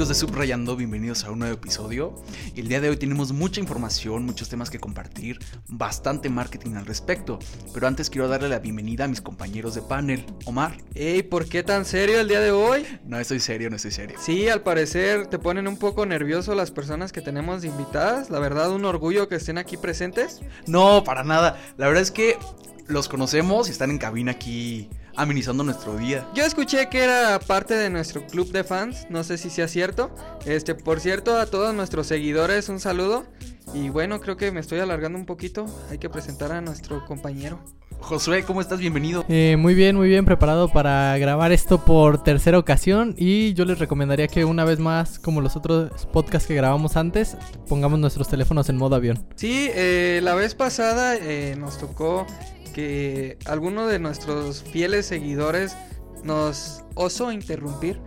amigos 0.00 0.08
de 0.08 0.26
Subrayando? 0.26 0.76
Bienvenidos 0.76 1.24
a 1.24 1.30
un 1.30 1.40
nuevo 1.40 1.52
episodio. 1.52 2.14
El 2.56 2.68
día 2.68 2.80
de 2.80 2.88
hoy 2.88 2.96
tenemos 2.96 3.32
mucha 3.32 3.60
información, 3.60 4.24
muchos 4.24 4.48
temas 4.48 4.70
que 4.70 4.80
compartir, 4.80 5.38
bastante 5.68 6.30
marketing 6.30 6.76
al 6.76 6.86
respecto. 6.86 7.38
Pero 7.74 7.86
antes 7.86 8.08
quiero 8.08 8.26
darle 8.26 8.48
la 8.48 8.60
bienvenida 8.60 9.04
a 9.04 9.08
mis 9.08 9.20
compañeros 9.20 9.74
de 9.74 9.82
panel. 9.82 10.24
Omar. 10.46 10.78
Ey, 10.94 11.22
¿por 11.22 11.44
qué 11.44 11.62
tan 11.62 11.84
serio 11.84 12.18
el 12.18 12.28
día 12.28 12.40
de 12.40 12.50
hoy? 12.50 12.86
No 13.04 13.18
estoy 13.18 13.40
serio, 13.40 13.68
no 13.68 13.76
estoy 13.76 13.90
serio. 13.90 14.16
Sí, 14.18 14.48
al 14.48 14.62
parecer 14.62 15.26
te 15.26 15.38
ponen 15.38 15.68
un 15.68 15.76
poco 15.76 16.06
nervioso 16.06 16.54
las 16.54 16.70
personas 16.70 17.12
que 17.12 17.20
tenemos 17.20 17.62
invitadas. 17.66 18.30
La 18.30 18.38
verdad, 18.38 18.72
un 18.72 18.86
orgullo 18.86 19.28
que 19.28 19.34
estén 19.34 19.58
aquí 19.58 19.76
presentes. 19.76 20.40
No, 20.66 21.04
para 21.04 21.24
nada. 21.24 21.60
La 21.76 21.88
verdad 21.88 22.02
es 22.02 22.10
que 22.10 22.38
los 22.86 23.06
conocemos 23.06 23.68
y 23.68 23.72
están 23.72 23.90
en 23.90 23.98
cabina 23.98 24.32
aquí 24.32 24.88
amenizando 25.16 25.64
nuestro 25.64 25.96
día. 25.96 26.26
Yo 26.34 26.44
escuché 26.44 26.88
que 26.88 27.02
era 27.04 27.38
parte 27.40 27.74
de 27.74 27.90
nuestro 27.90 28.26
club 28.26 28.50
de 28.52 28.64
fans, 28.64 29.06
no 29.10 29.24
sé 29.24 29.38
si 29.38 29.50
sea 29.50 29.68
cierto. 29.68 30.10
Este, 30.46 30.74
por 30.74 31.00
cierto, 31.00 31.38
a 31.38 31.46
todos 31.46 31.74
nuestros 31.74 32.06
seguidores 32.06 32.68
un 32.68 32.80
saludo. 32.80 33.24
Y 33.72 33.88
bueno, 33.88 34.20
creo 34.20 34.36
que 34.36 34.50
me 34.50 34.60
estoy 34.60 34.80
alargando 34.80 35.18
un 35.18 35.26
poquito. 35.26 35.66
Hay 35.90 35.98
que 35.98 36.10
presentar 36.10 36.52
a 36.52 36.60
nuestro 36.60 37.04
compañero. 37.06 37.60
Josué, 38.00 38.44
¿cómo 38.44 38.60
estás? 38.60 38.80
Bienvenido. 38.80 39.24
Eh, 39.28 39.56
muy 39.58 39.74
bien, 39.74 39.94
muy 39.94 40.08
bien 40.08 40.24
preparado 40.24 40.68
para 40.68 41.16
grabar 41.18 41.52
esto 41.52 41.84
por 41.84 42.22
tercera 42.22 42.58
ocasión 42.58 43.14
y 43.16 43.52
yo 43.52 43.64
les 43.64 43.78
recomendaría 43.78 44.26
que 44.26 44.44
una 44.44 44.64
vez 44.64 44.78
más, 44.78 45.18
como 45.18 45.40
los 45.40 45.54
otros 45.54 46.06
podcasts 46.06 46.48
que 46.48 46.54
grabamos 46.54 46.96
antes, 46.96 47.36
pongamos 47.68 47.98
nuestros 48.00 48.28
teléfonos 48.28 48.68
en 48.68 48.78
modo 48.78 48.96
avión. 48.96 49.24
Sí, 49.36 49.68
eh, 49.74 50.20
la 50.22 50.34
vez 50.34 50.54
pasada 50.54 51.14
eh, 51.16 51.54
nos 51.58 51.78
tocó 51.78 52.26
que 52.80 53.36
alguno 53.44 53.86
de 53.86 53.98
nuestros 53.98 54.62
fieles 54.62 55.04
seguidores 55.04 55.76
nos 56.24 56.82
osó 56.94 57.30
interrumpir. 57.30 58.00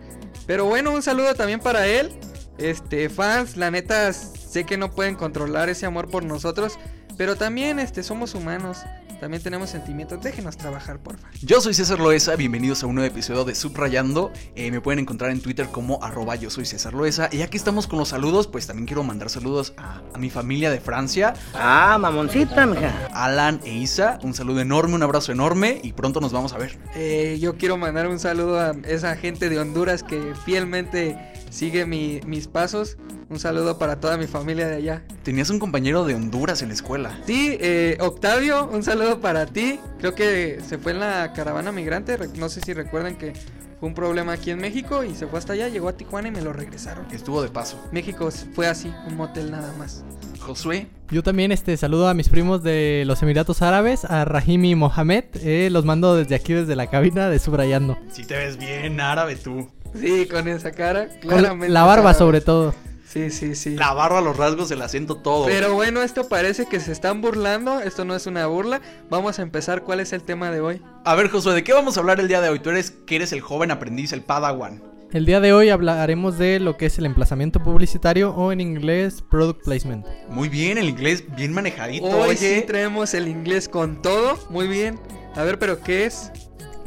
Pero 0.48 0.64
bueno, 0.64 0.92
un 0.92 1.00
saludo 1.00 1.34
también 1.34 1.60
para 1.60 1.86
él. 1.86 2.10
Este, 2.58 3.08
fans, 3.08 3.56
la 3.56 3.70
neta, 3.70 4.12
sé 4.12 4.64
que 4.64 4.76
no 4.76 4.90
pueden 4.90 5.14
controlar 5.14 5.68
ese 5.68 5.86
amor 5.86 6.10
por 6.10 6.24
nosotros. 6.24 6.76
Pero 7.16 7.36
también 7.36 7.78
este, 7.78 8.02
somos 8.02 8.34
humanos. 8.34 8.78
También 9.20 9.42
tenemos 9.42 9.70
sentimientos. 9.70 10.20
Déjenos 10.22 10.56
trabajar, 10.56 10.98
porfa. 10.98 11.28
Yo 11.42 11.60
soy 11.60 11.74
César 11.74 11.98
Loesa. 11.98 12.36
Bienvenidos 12.36 12.82
a 12.82 12.86
un 12.86 12.96
nuevo 12.96 13.10
episodio 13.10 13.44
de 13.44 13.54
Subrayando. 13.54 14.32
Eh, 14.54 14.70
me 14.70 14.80
pueden 14.80 14.98
encontrar 14.98 15.30
en 15.30 15.40
Twitter 15.40 15.68
como 15.68 16.02
arroba 16.02 16.36
yo 16.36 16.50
soy 16.50 16.64
César 16.66 16.94
Loesa. 16.94 17.28
Y 17.32 17.42
aquí 17.42 17.56
estamos 17.56 17.86
con 17.86 17.98
los 17.98 18.08
saludos. 18.08 18.46
Pues 18.46 18.66
también 18.66 18.86
quiero 18.86 19.02
mandar 19.04 19.30
saludos 19.30 19.72
a, 19.76 20.02
a 20.12 20.18
mi 20.18 20.30
familia 20.30 20.70
de 20.70 20.80
Francia. 20.80 21.34
Ah, 21.54 21.96
mamoncita, 21.98 22.66
mija. 22.66 23.08
Alan 23.12 23.60
e 23.64 23.74
Isa. 23.74 24.18
Un 24.22 24.34
saludo 24.34 24.60
enorme, 24.60 24.94
un 24.94 25.02
abrazo 25.02 25.32
enorme. 25.32 25.80
Y 25.82 25.92
pronto 25.92 26.20
nos 26.20 26.32
vamos 26.32 26.52
a 26.52 26.58
ver. 26.58 26.78
Eh, 26.94 27.38
yo 27.40 27.56
quiero 27.56 27.76
mandar 27.76 28.08
un 28.08 28.18
saludo 28.18 28.60
a 28.60 28.72
esa 28.84 29.16
gente 29.16 29.48
de 29.48 29.58
Honduras 29.58 30.02
que 30.02 30.34
fielmente 30.44 31.16
sigue 31.54 31.86
mi, 31.86 32.20
mis 32.26 32.48
pasos. 32.48 32.98
Un 33.30 33.38
saludo 33.38 33.78
para 33.78 34.00
toda 34.00 34.16
mi 34.18 34.26
familia 34.26 34.66
de 34.66 34.76
allá. 34.76 35.02
Tenías 35.22 35.48
un 35.50 35.58
compañero 35.58 36.04
de 36.04 36.14
Honduras 36.14 36.60
en 36.62 36.68
la 36.68 36.74
escuela. 36.74 37.18
Sí, 37.26 37.56
eh, 37.60 37.96
Octavio, 38.00 38.68
un 38.70 38.82
saludo 38.82 39.20
para 39.20 39.46
ti. 39.46 39.80
Creo 39.98 40.14
que 40.14 40.58
se 40.66 40.78
fue 40.78 40.92
en 40.92 41.00
la 41.00 41.32
caravana 41.32 41.72
migrante. 41.72 42.18
No 42.36 42.48
sé 42.48 42.60
si 42.60 42.74
recuerdan 42.74 43.16
que 43.16 43.32
fue 43.80 43.88
un 43.88 43.94
problema 43.94 44.32
aquí 44.32 44.50
en 44.50 44.58
México 44.58 45.04
y 45.04 45.14
se 45.14 45.26
fue 45.26 45.38
hasta 45.38 45.54
allá, 45.54 45.68
llegó 45.68 45.88
a 45.88 45.92
Tijuana 45.96 46.28
y 46.28 46.30
me 46.32 46.42
lo 46.42 46.52
regresaron. 46.52 47.06
Estuvo 47.12 47.42
de 47.42 47.48
paso. 47.48 47.80
México 47.92 48.28
fue 48.52 48.66
así, 48.66 48.92
un 49.08 49.16
motel 49.16 49.50
nada 49.50 49.72
más. 49.78 50.04
Josué. 50.40 50.88
Yo 51.10 51.22
también 51.22 51.52
este, 51.52 51.76
saludo 51.76 52.08
a 52.08 52.14
mis 52.14 52.28
primos 52.28 52.62
de 52.62 53.04
los 53.06 53.22
Emiratos 53.22 53.62
Árabes, 53.62 54.04
a 54.04 54.24
Rahim 54.24 54.64
y 54.64 54.74
Mohamed. 54.74 55.24
eh, 55.42 55.68
los 55.70 55.84
mando 55.84 56.16
desde 56.16 56.34
aquí, 56.34 56.52
desde 56.52 56.76
la 56.76 56.88
cabina 56.88 57.30
de 57.30 57.38
Subrayando. 57.38 57.96
Si 58.10 58.24
te 58.24 58.36
ves 58.36 58.58
bien 58.58 59.00
árabe 59.00 59.36
tú. 59.36 59.68
Sí, 59.98 60.26
con 60.26 60.48
esa 60.48 60.72
cara, 60.72 61.08
Con 61.08 61.30
la, 61.30 61.36
claramente. 61.36 61.68
la 61.68 61.84
barba 61.84 62.14
sobre 62.14 62.40
todo. 62.40 62.74
Sí, 63.06 63.30
sí, 63.30 63.54
sí. 63.54 63.76
La 63.76 63.92
barba, 63.92 64.20
los 64.20 64.36
rasgos, 64.36 64.70
el 64.72 64.82
acento, 64.82 65.16
todo. 65.18 65.46
Pero 65.46 65.72
bueno, 65.74 66.02
esto 66.02 66.28
parece 66.28 66.66
que 66.66 66.80
se 66.80 66.90
están 66.90 67.20
burlando. 67.20 67.80
Esto 67.80 68.04
no 68.04 68.16
es 68.16 68.26
una 68.26 68.46
burla. 68.48 68.80
Vamos 69.08 69.38
a 69.38 69.42
empezar. 69.42 69.84
¿Cuál 69.84 70.00
es 70.00 70.12
el 70.12 70.22
tema 70.24 70.50
de 70.50 70.60
hoy? 70.60 70.82
A 71.04 71.14
ver, 71.14 71.28
Josué, 71.28 71.54
¿de 71.54 71.62
qué 71.62 71.72
vamos 71.72 71.96
a 71.96 72.00
hablar 72.00 72.18
el 72.18 72.26
día 72.26 72.40
de 72.40 72.48
hoy? 72.48 72.58
Tú 72.58 72.70
eres 72.70 72.90
que 72.90 73.14
eres 73.14 73.32
el 73.32 73.40
joven 73.40 73.70
aprendiz, 73.70 74.12
el 74.12 74.22
Padawan. 74.22 74.82
El 75.12 75.26
día 75.26 75.38
de 75.38 75.52
hoy 75.52 75.70
hablaremos 75.70 76.38
de 76.38 76.58
lo 76.58 76.76
que 76.76 76.86
es 76.86 76.98
el 76.98 77.06
emplazamiento 77.06 77.60
publicitario 77.62 78.34
o 78.34 78.50
en 78.50 78.60
inglés 78.60 79.22
product 79.30 79.62
placement. 79.62 80.04
Muy 80.28 80.48
bien, 80.48 80.76
el 80.76 80.88
inglés 80.88 81.22
bien 81.36 81.52
manejadito. 81.52 82.06
Hoy 82.06 82.30
oye. 82.30 82.36
sí 82.36 82.64
traemos 82.66 83.14
el 83.14 83.28
inglés 83.28 83.68
con 83.68 84.02
todo. 84.02 84.36
Muy 84.50 84.66
bien. 84.66 84.98
A 85.36 85.44
ver, 85.44 85.60
pero 85.60 85.78
¿qué 85.80 86.06
es? 86.06 86.32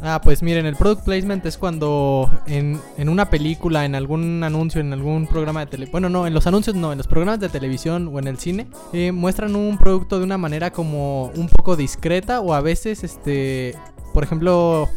Ah, 0.01 0.21
pues 0.23 0.43
miren, 0.43 0.65
el 0.65 0.75
product 0.75 1.03
placement 1.05 1.45
es 1.45 1.57
cuando 1.57 2.29
en, 2.45 2.79
en 2.97 3.09
una 3.09 3.29
película, 3.29 3.83
en 3.83 3.95
algún 3.95 4.43
anuncio, 4.43 4.79
en 4.79 4.93
algún 4.93 5.25
programa 5.27 5.61
de 5.61 5.65
tele... 5.67 5.87
Bueno, 5.91 6.07
no, 6.07 6.27
en 6.27 6.33
los 6.33 6.45
anuncios 6.45 6.75
no, 6.75 6.91
en 6.91 6.99
los 6.99 7.07
programas 7.07 7.39
de 7.39 7.49
televisión 7.49 8.09
o 8.13 8.19
en 8.19 8.27
el 8.27 8.37
cine, 8.37 8.67
eh, 8.93 9.11
muestran 9.11 9.55
un 9.55 9.77
producto 9.77 10.19
de 10.19 10.25
una 10.25 10.37
manera 10.37 10.71
como 10.71 11.31
un 11.35 11.49
poco 11.49 11.75
discreta 11.75 12.41
o 12.41 12.53
a 12.53 12.61
veces, 12.61 13.03
este, 13.03 13.75
por 14.13 14.23
ejemplo... 14.23 14.87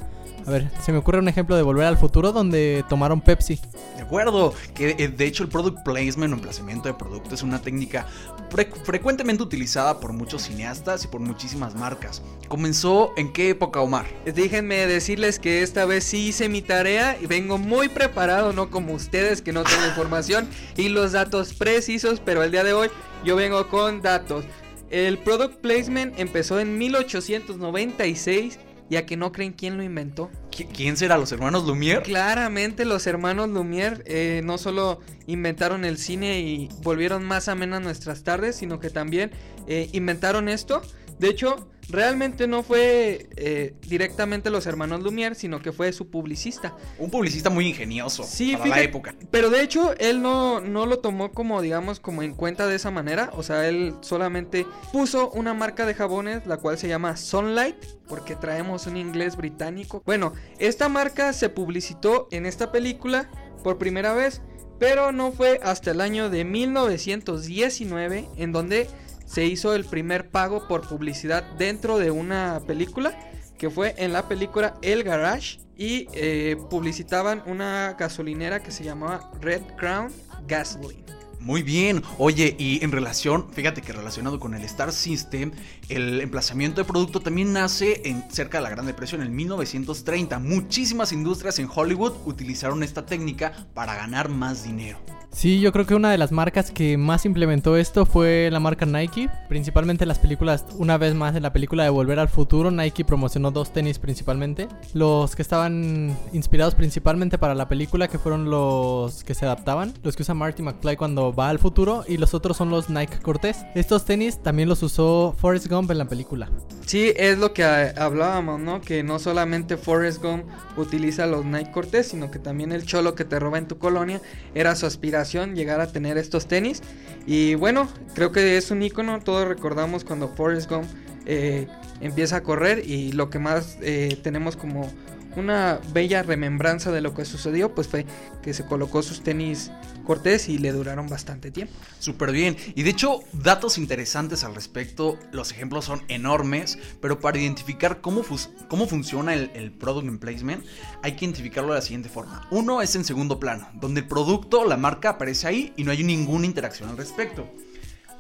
A 0.47 0.51
ver, 0.51 0.69
se 0.84 0.91
me 0.91 0.99
ocurre 0.99 1.19
un 1.19 1.28
ejemplo 1.28 1.55
de 1.55 1.62
Volver 1.62 1.87
al 1.87 1.97
Futuro 1.99 2.33
donde 2.33 2.84
tomaron 2.89 3.21
Pepsi. 3.21 3.61
De 3.97 4.03
acuerdo, 4.03 4.53
que 4.75 4.97
eh, 4.99 5.09
de 5.09 5.27
hecho 5.27 5.43
el 5.45 5.49
product 5.49 5.84
placement 5.84 6.33
o 6.33 6.37
emplazamiento 6.37 6.89
de 6.89 6.95
producto 6.95 7.34
es 7.34 7.43
una 7.43 7.61
técnica 7.62 8.06
fre- 8.50 8.73
frecuentemente 8.84 9.43
utilizada 9.43 10.00
por 10.00 10.12
muchos 10.12 10.43
cineastas 10.43 11.05
y 11.05 11.09
por 11.09 11.21
muchísimas 11.21 11.75
marcas. 11.77 12.23
¿Comenzó 12.49 13.12
en 13.17 13.33
qué 13.33 13.50
época, 13.50 13.81
Omar? 13.81 14.06
Déjenme 14.25 14.87
decirles 14.87 15.39
que 15.39 15.62
esta 15.62 15.84
vez 15.84 16.03
sí 16.05 16.29
hice 16.29 16.49
mi 16.49 16.62
tarea 16.62 17.17
y 17.21 17.27
vengo 17.27 17.59
muy 17.59 17.89
preparado, 17.89 18.53
no 18.53 18.71
como 18.71 18.95
ustedes 18.95 19.43
que 19.43 19.53
no 19.53 19.62
tengo 19.62 19.87
información 19.87 20.49
y 20.77 20.89
los 20.89 21.12
datos 21.12 21.55
precisos, 21.55 22.21
pero 22.25 22.43
el 22.43 22.50
día 22.50 22.65
de 22.65 22.73
hoy 22.73 22.89
yo 23.25 23.37
vengo 23.37 23.69
con 23.69 24.03
datos. 24.03 24.45
El 24.91 25.19
product 25.19 25.61
placement 25.61 26.19
empezó 26.19 26.59
en 26.59 26.77
1896, 26.79 28.59
ya 28.91 29.06
que 29.06 29.17
no 29.17 29.33
creen 29.33 29.53
quién 29.53 29.77
lo 29.77 29.83
inventó. 29.83 30.31
¿Qui- 30.51 30.69
¿Quién 30.75 30.97
será? 30.97 31.17
¿Los 31.17 31.33
hermanos 31.33 31.65
Lumière? 31.65 32.03
Claramente 32.03 32.84
los 32.84 33.06
hermanos 33.06 33.49
Lumière 33.49 34.03
eh, 34.05 34.43
no 34.45 34.59
solo 34.59 35.01
inventaron 35.27 35.84
el 35.84 35.97
cine 35.97 36.41
y 36.41 36.69
volvieron 36.83 37.25
más 37.25 37.49
amenas 37.49 37.81
nuestras 37.81 38.25
tardes, 38.25 38.56
sino 38.56 38.81
que 38.81 38.91
también 38.91 39.31
eh, 39.67 39.89
inventaron 39.93 40.49
esto. 40.49 40.83
De 41.20 41.28
hecho, 41.28 41.69
realmente 41.91 42.47
no 42.47 42.62
fue 42.62 43.28
eh, 43.36 43.75
directamente 43.86 44.48
los 44.48 44.64
hermanos 44.66 45.03
Lumière, 45.03 45.34
sino 45.34 45.60
que 45.60 45.70
fue 45.70 45.92
su 45.92 46.08
publicista. 46.08 46.75
Un 46.98 47.10
publicista 47.10 47.50
muy 47.50 47.66
ingenioso 47.66 48.25
Sí, 48.25 48.53
para 48.53 48.64
fíjate- 48.64 48.81
la 48.81 48.84
época. 48.84 49.14
Pero 49.31 49.50
de 49.50 49.62
hecho, 49.62 49.94
él 49.98 50.22
no, 50.22 50.60
no 50.60 50.86
lo 50.86 51.00
tomó 51.00 51.32
como, 51.32 51.60
digamos, 51.60 52.00
como 52.00 52.22
en 52.22 52.32
cuenta 52.34 52.66
de 52.66 52.76
esa 52.76 52.91
manera. 52.91 53.31
O 53.34 53.42
sea, 53.42 53.69
él 53.69 53.94
solamente 54.00 54.64
puso 54.92 55.31
una 55.32 55.53
marca 55.53 55.84
de 55.84 55.92
jabones, 55.94 56.47
la 56.47 56.56
cual 56.56 56.78
se 56.78 56.88
llama 56.88 57.16
Sunlight, 57.19 57.76
porque 58.08 58.34
traemos 58.34 58.87
un 58.87 58.97
inglés 58.97 59.37
británico. 59.37 60.02
Bueno, 60.06 60.32
esta 60.58 60.88
marca 60.88 61.32
se 61.34 61.50
publicitó 61.50 62.28
en 62.31 62.47
esta 62.47 62.72
película 62.72 63.28
por 63.62 63.76
primera 63.76 64.14
vez, 64.14 64.41
pero 64.78 65.12
no 65.12 65.32
fue 65.32 65.60
hasta 65.62 65.91
el 65.91 66.00
año 66.00 66.31
de 66.31 66.44
1919 66.47 68.26
en 68.37 68.52
donde 68.52 68.88
se 69.31 69.47
hizo 69.47 69.75
el 69.77 69.85
primer 69.85 70.29
pago 70.31 70.67
por 70.67 70.89
publicidad 70.89 71.45
dentro 71.57 71.99
de 71.99 72.11
una 72.11 72.61
película 72.67 73.17
que 73.57 73.71
fue 73.71 73.95
en 73.97 74.13
la 74.13 74.27
película 74.27 74.75
El 74.83 75.05
Garage 75.05 75.61
y 75.77 76.09
eh, 76.15 76.57
publicitaban 76.69 77.45
una 77.47 77.95
gasolinera 77.97 78.61
que 78.61 78.73
se 78.73 78.83
llamaba 78.83 79.31
Red 79.41 79.63
Crown 79.77 80.13
Gasoline. 80.49 81.19
Muy 81.41 81.62
bien. 81.62 82.03
Oye, 82.19 82.55
y 82.59 82.84
en 82.84 82.93
relación, 82.93 83.47
fíjate 83.53 83.81
que 83.81 83.95
relacionado 83.95 84.39
con 84.39 84.55
el 84.55 84.62
Star 84.65 84.93
System, 84.93 85.53
el 85.89 86.20
emplazamiento 86.20 86.82
de 86.82 86.85
producto 86.85 87.20
también 87.20 87.55
nace 87.55 88.03
en 88.05 88.31
cerca 88.31 88.59
de 88.59 88.64
la 88.64 88.70
Gran 88.70 88.85
Depresión 88.85 89.23
en 89.23 89.29
el 89.29 89.32
1930. 89.32 90.38
Muchísimas 90.38 91.12
industrias 91.12 91.59
en 91.59 91.69
Hollywood 91.75 92.12
utilizaron 92.26 92.82
esta 92.82 93.06
técnica 93.06 93.53
para 93.73 93.94
ganar 93.94 94.29
más 94.29 94.64
dinero. 94.64 94.99
Sí, 95.32 95.61
yo 95.61 95.73
creo 95.73 95.87
que 95.87 95.94
una 95.94 96.11
de 96.11 96.19
las 96.19 96.32
marcas 96.32 96.73
que 96.73 96.99
más 96.99 97.25
implementó 97.25 97.76
esto 97.76 98.05
fue 98.05 98.49
la 98.50 98.59
marca 98.59 98.85
Nike. 98.85 99.31
Principalmente 99.49 100.03
en 100.05 100.09
las 100.09 100.19
películas, 100.19 100.67
una 100.76 100.99
vez 100.99 101.14
más 101.14 101.37
en 101.37 101.44
la 101.44 101.53
película 101.53 101.85
de 101.85 101.91
Volver 101.91 102.19
al 102.19 102.29
Futuro, 102.29 102.73
Nike 102.73 103.05
promocionó 103.05 103.53
dos 103.53 103.73
tenis 103.73 104.00
principalmente. 104.00 104.67
Los 104.93 105.37
que 105.37 105.43
estaban 105.43 106.17
inspirados 106.32 106.75
principalmente 106.75 107.38
para 107.38 107.55
la 107.55 107.69
película, 107.69 108.09
que 108.09 108.19
fueron 108.19 108.50
los 108.50 109.23
que 109.23 109.35
se 109.35 109.47
adaptaban, 109.47 109.94
los 110.03 110.17
que 110.17 110.23
usa 110.23 110.35
Marty 110.35 110.62
McFly 110.62 110.97
cuando 110.97 111.30
va 111.32 111.49
al 111.49 111.59
futuro, 111.59 112.05
y 112.06 112.17
los 112.17 112.35
otros 112.35 112.56
son 112.56 112.71
los 112.71 112.91
Nike 112.91 113.19
Cortez. 113.21 113.59
Estos 113.75 114.05
tenis 114.05 114.43
también 114.43 114.69
los 114.69 114.82
usó 114.82 115.35
Forrest 115.38 115.69
Gump 115.69 115.91
en 115.91 115.99
la 115.99 116.06
película. 116.06 116.50
Sí, 116.87 117.12
es 117.17 117.38
lo 117.38 117.53
que 117.53 117.62
eh, 117.62 117.93
hablábamos, 117.97 118.61
¿no? 118.61 118.81
Que 118.81 119.03
no 119.03 119.19
solamente 119.19 119.77
Forrest 119.77 120.23
Gump 120.23 120.44
utiliza 120.77 121.27
los 121.27 121.44
Nike 121.44 121.71
Cortez, 121.71 122.09
sino 122.09 122.31
que 122.31 122.38
también 122.38 122.73
el 122.73 122.85
cholo 122.85 123.15
que 123.15 123.25
te 123.25 123.38
roba 123.38 123.59
en 123.59 123.69
tu 123.69 123.79
colonia 123.79 124.21
era 124.55 124.75
su 124.75 124.87
aspiración 124.87 125.55
llegar 125.55 125.81
a 125.81 125.93
tener 125.93 126.19
estos 126.19 126.47
tenis. 126.47 126.82
Y 127.27 127.55
bueno, 127.55 127.88
creo 128.15 128.33
que 128.33 128.56
es 128.56 128.71
un 128.71 128.83
icono, 128.83 129.21
todos 129.21 129.47
recordamos 129.47 130.05
cuando 130.05 130.29
Forrest 130.29 130.71
Gump 130.71 130.87
eh, 131.26 131.69
empieza 132.00 132.37
a 132.37 132.43
correr 132.43 132.83
y 132.85 133.12
lo 133.12 133.31
que 133.31 133.38
más 133.38 133.79
eh, 133.83 134.19
tenemos 134.23 134.56
como 134.56 134.91
una 135.37 135.79
bella 135.93 136.23
remembranza 136.23 136.91
de 136.91 137.00
lo 137.00 137.15
que 137.15 137.25
sucedió, 137.25 137.75
pues 137.75 137.87
fue 137.87 138.05
que 138.43 138.53
se 138.53 138.65
colocó 138.65 139.03
sus 139.03 139.23
tenis 139.23 139.71
Cortés 140.11 140.49
y 140.49 140.59
le 140.59 140.73
duraron 140.73 141.09
bastante 141.09 141.53
tiempo. 141.53 141.73
Súper 142.01 142.33
bien. 142.33 142.57
Y 142.75 142.83
de 142.83 142.91
hecho, 142.91 143.21
datos 143.33 143.79
interesantes 143.79 144.43
al 144.43 144.57
respecto. 144.57 145.17
Los 145.31 145.53
ejemplos 145.53 145.85
son 145.85 146.03
enormes, 146.09 146.81
pero 147.01 147.21
para 147.21 147.39
identificar 147.39 148.01
cómo, 148.01 148.25
cómo 148.67 148.89
funciona 148.89 149.35
el, 149.35 149.53
el 149.55 149.71
product 149.71 150.09
and 150.09 150.19
placement, 150.19 150.65
hay 151.05 151.15
que 151.15 151.27
identificarlo 151.27 151.75
de 151.75 151.79
la 151.79 151.83
siguiente 151.83 152.09
forma. 152.09 152.45
Uno 152.51 152.83
es 152.83 152.97
en 152.97 153.05
segundo 153.05 153.39
plano, 153.39 153.69
donde 153.75 154.01
el 154.01 154.09
producto, 154.09 154.65
la 154.65 154.77
marca 154.77 155.11
aparece 155.11 155.47
ahí 155.47 155.73
y 155.77 155.85
no 155.85 155.93
hay 155.93 156.03
ninguna 156.03 156.45
interacción 156.45 156.89
al 156.89 156.97
respecto. 156.97 157.49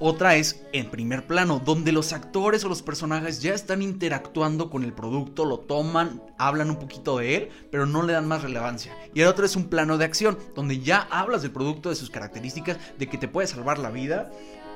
Otra 0.02 0.36
es 0.36 0.62
en 0.72 0.90
primer 0.90 1.26
plano, 1.26 1.60
donde 1.62 1.92
los 1.92 2.14
actores 2.14 2.64
o 2.64 2.70
los 2.70 2.80
personajes 2.80 3.42
ya 3.42 3.52
están 3.52 3.82
interactuando 3.82 4.70
con 4.70 4.82
el 4.82 4.94
producto, 4.94 5.44
lo 5.44 5.58
toman, 5.58 6.22
hablan 6.38 6.70
un 6.70 6.78
poquito 6.78 7.18
de 7.18 7.36
él, 7.36 7.48
pero 7.70 7.84
no 7.84 8.02
le 8.02 8.14
dan 8.14 8.26
más 8.26 8.40
relevancia. 8.40 8.96
Y 9.12 9.20
el 9.20 9.28
otro 9.28 9.44
es 9.44 9.56
un 9.56 9.68
plano 9.68 9.98
de 9.98 10.06
acción, 10.06 10.38
donde 10.54 10.80
ya 10.80 11.06
hablas 11.10 11.42
del 11.42 11.50
producto, 11.50 11.90
de 11.90 11.96
sus 11.96 12.08
características, 12.08 12.78
de 12.98 13.08
que 13.10 13.18
te 13.18 13.28
puede 13.28 13.46
salvar 13.46 13.78
la 13.78 13.90
vida 13.90 14.32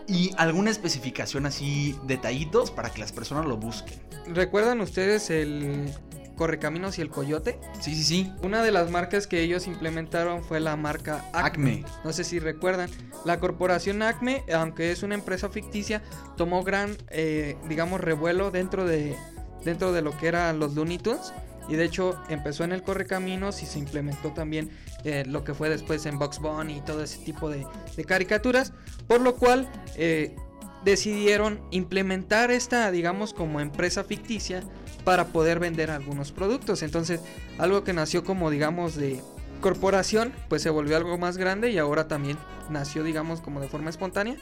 y 0.06 0.32
alguna 0.36 0.70
especificación 0.70 1.46
así, 1.46 1.98
detallitos 2.02 2.70
para 2.70 2.90
que 2.90 3.00
las 3.00 3.12
personas 3.12 3.46
lo 3.46 3.56
busquen. 3.56 3.98
¿Recuerdan 4.26 4.82
ustedes 4.82 5.30
el 5.30 5.90
Correcaminos 6.36 6.98
y 6.98 7.02
el 7.02 7.10
Coyote. 7.10 7.58
Sí, 7.80 7.94
sí, 7.94 8.02
sí. 8.02 8.32
Una 8.42 8.62
de 8.62 8.72
las 8.72 8.90
marcas 8.90 9.26
que 9.26 9.40
ellos 9.40 9.66
implementaron 9.66 10.42
fue 10.42 10.60
la 10.60 10.76
marca 10.76 11.24
Acme. 11.32 11.84
No 12.04 12.12
sé 12.12 12.24
si 12.24 12.38
recuerdan. 12.38 12.90
La 13.24 13.40
corporación 13.40 14.02
Acme, 14.02 14.44
aunque 14.52 14.92
es 14.92 15.02
una 15.02 15.14
empresa 15.14 15.48
ficticia, 15.48 16.02
tomó 16.36 16.62
gran, 16.62 16.96
eh, 17.10 17.56
digamos, 17.68 18.00
revuelo 18.00 18.50
dentro 18.50 18.84
de, 18.84 19.16
dentro 19.64 19.92
de 19.92 20.02
lo 20.02 20.16
que 20.16 20.28
eran 20.28 20.58
los 20.58 20.74
Looney 20.74 20.98
Tunes. 20.98 21.32
Y 21.68 21.76
de 21.76 21.84
hecho 21.84 22.20
empezó 22.28 22.64
en 22.64 22.72
el 22.72 22.82
Correcaminos 22.82 23.62
y 23.62 23.66
se 23.66 23.78
implementó 23.78 24.32
también 24.32 24.70
eh, 25.04 25.24
lo 25.26 25.44
que 25.44 25.54
fue 25.54 25.70
después 25.70 26.04
en 26.04 26.18
Box 26.18 26.38
Bunny 26.38 26.76
y 26.76 26.80
todo 26.82 27.02
ese 27.02 27.24
tipo 27.24 27.48
de, 27.48 27.66
caricaturas. 28.06 28.72
Por 29.06 29.22
lo 29.22 29.36
cual 29.36 29.68
eh, 29.96 30.36
decidieron 30.84 31.60
implementar 31.70 32.50
esta, 32.50 32.90
digamos, 32.90 33.32
como 33.32 33.60
empresa 33.60 34.04
ficticia 34.04 34.62
para 35.04 35.28
poder 35.28 35.58
vender 35.58 35.90
algunos 35.90 36.32
productos. 36.32 36.82
Entonces, 36.82 37.20
algo 37.58 37.84
que 37.84 37.92
nació 37.92 38.24
como 38.24 38.50
digamos 38.50 38.96
de 38.96 39.20
corporación, 39.60 40.32
pues 40.48 40.62
se 40.62 40.70
volvió 40.70 40.96
algo 40.96 41.16
más 41.18 41.36
grande 41.36 41.70
y 41.70 41.78
ahora 41.78 42.08
también 42.08 42.38
nació 42.70 43.02
digamos 43.02 43.40
como 43.40 43.60
de 43.60 43.68
forma 43.68 43.90
espontánea 43.90 44.36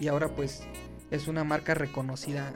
y 0.00 0.08
ahora 0.08 0.28
pues 0.28 0.62
es 1.10 1.28
una 1.28 1.44
marca 1.44 1.74
reconocida. 1.74 2.52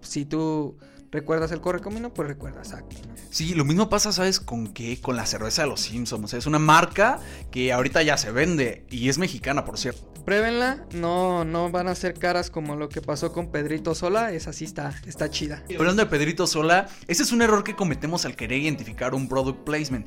Si 0.00 0.24
tú 0.24 0.78
recuerdas 1.10 1.52
el 1.52 1.60
Correcamino, 1.60 2.12
pues 2.14 2.28
recuerdas 2.28 2.72
Acme. 2.72 3.00
Sí, 3.30 3.54
lo 3.54 3.64
mismo 3.64 3.88
pasa, 3.88 4.12
¿sabes 4.12 4.40
con 4.40 4.72
qué? 4.72 5.00
Con 5.00 5.16
la 5.16 5.26
cerveza 5.26 5.62
de 5.62 5.68
los 5.68 5.80
Simpsons. 5.80 6.34
Es 6.34 6.46
una 6.46 6.58
marca 6.58 7.20
que 7.50 7.72
ahorita 7.72 8.02
ya 8.02 8.16
se 8.16 8.30
vende 8.30 8.86
y 8.90 9.08
es 9.08 9.18
mexicana, 9.18 9.64
por 9.64 9.78
cierto. 9.78 10.17
Pruébenla, 10.28 10.84
no, 10.92 11.46
no 11.46 11.70
van 11.70 11.88
a 11.88 11.94
ser 11.94 12.12
caras 12.12 12.50
como 12.50 12.76
lo 12.76 12.90
que 12.90 13.00
pasó 13.00 13.32
con 13.32 13.50
Pedrito 13.50 13.94
Sola, 13.94 14.30
esa 14.32 14.52
sí 14.52 14.66
está, 14.66 14.92
está 15.06 15.30
chida. 15.30 15.64
Hablando 15.78 16.04
de 16.04 16.10
Pedrito 16.10 16.46
Sola, 16.46 16.86
ese 17.06 17.22
es 17.22 17.32
un 17.32 17.40
error 17.40 17.64
que 17.64 17.74
cometemos 17.74 18.26
al 18.26 18.36
querer 18.36 18.58
identificar 18.58 19.14
un 19.14 19.26
product 19.26 19.64
placement 19.64 20.06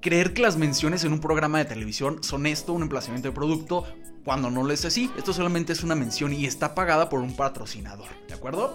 creer 0.00 0.34
que 0.34 0.42
las 0.42 0.56
menciones 0.56 1.02
en 1.02 1.12
un 1.12 1.18
programa 1.18 1.58
de 1.58 1.64
televisión 1.64 2.22
son 2.22 2.46
esto, 2.46 2.74
un 2.74 2.82
emplazamiento 2.82 3.26
de 3.26 3.34
producto, 3.34 3.84
cuando 4.24 4.52
no 4.52 4.62
lo 4.62 4.72
es 4.72 4.84
así. 4.84 5.10
Esto 5.18 5.32
solamente 5.32 5.72
es 5.72 5.82
una 5.82 5.96
mención 5.96 6.32
y 6.32 6.46
está 6.46 6.76
pagada 6.76 7.08
por 7.08 7.18
un 7.18 7.34
patrocinador, 7.34 8.06
¿de 8.28 8.34
acuerdo? 8.34 8.72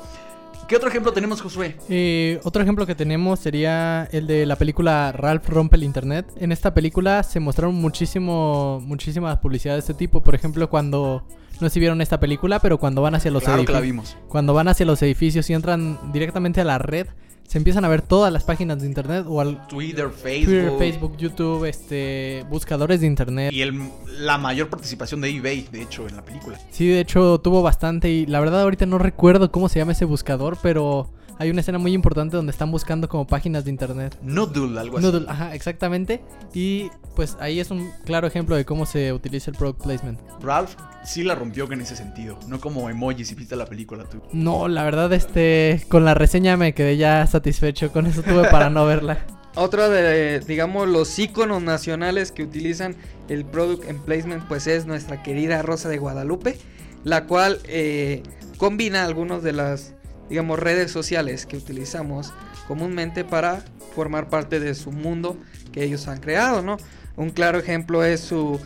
¿Qué 0.67 0.75
otro 0.75 0.89
ejemplo 0.89 1.11
tenemos, 1.11 1.41
Josué? 1.41 1.75
Eh, 1.89 2.39
otro 2.43 2.61
ejemplo 2.61 2.85
que 2.85 2.95
tenemos 2.95 3.39
sería 3.39 4.07
el 4.11 4.27
de 4.27 4.45
la 4.45 4.55
película 4.55 5.11
Ralph 5.11 5.47
rompe 5.49 5.75
el 5.75 5.83
internet. 5.83 6.25
En 6.37 6.51
esta 6.51 6.73
película 6.73 7.23
se 7.23 7.39
mostraron 7.39 7.75
muchísimo, 7.75 8.81
muchísimas 8.85 9.37
publicidades 9.39 9.85
de 9.85 9.91
este 9.91 9.99
tipo. 9.99 10.21
Por 10.21 10.35
ejemplo, 10.35 10.69
cuando 10.69 11.25
no 11.59 11.69
sé 11.69 11.75
si 11.75 11.79
vieron 11.79 12.01
esta 12.01 12.19
película, 12.19 12.59
pero 12.59 12.77
cuando 12.79 13.01
van 13.01 13.15
hacia 13.15 13.31
los 13.31 13.47
edificios, 13.47 14.17
cuando 14.27 14.53
van 14.53 14.67
hacia 14.67 14.85
los 14.85 15.01
edificios 15.03 15.49
y 15.49 15.53
entran 15.53 15.99
directamente 16.11 16.61
a 16.61 16.63
la 16.63 16.77
red, 16.77 17.07
se 17.51 17.57
empiezan 17.57 17.83
a 17.83 17.89
ver 17.89 18.01
todas 18.01 18.31
las 18.31 18.45
páginas 18.45 18.79
de 18.79 18.87
internet 18.87 19.25
o 19.27 19.41
al 19.41 19.67
Twitter, 19.67 20.09
Facebook, 20.09 20.79
Facebook, 20.79 21.17
YouTube, 21.17 21.65
este, 21.65 22.45
buscadores 22.49 23.01
de 23.01 23.07
internet. 23.07 23.51
Y 23.51 23.61
el, 23.61 23.77
la 24.19 24.37
mayor 24.37 24.69
participación 24.69 25.19
de 25.19 25.35
eBay, 25.35 25.67
de 25.69 25.81
hecho, 25.81 26.07
en 26.07 26.15
la 26.15 26.23
película. 26.23 26.57
Sí, 26.69 26.87
de 26.87 27.01
hecho 27.01 27.41
tuvo 27.41 27.61
bastante 27.61 28.09
y 28.09 28.25
la 28.25 28.39
verdad 28.39 28.61
ahorita 28.61 28.85
no 28.85 28.99
recuerdo 28.99 29.51
cómo 29.51 29.67
se 29.67 29.79
llama 29.79 29.91
ese 29.91 30.05
buscador, 30.05 30.59
pero 30.63 31.09
hay 31.41 31.49
una 31.49 31.61
escena 31.61 31.79
muy 31.79 31.93
importante 31.93 32.37
donde 32.37 32.51
están 32.51 32.69
buscando 32.69 33.09
como 33.09 33.25
páginas 33.25 33.65
de 33.65 33.71
internet. 33.71 34.15
Noodle, 34.21 34.79
algo 34.79 34.99
así. 34.99 35.07
Noodle, 35.07 35.25
ajá, 35.27 35.55
exactamente. 35.55 36.21
Y 36.53 36.91
pues 37.15 37.35
ahí 37.39 37.59
es 37.59 37.71
un 37.71 37.91
claro 38.05 38.27
ejemplo 38.27 38.55
de 38.55 38.63
cómo 38.63 38.85
se 38.85 39.11
utiliza 39.11 39.49
el 39.49 39.57
product 39.57 39.81
placement. 39.81 40.19
Ralph 40.39 40.75
sí 41.03 41.23
la 41.23 41.33
rompió 41.33 41.71
en 41.71 41.81
ese 41.81 41.95
sentido, 41.95 42.37
no 42.47 42.59
como 42.59 42.91
emojis 42.91 43.29
si 43.29 43.33
viste 43.33 43.55
la 43.55 43.65
película 43.65 44.03
tú. 44.03 44.21
No, 44.31 44.67
la 44.67 44.83
verdad, 44.83 45.11
este, 45.13 45.83
con 45.89 46.05
la 46.05 46.13
reseña 46.13 46.57
me 46.57 46.75
quedé 46.75 46.97
ya 46.97 47.25
satisfecho, 47.25 47.91
con 47.91 48.05
eso 48.05 48.21
tuve 48.21 48.47
para 48.49 48.69
no 48.69 48.85
verla. 48.85 49.25
Otro 49.55 49.89
de, 49.89 50.41
digamos, 50.41 50.87
los 50.87 51.17
iconos 51.17 51.63
nacionales 51.63 52.31
que 52.31 52.43
utilizan 52.43 52.95
el 53.29 53.45
product 53.45 53.89
and 53.89 53.99
placement, 54.01 54.47
pues 54.47 54.67
es 54.67 54.85
nuestra 54.85 55.23
querida 55.23 55.63
Rosa 55.63 55.89
de 55.89 55.97
Guadalupe, 55.97 56.59
la 57.03 57.25
cual 57.25 57.59
eh, 57.65 58.21
combina 58.57 59.05
algunos 59.05 59.41
de 59.41 59.53
las 59.53 59.95
digamos, 60.31 60.57
redes 60.57 60.91
sociales 60.91 61.45
que 61.45 61.57
utilizamos 61.57 62.33
comúnmente 62.65 63.25
para 63.25 63.65
formar 63.93 64.29
parte 64.29 64.61
de 64.61 64.75
su 64.75 64.93
mundo 64.93 65.35
que 65.73 65.83
ellos 65.83 66.07
han 66.07 66.21
creado, 66.21 66.61
¿no? 66.61 66.77
Un 67.17 67.31
claro 67.31 67.59
ejemplo 67.59 68.05
es 68.05 68.21
su 68.21 68.57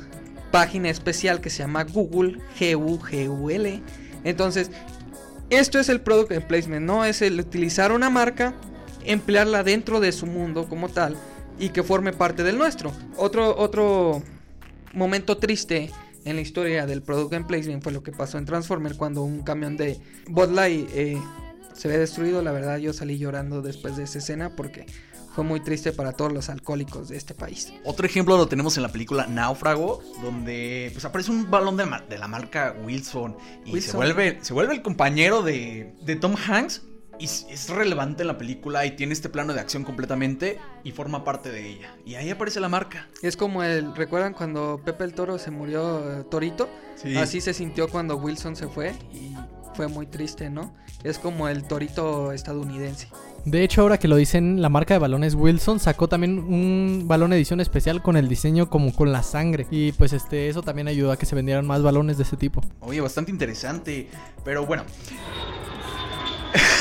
página 0.51 0.91
especial 0.91 1.41
que 1.41 1.50
se 1.50 1.63
llama 1.63 1.83
Google, 1.83 2.38
G-U-G-U-L. 2.59 3.81
Entonces, 4.23 4.69
esto 5.50 5.79
es 5.79 5.89
el 5.89 6.01
product 6.01 6.39
placement, 6.45 6.85
¿no? 6.85 7.03
Es 7.03 7.23
el 7.23 7.39
utilizar 7.39 7.91
una 7.91 8.12
marca, 8.12 8.53
emplearla 9.03 9.63
dentro 9.63 10.00
de 10.00 10.12
su 10.12 10.27
mundo 10.27 10.69
como 10.69 10.89
tal 10.89 11.17
y 11.57 11.69
que 11.69 11.81
forme 11.81 12.13
parte 12.13 12.44
del 12.44 12.59
nuestro. 12.59 12.91
Otro, 13.17 13.57
otro 13.57 14.21
momento 14.94 15.38
triste 15.38 15.89
en 16.25 16.35
la 16.35 16.44
historia 16.44 16.85
del 16.85 17.01
product 17.01 17.47
placement 17.47 17.81
fue 17.81 17.91
lo 17.91 18.03
que 18.03 18.12
pasó 18.12 18.38
en 18.38 18.45
Transformer 18.45 18.95
cuando 18.95 19.23
un 19.23 19.41
camión 19.41 19.77
de 19.77 20.00
Bud 20.27 20.51
Light 20.51 20.89
eh, 20.94 21.17
se 21.75 21.88
ve 21.88 21.98
destruido. 21.98 22.42
La 22.42 22.51
verdad, 22.51 22.77
yo 22.77 22.94
salí 22.94 23.17
llorando 23.17 23.62
después 23.62 23.98
de 23.98 24.03
esa 24.03 24.20
escena 24.20 24.55
porque 24.55 24.86
fue 25.36 25.44
muy 25.44 25.60
triste 25.60 25.91
para 25.91 26.13
todos 26.13 26.32
los 26.32 26.50
alcohólicos 26.50 27.10
de 27.10 27.17
este 27.17 27.34
país. 27.34 27.74
Otro 27.84 28.05
ejemplo 28.05 28.38
lo 28.38 28.48
tenemos 28.48 28.77
en 28.77 28.84
la 28.84 28.89
película 28.89 29.27
Náufrago, 29.27 30.01
donde 30.22 30.89
pues 30.94 31.03
aparece 31.03 31.29
un 31.29 31.51
balón 31.51 31.75
de, 31.75 32.17
la 32.17 32.27
marca 32.27 32.74
Wilson 32.86 33.36
y 33.65 33.82
Se, 33.82 33.98
vuelve, 33.98 34.39
se 34.41 34.53
vuelve 34.53 34.74
el 34.74 34.82
compañero 34.82 35.44
de, 35.44 35.94
de 36.01 36.15
Tom 36.15 36.36
Hanks. 36.36 36.84
Y 37.17 37.25
es 37.25 37.70
relevante 37.70 38.24
en 38.24 38.27
la 38.27 38.38
película 38.38 38.86
y 38.86 38.98
tiene 38.98 39.13
este 39.13 39.29
plano 39.29 39.53
de 39.53 39.62
acción 39.62 39.86
completamente 39.86 40.60
y 40.84 40.91
forma 40.91 41.24
parte 41.24 41.50
de 41.50 41.65
ella. 41.65 41.96
Y 42.05 42.15
ahí 42.15 42.29
aparece 42.29 42.60
la 42.60 42.67
marca. 42.67 43.08
Es 43.22 43.38
como 43.38 43.63
el, 43.63 43.96
¿recuerdan 43.96 44.34
cuando 44.34 44.82
Pepe 44.84 45.05
el 45.05 45.13
Toro 45.13 45.39
se 45.39 45.50
murió 45.50 46.20
eh, 46.20 46.24
Torito? 46.29 46.70
Así 47.17 47.39
se 47.39 47.53
sintió 47.53 47.88
cuando 47.88 48.17
Wilson 48.17 48.58
se 48.58 48.67
fue 48.67 48.94
y 49.13 49.34
fue 49.75 49.88
muy 49.88 50.08
triste, 50.08 50.50
¿no? 50.50 50.74
Es 51.03 51.20
como 51.20 51.48
el 51.48 51.63
torito 51.63 52.32
estadounidense. 52.32 53.10
De 53.46 53.63
hecho, 53.63 53.82
ahora 53.82 54.00
que 54.00 54.08
lo 54.08 54.15
dicen, 54.15 54.62
la 54.62 54.70
marca 54.70 54.96
de 54.96 55.00
balones 55.00 55.36
Wilson 55.36 55.79
sacó 55.79 56.08
también 56.08 56.39
un 56.39 57.03
balón 57.08 57.32
edición 57.34 57.60
especial 57.60 58.01
con 58.01 58.17
el 58.17 58.27
diseño 58.27 58.70
como 58.70 58.91
con 58.94 59.12
la 59.12 59.22
sangre. 59.22 59.67
Y 59.70 59.91
pues 59.91 60.13
este, 60.13 60.50
eso 60.50 60.63
también 60.63 60.88
ayudó 60.88 61.12
a 61.12 61.17
que 61.17 61.27
se 61.27 61.36
vendieran 61.36 61.67
más 61.67 61.84
balones 61.84 62.17
de 62.17 62.24
ese 62.24 62.38
tipo. 62.38 62.62
Oye, 62.79 63.01
bastante 63.01 63.32
interesante. 63.32 64.10
Pero 64.44 64.65
bueno. 64.65 64.84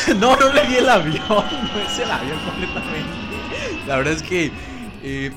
no, 0.18 0.36
no 0.36 0.52
le 0.52 0.66
di 0.68 0.76
el 0.76 0.88
avión. 0.88 1.18
No 1.28 1.80
es 1.80 1.98
el 1.98 2.10
avión 2.10 2.38
completamente. 2.38 3.12
La 3.86 3.96
verdad 3.96 4.14
es 4.14 4.22
que 4.22 4.50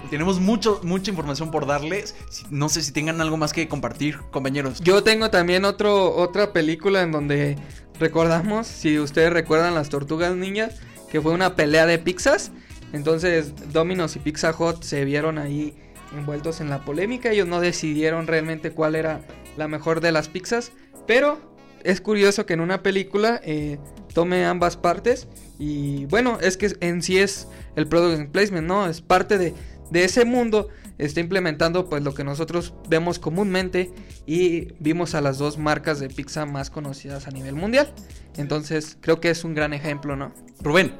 tenemos 0.09 0.39
mucho, 0.39 0.79
mucha 0.83 1.11
información 1.11 1.51
por 1.51 1.65
darles. 1.65 2.15
No 2.49 2.69
sé 2.69 2.81
si 2.81 2.91
tengan 2.91 3.19
algo 3.19 3.37
más 3.37 3.53
que 3.53 3.67
compartir, 3.67 4.19
compañeros. 4.31 4.79
Yo 4.81 5.03
tengo 5.03 5.29
también 5.29 5.65
otro, 5.65 6.15
otra 6.15 6.53
película 6.53 7.01
en 7.01 7.11
donde 7.11 7.57
recordamos, 7.99 8.67
si 8.67 8.99
ustedes 8.99 9.33
recuerdan 9.33 9.75
las 9.75 9.89
tortugas 9.89 10.35
niñas, 10.35 10.75
que 11.11 11.21
fue 11.21 11.33
una 11.33 11.55
pelea 11.55 11.85
de 11.85 11.99
pizzas. 11.99 12.51
Entonces 12.93 13.53
Domino's 13.73 14.15
y 14.15 14.19
Pizza 14.19 14.55
Hut 14.57 14.83
se 14.83 15.03
vieron 15.03 15.37
ahí 15.37 15.75
envueltos 16.15 16.61
en 16.61 16.69
la 16.69 16.85
polémica. 16.85 17.31
Ellos 17.31 17.47
no 17.47 17.59
decidieron 17.59 18.27
realmente 18.27 18.71
cuál 18.71 18.95
era 18.95 19.21
la 19.57 19.67
mejor 19.67 20.01
de 20.01 20.11
las 20.11 20.29
pizzas. 20.29 20.71
Pero 21.05 21.39
es 21.83 22.01
curioso 22.01 22.45
que 22.45 22.53
en 22.53 22.61
una 22.61 22.83
película 22.83 23.41
eh, 23.43 23.79
tome 24.13 24.45
ambas 24.45 24.77
partes. 24.77 25.27
Y 25.59 26.05
bueno, 26.05 26.37
es 26.41 26.57
que 26.57 26.75
en 26.79 27.01
sí 27.01 27.17
es 27.17 27.47
el 27.77 27.87
product 27.87 28.31
placement, 28.31 28.67
¿no? 28.67 28.87
Es 28.87 29.01
parte 29.01 29.37
de, 29.37 29.53
de 29.89 30.03
ese 30.03 30.25
mundo. 30.25 30.67
Está 30.97 31.19
implementando 31.19 31.87
pues 31.87 32.03
lo 32.03 32.15
que 32.15 32.23
nosotros 32.23 32.73
vemos 32.89 33.19
comúnmente 33.19 33.91
y 34.25 34.73
vimos 34.79 35.13
a 35.13 35.21
las 35.21 35.37
dos 35.37 35.59
marcas 35.59 35.99
de 35.99 36.09
pizza 36.09 36.45
más 36.47 36.71
conocidas 36.71 37.27
a 37.27 37.31
nivel 37.31 37.53
mundial. 37.53 37.93
Entonces 38.35 38.97
creo 38.99 39.21
que 39.21 39.29
es 39.29 39.43
un 39.43 39.53
gran 39.53 39.73
ejemplo, 39.73 40.15
¿no? 40.15 40.33
Rubén. 40.59 40.91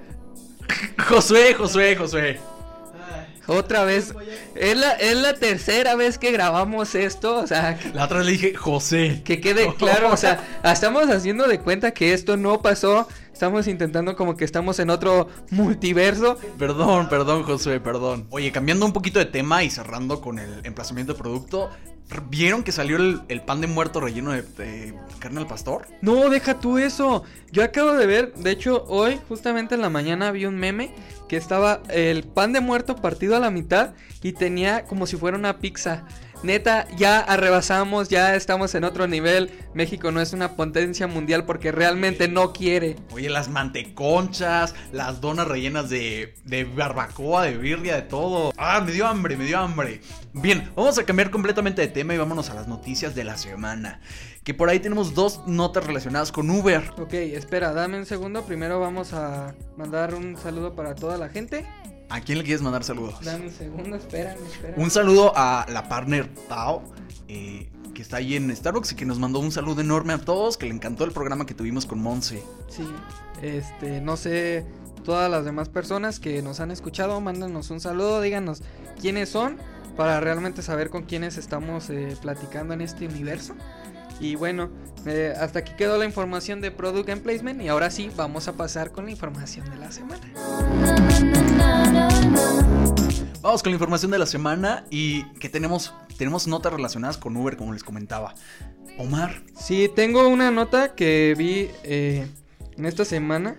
Josué, 1.10 1.56
Josué, 1.56 1.96
Josué. 1.96 2.57
Otra 3.48 3.84
vez. 3.84 4.14
Es 4.56 4.78
la, 4.78 4.92
es 4.92 5.16
la 5.18 5.34
tercera 5.34 5.96
vez 5.96 6.18
que 6.18 6.32
grabamos 6.32 6.96
esto. 6.96 7.38
O 7.38 7.48
sea, 7.48 7.80
La 7.94 8.06
otra 8.06 8.22
le 8.24 8.32
dije, 8.34 8.54
José. 8.54 9.22
que 9.24 9.40
quede 9.42 9.74
claro. 9.78 10.12
O 10.12 10.18
sea, 10.18 10.44
estamos 10.64 11.10
haciendo 11.10 11.48
de 11.48 11.60
cuenta 11.60 11.92
que 11.92 12.14
esto 12.14 12.38
no 12.38 12.62
pasó. 12.62 13.08
Estamos 13.32 13.68
intentando 13.68 14.16
como 14.16 14.36
que 14.36 14.44
estamos 14.46 14.80
en 14.80 14.90
otro 14.90 15.30
multiverso. 15.52 16.38
Perdón, 16.58 17.08
perdón, 17.08 17.44
Josué, 17.44 17.80
perdón. 17.80 18.26
Oye, 18.32 18.52
cambiando 18.52 18.86
un 18.86 18.94
poquito 18.94 19.20
de 19.20 19.26
tema 19.26 19.64
y 19.64 19.70
cerrando 19.70 20.22
con 20.22 20.40
el 20.40 20.66
emplazamiento 20.66 21.14
de 21.14 21.20
producto, 21.20 21.70
¿vieron 22.30 22.64
que 22.64 22.72
salió 22.72 22.98
el, 22.98 23.42
pan 23.42 23.62
de 23.62 23.68
muerto 23.68 24.00
relleno 24.00 24.32
de, 24.32 24.42
de 24.42 24.94
carne 25.20 25.40
al 25.40 25.48
pastor? 25.48 25.88
No, 26.02 26.30
deja 26.30 26.60
tú 26.60 26.78
eso. 26.78 27.24
Yo 27.52 27.64
acabo 27.64 27.94
de 27.94 28.06
ver, 28.06 28.34
de 28.34 28.52
hecho, 28.52 28.86
hoy, 28.88 29.20
justamente 29.28 29.76
en 29.76 29.82
la 29.82 29.90
mañana, 29.90 30.32
vi 30.32 30.46
un 30.46 30.56
meme 30.56 30.92
que 31.28 31.38
estaba 31.38 31.82
el 31.90 32.24
pan 32.24 32.54
de 32.54 32.62
muerto 32.62 32.96
partido 32.96 33.36
a 33.36 33.40
la 33.40 33.52
mitad 33.52 33.94
y 34.24 34.34
tenía 34.34 34.86
como 34.86 35.06
si 35.06 35.18
fuera 35.18 35.38
una 35.38 35.60
pizza. 35.60 36.06
Neta, 36.44 36.88
ya 36.96 37.20
arrebasamos, 37.20 38.10
ya 38.10 38.36
estamos 38.36 38.76
en 38.76 38.84
otro 38.84 39.08
nivel. 39.08 39.52
México 39.74 40.12
no 40.12 40.22
es 40.22 40.34
una 40.34 40.56
potencia 40.56 41.08
mundial 41.08 41.46
porque 41.46 41.72
realmente 41.72 42.28
no 42.28 42.54
quiere. 42.54 42.96
Oye, 43.12 43.30
las 43.30 43.50
manteconchas, 43.50 44.76
las 44.92 45.20
donas 45.20 45.48
rellenas 45.48 45.90
de, 45.90 46.36
de 46.46 46.64
barbacoa, 46.64 47.44
de 47.44 47.58
birria, 47.58 47.96
de 47.96 48.04
todo. 48.04 48.54
Ah, 48.56 48.82
me 48.86 48.92
dio 48.92 49.08
hambre, 49.08 49.36
me 49.36 49.46
dio 49.46 49.58
hambre. 49.58 50.02
Bien, 50.34 50.72
vamos 50.76 51.00
a 51.00 51.06
cambiar 51.06 51.32
completamente 51.32 51.82
de 51.82 51.88
tema 51.88 52.14
y 52.14 52.18
vámonos 52.18 52.52
a 52.52 52.54
las 52.54 52.68
noticias 52.68 53.16
de 53.16 53.24
la 53.24 53.36
semana. 53.36 54.00
Que 54.44 54.54
por 54.54 54.70
ahí 54.70 54.80
tenemos 54.80 55.16
dos 55.16 55.42
notas 55.48 55.86
relacionadas 55.86 56.32
con 56.32 56.50
Uber. 56.50 56.92
Ok, 57.00 57.14
espera, 57.14 57.74
dame 57.74 57.98
un 57.98 58.06
segundo. 58.06 58.46
Primero 58.46 58.80
vamos 58.80 59.12
a 59.14 59.56
mandar 59.76 60.14
un 60.14 60.38
saludo 60.38 60.76
para 60.76 60.94
toda 60.94 61.18
la 61.18 61.30
gente. 61.30 61.66
¿A 62.10 62.22
quién 62.22 62.38
le 62.38 62.44
quieres 62.44 62.62
mandar 62.62 62.84
saludos? 62.84 63.16
Dame 63.24 63.48
un 63.48 63.52
segundo, 63.52 63.96
espérame, 63.98 64.38
espérame. 64.46 64.82
Un 64.82 64.90
saludo 64.90 65.34
a 65.36 65.66
la 65.70 65.90
partner 65.90 66.28
Tao, 66.48 66.82
eh, 67.28 67.70
que 67.94 68.02
está 68.02 68.18
ahí 68.18 68.36
en 68.36 68.56
Starbucks 68.56 68.94
y 68.94 68.96
que 68.96 69.06
nos 69.06 69.20
mandó 69.20 69.40
un 69.40 69.52
saludo 69.52 69.82
enorme 69.82 70.14
a 70.14 70.20
todos, 70.20 70.58
que 70.58 70.68
le 70.68 70.74
encantó 70.74 71.04
el 71.04 71.12
programa 71.12 71.46
que 71.46 71.54
tuvimos 71.54 71.86
con 71.86 72.00
Monse. 72.00 72.42
Sí, 72.70 72.88
este, 73.42 74.00
no 74.02 74.16
sé, 74.16 74.66
todas 75.04 75.30
las 75.30 75.44
demás 75.44 75.68
personas 75.68 76.20
que 76.20 76.42
nos 76.42 76.60
han 76.60 76.72
escuchado, 76.72 77.20
mándanos 77.20 77.72
un 77.72 77.82
saludo, 77.82 78.22
díganos 78.22 78.62
quiénes 79.02 79.30
son 79.30 79.58
para 79.98 80.20
realmente 80.20 80.62
saber 80.62 80.90
con 80.90 81.04
quiénes 81.04 81.38
estamos 81.38 81.90
eh, 81.90 82.16
platicando 82.22 82.74
en 82.74 82.82
este 82.82 83.08
universo. 83.08 83.56
Y 84.20 84.36
bueno, 84.36 84.70
eh, 85.06 85.34
hasta 85.40 85.60
aquí 85.60 85.74
quedó 85.78 85.98
la 85.98 86.06
información 86.06 86.62
de 86.62 86.72
Product 86.72 87.10
and 87.10 87.22
Placement 87.22 87.62
y 87.62 87.68
ahora 87.68 87.90
sí 87.90 88.10
vamos 88.16 88.48
a 88.48 88.54
pasar 88.54 88.92
con 88.92 89.06
la 89.06 89.12
información 89.12 89.70
de 89.70 89.78
la 89.78 89.92
semana. 89.92 91.57
Vamos 93.48 93.64
con 93.64 93.72
la 93.72 93.76
información 93.76 94.12
de 94.12 94.20
la 94.20 94.26
semana 94.26 94.84
y 94.90 95.24
que 95.40 95.48
tenemos, 95.48 95.94
tenemos 96.18 96.48
notas 96.48 96.74
relacionadas 96.74 97.18
con 97.18 97.38
Uber, 97.38 97.56
como 97.56 97.72
les 97.72 97.82
comentaba. 97.82 98.36
Omar, 98.98 99.42
Sí, 99.58 99.90
tengo 99.96 100.28
una 100.28 100.52
nota 100.52 100.96
que 100.96 101.34
vi 101.38 101.70
eh, 101.86 102.28
en 102.76 102.86
esta 102.86 103.06
semana. 103.06 103.56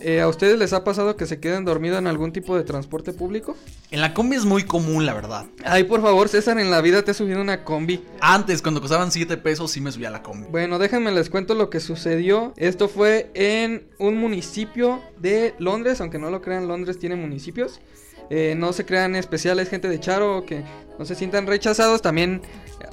Eh, 0.00 0.22
¿A 0.22 0.28
ustedes 0.28 0.58
les 0.58 0.72
ha 0.72 0.84
pasado 0.84 1.18
que 1.18 1.26
se 1.26 1.38
queden 1.38 1.66
dormidos 1.66 1.98
en 1.98 2.06
algún 2.06 2.32
tipo 2.32 2.56
de 2.56 2.64
transporte 2.64 3.12
público? 3.12 3.58
en 3.90 4.00
la 4.00 4.14
combi 4.14 4.36
es 4.36 4.46
muy 4.46 4.64
común, 4.64 5.04
la 5.04 5.12
verdad. 5.12 5.44
Ay, 5.66 5.84
por 5.84 6.00
favor, 6.00 6.30
César, 6.30 6.58
en 6.58 6.70
la 6.70 6.80
vida 6.80 7.02
te 7.02 7.10
has 7.10 7.18
subido 7.18 7.42
una 7.42 7.62
combi. 7.62 8.02
Antes, 8.22 8.62
cuando 8.62 8.80
costaban 8.80 9.12
7 9.12 9.36
pesos, 9.36 9.70
sí 9.70 9.82
me 9.82 9.92
subía 9.92 10.08
a 10.08 10.12
la 10.12 10.22
combi. 10.22 10.46
Bueno, 10.50 10.78
déjenme 10.78 11.12
les 11.12 11.28
cuento 11.28 11.54
lo 11.54 11.68
que 11.68 11.80
sucedió. 11.80 12.54
Esto 12.56 12.88
fue 12.88 13.30
en 13.34 13.86
un 13.98 14.16
municipio 14.16 15.02
de 15.18 15.54
Londres, 15.58 16.00
aunque 16.00 16.18
no 16.18 16.30
lo 16.30 16.40
crean, 16.40 16.68
Londres 16.68 16.98
tiene 16.98 17.16
municipios. 17.16 17.82
Eh, 18.30 18.54
no 18.56 18.72
se 18.72 18.84
crean 18.84 19.16
especiales 19.16 19.68
gente 19.68 19.88
de 19.88 20.00
Charo 20.00 20.44
que 20.46 20.62
no 20.98 21.04
se 21.04 21.14
sientan 21.14 21.46
rechazados. 21.46 22.02
También 22.02 22.42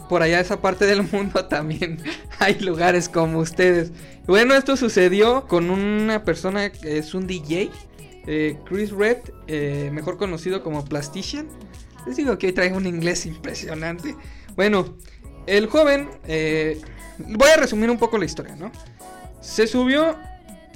por 0.09 0.21
allá 0.21 0.39
esa 0.39 0.61
parte 0.61 0.85
del 0.85 1.03
mundo 1.11 1.45
también 1.45 1.97
hay 2.39 2.59
lugares 2.59 3.07
como 3.07 3.39
ustedes. 3.39 3.91
Bueno, 4.27 4.55
esto 4.55 4.75
sucedió 4.75 5.47
con 5.47 5.69
una 5.69 6.23
persona 6.23 6.71
que 6.71 6.97
es 6.97 7.13
un 7.13 7.27
DJ, 7.27 7.71
eh, 8.27 8.57
Chris 8.65 8.91
Red, 8.91 9.17
eh, 9.47 9.89
mejor 9.91 10.17
conocido 10.17 10.63
como 10.63 10.85
Plastician. 10.85 11.47
Les 12.05 12.17
digo 12.17 12.37
que 12.37 12.47
hoy 12.47 12.53
traigo 12.53 12.77
un 12.77 12.87
inglés 12.87 13.25
impresionante. 13.25 14.15
Bueno, 14.55 14.97
el 15.47 15.67
joven, 15.67 16.09
eh, 16.27 16.79
voy 17.17 17.49
a 17.49 17.57
resumir 17.57 17.89
un 17.89 17.97
poco 17.97 18.17
la 18.17 18.25
historia, 18.25 18.55
¿no? 18.55 18.71
Se 19.39 19.65
subió 19.67 20.17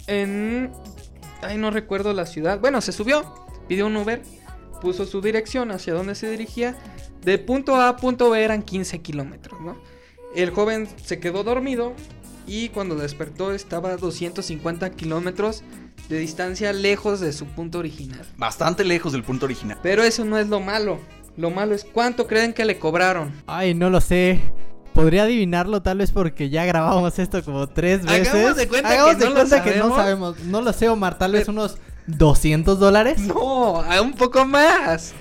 en... 0.07 0.71
Ay, 1.41 1.57
no 1.57 1.71
recuerdo 1.71 2.13
la 2.13 2.25
ciudad. 2.25 2.59
Bueno, 2.59 2.81
se 2.81 2.91
subió, 2.91 3.47
pidió 3.67 3.85
un 3.87 3.97
Uber, 3.97 4.21
puso 4.85 5.07
su 5.07 5.19
dirección 5.19 5.71
hacia 5.71 5.95
donde 5.95 6.13
se 6.13 6.29
dirigía. 6.29 6.75
De 7.23 7.39
punto 7.39 7.75
A 7.75 7.89
a 7.89 7.95
punto 7.97 8.29
B 8.29 8.43
eran 8.43 8.61
15 8.61 9.01
kilómetros, 9.01 9.59
¿no? 9.59 9.75
El 10.35 10.51
joven 10.51 10.87
se 11.03 11.19
quedó 11.19 11.43
dormido 11.43 11.93
y 12.45 12.69
cuando 12.69 12.93
despertó 12.93 13.51
estaba 13.51 13.89
a 13.93 13.97
250 13.97 14.91
kilómetros 14.91 15.63
de 16.07 16.19
distancia 16.19 16.71
lejos 16.71 17.19
de 17.19 17.33
su 17.33 17.47
punto 17.47 17.79
original. 17.79 18.21
Bastante 18.37 18.83
lejos 18.83 19.13
del 19.13 19.23
punto 19.23 19.47
original. 19.47 19.79
Pero 19.81 20.03
eso 20.03 20.23
no 20.23 20.37
es 20.37 20.49
lo 20.49 20.59
malo. 20.59 20.99
Lo 21.35 21.49
malo 21.49 21.73
es 21.73 21.83
cuánto 21.83 22.27
creen 22.27 22.53
que 22.53 22.63
le 22.63 22.77
cobraron. 22.77 23.33
Ay, 23.47 23.73
no 23.73 23.89
lo 23.89 24.01
sé. 24.01 24.39
Podría 24.93 25.23
adivinarlo 25.23 25.81
tal 25.81 25.97
vez 25.97 26.11
porque 26.11 26.51
ya 26.51 26.63
grabamos 26.65 27.17
esto 27.17 27.43
como 27.43 27.65
tres 27.67 28.05
veces. 28.05 28.29
Hagamos 28.29 28.55
de 28.55 28.67
cuenta 28.67 28.89
Hagamos 28.91 29.15
que 29.15 29.19
de 29.23 29.25
no 29.29 29.33
cuenta 29.35 29.63
que 29.63 29.69
no 29.77 29.95
sabemos. 29.95 29.95
sabemos. 30.35 30.39
No 30.43 30.61
lo 30.61 30.73
sé, 30.73 30.89
Omar. 30.89 31.17
Tal 31.17 31.31
vez 31.31 31.47
unos 31.47 31.79
200 32.07 32.79
dólares. 32.79 33.21
No, 33.21 33.81
a 33.81 34.01
un 34.01 34.13
poco 34.13 34.45
más. 34.45 35.13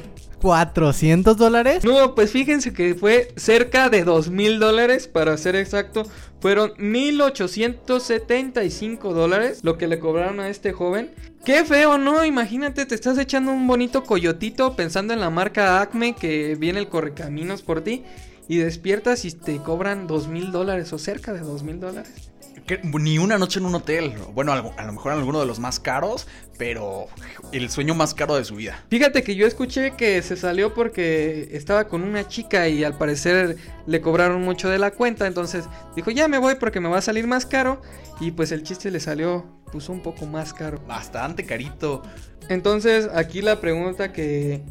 400 0.45 1.37
dólares. 1.39 1.85
No, 1.85 2.15
pues 2.15 2.31
fíjense 2.31 2.75
que 2.75 2.95
fue 2.95 3.33
cerca 3.37 3.89
de 3.89 4.05
dos 4.05 4.29
mil 4.29 4.59
dólares, 4.59 5.09
para 5.09 5.35
ser 5.39 5.57
exacto, 5.57 6.03
fueron 6.39 6.75
1875 6.77 9.15
dólares 9.15 9.61
lo 9.63 9.79
que 9.79 9.89
le 9.89 9.99
cobraron 9.99 10.41
a 10.41 10.51
este 10.51 10.75
joven. 10.75 11.15
Qué 11.47 11.65
feo, 11.65 11.97
¿no? 11.97 12.27
Imagínate, 12.27 12.85
te 12.85 12.95
estás 12.95 13.17
echando 13.17 13.53
un 13.53 13.67
bonito 13.67 14.05
coyotito 14.05 14.77
pensando 14.77 15.15
en 15.15 15.21
la 15.21 15.31
marca 15.31 15.81
Acme 15.81 16.15
que 16.15 16.57
viene 16.57 16.79
el 16.79 16.89
correcaminos 16.89 17.63
por 17.63 17.81
ti 17.81 18.05
y 18.47 18.59
despiertas 18.59 19.25
y 19.25 19.33
te 19.33 19.57
cobran 19.57 20.07
dos 20.07 20.29
mil 20.29 20.53
dólares 20.53 20.93
o 20.93 20.99
cerca 20.99 21.33
de 21.33 21.41
dos 21.41 21.63
mil 21.63 21.81
dólares. 21.81 22.34
Que 22.67 22.81
ni 22.83 23.19
una 23.19 23.37
noche 23.37 23.59
en 23.59 23.67
un 23.67 23.75
hotel. 23.75 24.15
Bueno, 24.33 24.53
a 24.53 24.57
lo, 24.57 24.73
a 24.79 24.85
lo 24.85 24.93
mejor 24.93 25.13
en 25.13 25.19
alguno 25.19 25.39
de 25.39 25.47
los 25.47 25.59
más 25.59 25.79
caros, 25.81 26.27
pero 26.57 27.09
el 27.53 27.69
sueño 27.69 27.95
más 27.95 28.15
caro 28.15 28.37
de 28.37 28.45
su 28.45 28.57
vida. 28.57 28.83
Fíjate 28.89 29.23
que 29.23 29.35
yo 29.35 29.47
escuché 29.47 29.93
que 29.93 30.23
se 30.23 30.37
salió 30.37 30.73
porque 30.73 31.49
estaba 31.53 31.89
con 31.89 32.03
una 32.03 32.27
chica 32.27 32.69
y 32.69 32.83
al 32.83 32.97
parecer 32.97 33.57
le 33.87 34.01
cobraron 34.01 34.43
mucho 34.43 34.71
de 34.71 34.79
la 34.79 34.93
cuenta. 34.93 35.27
Entonces 35.27 35.65
dijo, 35.95 36.11
ya 36.11 36.27
me 36.27 36.39
voy 36.39 36.55
porque 36.55 36.81
me 36.81 36.89
va 36.89 36.99
a 36.99 37.03
salir 37.03 37.27
más 37.27 37.45
caro. 37.45 37.83
Y 38.21 38.31
pues 38.31 38.51
el 38.53 38.63
chiste 38.63 38.91
le 38.91 39.01
salió, 39.01 39.45
puso 39.71 39.93
un 39.93 40.01
poco 40.01 40.25
más 40.25 40.55
caro. 40.55 40.81
Bastante 40.87 41.45
carito. 41.45 42.03
Entonces 42.49 43.09
aquí 43.15 43.43
la 43.43 43.61
pregunta 43.61 44.13
que... 44.13 44.63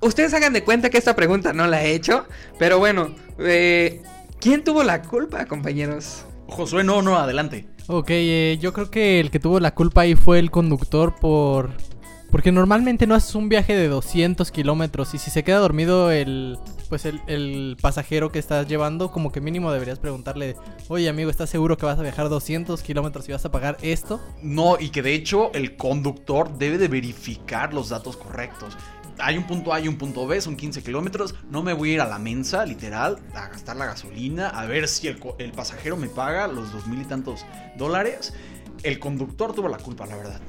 Ustedes 0.00 0.34
hagan 0.34 0.52
de 0.52 0.62
cuenta 0.62 0.90
que 0.90 0.98
esta 0.98 1.16
pregunta 1.16 1.52
no 1.52 1.66
la 1.66 1.82
he 1.82 1.92
hecho. 1.92 2.26
Pero 2.58 2.78
bueno, 2.78 3.14
eh, 3.38 4.02
¿quién 4.38 4.62
tuvo 4.62 4.84
la 4.84 5.02
culpa, 5.02 5.46
compañeros? 5.46 6.26
Josué, 6.48 6.84
no, 6.84 7.02
no, 7.02 7.16
adelante. 7.16 7.66
Ok, 7.88 8.06
eh, 8.10 8.58
yo 8.60 8.72
creo 8.72 8.90
que 8.90 9.20
el 9.20 9.30
que 9.30 9.40
tuvo 9.40 9.60
la 9.60 9.74
culpa 9.74 10.02
ahí 10.02 10.14
fue 10.14 10.38
el 10.38 10.50
conductor 10.50 11.14
por... 11.14 11.70
Porque 12.30 12.50
normalmente 12.50 13.06
no 13.06 13.14
haces 13.14 13.34
un 13.36 13.48
viaje 13.48 13.74
de 13.74 13.88
200 13.88 14.50
kilómetros 14.50 15.14
y 15.14 15.18
si 15.18 15.30
se 15.30 15.44
queda 15.44 15.58
dormido 15.58 16.10
el... 16.10 16.58
Pues 16.88 17.04
el, 17.04 17.20
el 17.26 17.76
pasajero 17.80 18.30
que 18.30 18.38
estás 18.38 18.68
llevando, 18.68 19.10
como 19.10 19.32
que 19.32 19.40
mínimo 19.40 19.72
deberías 19.72 19.98
preguntarle, 19.98 20.54
oye 20.86 21.08
amigo, 21.08 21.30
¿estás 21.30 21.50
seguro 21.50 21.76
que 21.76 21.84
vas 21.84 21.98
a 21.98 22.02
viajar 22.02 22.28
200 22.28 22.80
kilómetros 22.82 23.28
y 23.28 23.32
vas 23.32 23.44
a 23.44 23.50
pagar 23.50 23.76
esto? 23.82 24.20
No, 24.40 24.76
y 24.78 24.90
que 24.90 25.02
de 25.02 25.14
hecho 25.14 25.52
el 25.52 25.76
conductor 25.76 26.56
debe 26.58 26.78
de 26.78 26.86
verificar 26.86 27.74
los 27.74 27.88
datos 27.88 28.16
correctos. 28.16 28.76
Hay 29.18 29.38
un 29.38 29.46
punto 29.46 29.72
A 29.72 29.80
y 29.80 29.88
un 29.88 29.96
punto 29.96 30.26
B, 30.26 30.40
son 30.40 30.56
15 30.56 30.82
kilómetros. 30.82 31.34
No 31.50 31.62
me 31.62 31.72
voy 31.72 31.90
a 31.90 31.94
ir 31.94 32.00
a 32.00 32.06
la 32.06 32.18
mensa, 32.18 32.64
literal, 32.66 33.18
a 33.34 33.48
gastar 33.48 33.76
la 33.76 33.86
gasolina, 33.86 34.48
a 34.48 34.66
ver 34.66 34.88
si 34.88 35.08
el, 35.08 35.52
pasajero 35.52 35.96
me 35.96 36.08
paga 36.08 36.46
los 36.48 36.72
dos 36.72 36.86
mil 36.86 37.00
y 37.00 37.04
tantos 37.04 37.46
dólares. 37.76 38.34
El 38.82 38.98
conductor 38.98 39.54
tuvo 39.54 39.68
la 39.68 39.78
culpa, 39.78 40.06
la 40.06 40.16
verdad. 40.16 40.40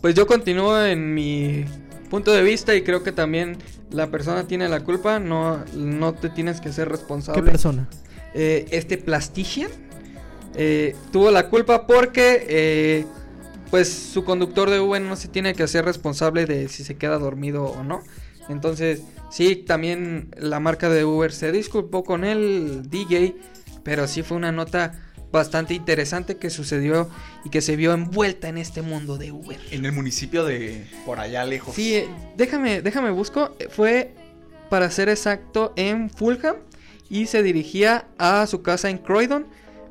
Pues 0.00 0.14
yo 0.14 0.26
continúo 0.26 0.84
en 0.84 1.14
mi 1.14 1.64
punto 2.10 2.32
de 2.32 2.42
vista 2.42 2.74
y 2.74 2.82
creo 2.82 3.02
que 3.02 3.12
también 3.12 3.56
la 3.90 4.10
persona 4.10 4.46
tiene 4.46 4.68
la 4.68 4.80
culpa. 4.80 5.18
No, 5.18 5.64
no 5.74 6.14
te 6.14 6.28
tienes 6.28 6.60
que 6.60 6.72
ser 6.72 6.88
responsable. 6.88 7.42
¿Qué 7.42 7.50
persona? 7.50 7.88
eh, 8.34 8.66
este 8.70 8.98
Plastician 8.98 9.70
eh, 10.54 10.94
tuvo 11.12 11.30
la 11.30 11.48
culpa 11.48 11.86
porque 11.86 12.44
eh, 12.48 13.06
pues 13.70 13.88
su 13.88 14.24
conductor 14.24 14.70
de 14.70 14.80
Uber 14.80 15.02
no 15.02 15.16
se 15.16 15.28
tiene 15.28 15.54
que 15.54 15.62
hacer 15.62 15.84
responsable 15.84 16.46
de 16.46 16.68
si 16.68 16.84
se 16.84 16.96
queda 16.96 17.18
dormido 17.18 17.64
o 17.64 17.82
no. 17.82 18.02
Entonces, 18.48 19.02
sí, 19.30 19.56
también 19.56 20.30
la 20.36 20.60
marca 20.60 20.88
de 20.88 21.04
Uber 21.04 21.32
se 21.32 21.52
disculpó 21.52 22.04
con 22.04 22.24
el 22.24 22.88
DJ, 22.90 23.36
pero 23.82 24.06
sí 24.06 24.22
fue 24.22 24.36
una 24.36 24.52
nota 24.52 25.00
bastante 25.34 25.74
interesante 25.74 26.36
que 26.36 26.48
sucedió 26.48 27.10
y 27.44 27.50
que 27.50 27.60
se 27.60 27.74
vio 27.74 27.92
envuelta 27.92 28.48
en 28.48 28.56
este 28.56 28.82
mundo 28.82 29.18
de 29.18 29.32
Uber. 29.32 29.58
En 29.72 29.84
el 29.84 29.92
municipio 29.92 30.44
de 30.44 30.86
por 31.04 31.18
allá 31.18 31.44
lejos. 31.44 31.74
Sí, 31.74 31.94
eh, 31.94 32.08
déjame, 32.36 32.82
déjame 32.82 33.10
busco. 33.10 33.56
Fue, 33.70 34.14
para 34.70 34.90
ser 34.90 35.08
exacto, 35.08 35.72
en 35.76 36.08
Fulham 36.08 36.56
y 37.10 37.26
se 37.26 37.42
dirigía 37.42 38.06
a 38.16 38.46
su 38.46 38.62
casa 38.62 38.90
en 38.90 38.98
Croydon, 38.98 39.46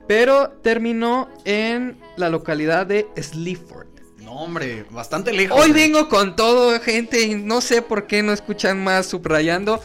pero 0.08 0.50
terminó 0.62 1.30
en 1.46 1.98
la 2.18 2.30
localidad 2.30 2.86
de 2.86 3.08
Sleaford. 3.22 3.88
No, 4.22 4.34
hombre, 4.34 4.86
bastante 4.90 5.34
lejos. 5.34 5.60
Hoy 5.60 5.72
eh. 5.72 5.74
vengo 5.74 6.10
con 6.10 6.36
todo, 6.36 6.80
gente, 6.80 7.22
y 7.22 7.36
no 7.36 7.62
sé 7.62 7.82
por 7.82 8.08
qué 8.08 8.24
no 8.24 8.32
escuchan 8.34 8.84
más 8.84 9.08
subrayando. 9.08 9.82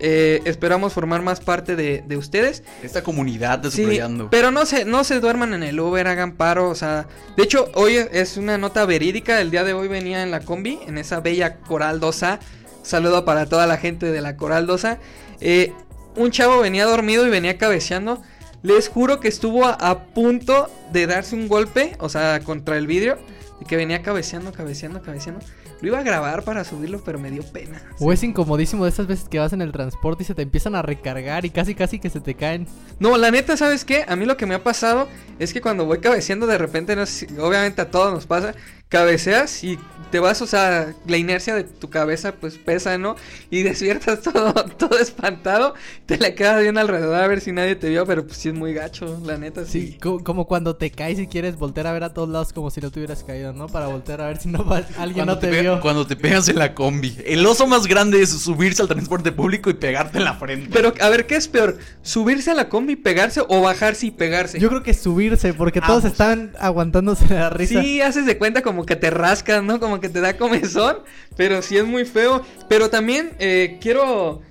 Eh, 0.00 0.42
esperamos 0.44 0.92
formar 0.92 1.22
más 1.22 1.40
parte 1.40 1.74
de, 1.74 2.04
de 2.06 2.16
ustedes. 2.16 2.62
Esta 2.84 3.02
comunidad 3.02 3.58
de 3.58 3.70
Sí, 3.72 3.82
subrayando. 3.82 4.30
pero 4.30 4.52
no 4.52 4.64
se, 4.64 4.84
no 4.84 5.02
se 5.02 5.18
duerman 5.18 5.54
en 5.54 5.64
el 5.64 5.80
Uber, 5.80 6.06
hagan 6.06 6.36
paro, 6.36 6.68
o 6.68 6.74
sea, 6.76 7.08
de 7.36 7.42
hecho 7.42 7.68
hoy 7.74 7.96
es 8.12 8.36
una 8.36 8.58
nota 8.58 8.84
verídica, 8.86 9.40
el 9.40 9.50
día 9.50 9.64
de 9.64 9.72
hoy 9.72 9.88
venía 9.88 10.22
en 10.22 10.30
la 10.30 10.38
combi, 10.40 10.78
en 10.86 10.98
esa 10.98 11.18
bella 11.18 11.56
Coral 11.56 12.00
2A, 12.00 12.38
saludo 12.84 13.24
para 13.24 13.46
toda 13.46 13.66
la 13.66 13.76
gente 13.76 14.12
de 14.12 14.20
la 14.20 14.36
Coral 14.36 14.68
2A, 14.68 14.98
eh, 15.40 15.72
un 16.14 16.30
chavo 16.30 16.60
venía 16.60 16.84
dormido 16.84 17.26
y 17.26 17.30
venía 17.30 17.58
cabeceando, 17.58 18.22
les 18.62 18.88
juro 18.88 19.20
que 19.20 19.28
estuvo 19.28 19.64
a, 19.66 19.72
a 19.72 20.04
punto 20.06 20.68
de 20.92 21.06
darse 21.06 21.34
un 21.36 21.48
golpe, 21.48 21.96
o 22.00 22.08
sea, 22.08 22.40
contra 22.40 22.76
el 22.76 22.86
vidrio, 22.86 23.18
y 23.60 23.64
que 23.64 23.76
venía 23.76 24.02
cabeceando, 24.02 24.52
cabeceando, 24.52 25.02
cabeceando, 25.02 25.44
lo 25.80 25.88
iba 25.88 25.98
a 25.98 26.02
grabar 26.02 26.42
para 26.42 26.64
subirlo, 26.64 27.02
pero 27.04 27.20
me 27.20 27.30
dio 27.30 27.44
pena. 27.44 27.80
O 28.00 28.12
es 28.12 28.22
incomodísimo 28.24 28.84
de 28.84 28.90
esas 28.90 29.06
veces 29.06 29.28
que 29.28 29.38
vas 29.38 29.52
en 29.52 29.62
el 29.62 29.70
transporte 29.70 30.24
y 30.24 30.26
se 30.26 30.34
te 30.34 30.42
empiezan 30.42 30.74
a 30.74 30.82
recargar 30.82 31.44
y 31.44 31.50
casi 31.50 31.74
casi 31.76 32.00
que 32.00 32.10
se 32.10 32.20
te 32.20 32.34
caen. 32.34 32.66
No, 32.98 33.16
la 33.16 33.30
neta, 33.30 33.56
¿sabes 33.56 33.84
qué? 33.84 34.04
A 34.08 34.16
mí 34.16 34.26
lo 34.26 34.36
que 34.36 34.46
me 34.46 34.54
ha 34.56 34.64
pasado 34.64 35.08
es 35.38 35.52
que 35.52 35.60
cuando 35.60 35.84
voy 35.86 35.98
cabeceando 35.98 36.46
de 36.48 36.58
repente, 36.58 36.96
no 36.96 37.06
sé 37.06 37.26
si- 37.28 37.38
obviamente 37.38 37.80
a 37.82 37.90
todos 37.92 38.12
nos 38.12 38.26
pasa, 38.26 38.54
cabeceas 38.88 39.62
y 39.64 39.78
te 40.10 40.18
vas, 40.20 40.40
o 40.40 40.46
sea, 40.46 40.94
la 41.06 41.16
inercia 41.18 41.54
de 41.54 41.64
tu 41.64 41.90
cabeza 41.90 42.32
pues 42.32 42.56
pesa, 42.56 42.96
¿no? 42.96 43.16
Y 43.50 43.62
despiertas 43.62 44.22
todo, 44.22 44.52
todo 44.54 44.98
espantado, 44.98 45.74
te 46.06 46.16
la 46.16 46.34
quedas 46.34 46.62
bien 46.62 46.78
alrededor 46.78 47.16
a 47.22 47.26
ver 47.26 47.42
si 47.42 47.52
nadie 47.52 47.76
te 47.76 47.90
vio, 47.90 48.06
pero 48.06 48.26
pues 48.26 48.38
sí 48.38 48.48
es 48.48 48.54
muy 48.54 48.72
gacho, 48.72 49.20
la 49.26 49.36
neta, 49.36 49.66
sí. 49.66 49.88
Sí, 49.88 49.98
co- 50.00 50.24
como 50.24 50.46
cuando 50.46 50.76
te 50.76 50.90
caes 50.90 51.18
y 51.18 51.26
quieres 51.26 51.56
voltear 51.56 51.86
a 51.88 51.92
ver 51.92 52.04
a 52.04 52.14
todos 52.14 52.28
lados 52.30 52.52
como 52.54 52.70
si 52.70 52.80
no 52.80 52.90
te 52.90 53.00
hubieras 53.00 53.22
caído, 53.24 53.52
¿no? 53.52 53.66
Para 53.66 53.88
voltear 53.88 54.22
a 54.22 54.28
ver 54.28 54.38
si 54.38 54.48
no 54.48 54.64
va- 54.64 54.78
alguien 54.96 55.26
Cuando 55.26 55.34
no 55.34 55.38
te, 55.38 55.50
vio. 55.50 55.80
Cuando 55.80 56.06
te 56.06 56.16
pegas 56.16 56.48
en 56.48 56.58
la 56.58 56.74
combi. 56.74 57.18
El 57.26 57.44
oso 57.44 57.66
más 57.66 57.86
grande 57.86 58.22
es 58.22 58.30
subirse 58.30 58.80
al 58.80 58.88
transporte 58.88 59.32
público 59.32 59.68
y 59.68 59.74
pegarte 59.74 60.16
en 60.18 60.24
la 60.24 60.34
frente. 60.34 60.70
Pero, 60.72 60.94
a 61.00 61.08
ver, 61.10 61.26
¿qué 61.26 61.36
es 61.36 61.48
peor? 61.48 61.76
¿Subirse 62.02 62.50
a 62.50 62.54
la 62.54 62.70
combi 62.70 62.94
y 62.94 62.96
pegarse 62.96 63.42
o 63.46 63.60
bajarse 63.60 64.06
y 64.06 64.10
pegarse? 64.10 64.58
Yo 64.58 64.70
creo 64.70 64.82
que 64.82 64.94
subirse, 64.94 65.52
porque 65.52 65.80
todos 65.82 66.04
Ambos. 66.04 66.12
están 66.12 66.52
aguantándose 66.58 67.28
la 67.28 67.50
risa. 67.50 67.82
Sí, 67.82 68.00
haces 68.00 68.24
de 68.24 68.38
cuenta 68.38 68.62
como 68.62 68.77
que 68.84 68.96
te 68.96 69.10
rascas, 69.10 69.62
¿no? 69.62 69.80
Como 69.80 70.00
que 70.00 70.08
te 70.08 70.20
da 70.20 70.36
comezón, 70.36 70.98
pero 71.36 71.62
sí 71.62 71.76
es 71.76 71.84
muy 71.84 72.04
feo. 72.04 72.42
Pero 72.68 72.90
también 72.90 73.32
eh, 73.38 73.78
quiero 73.80 74.42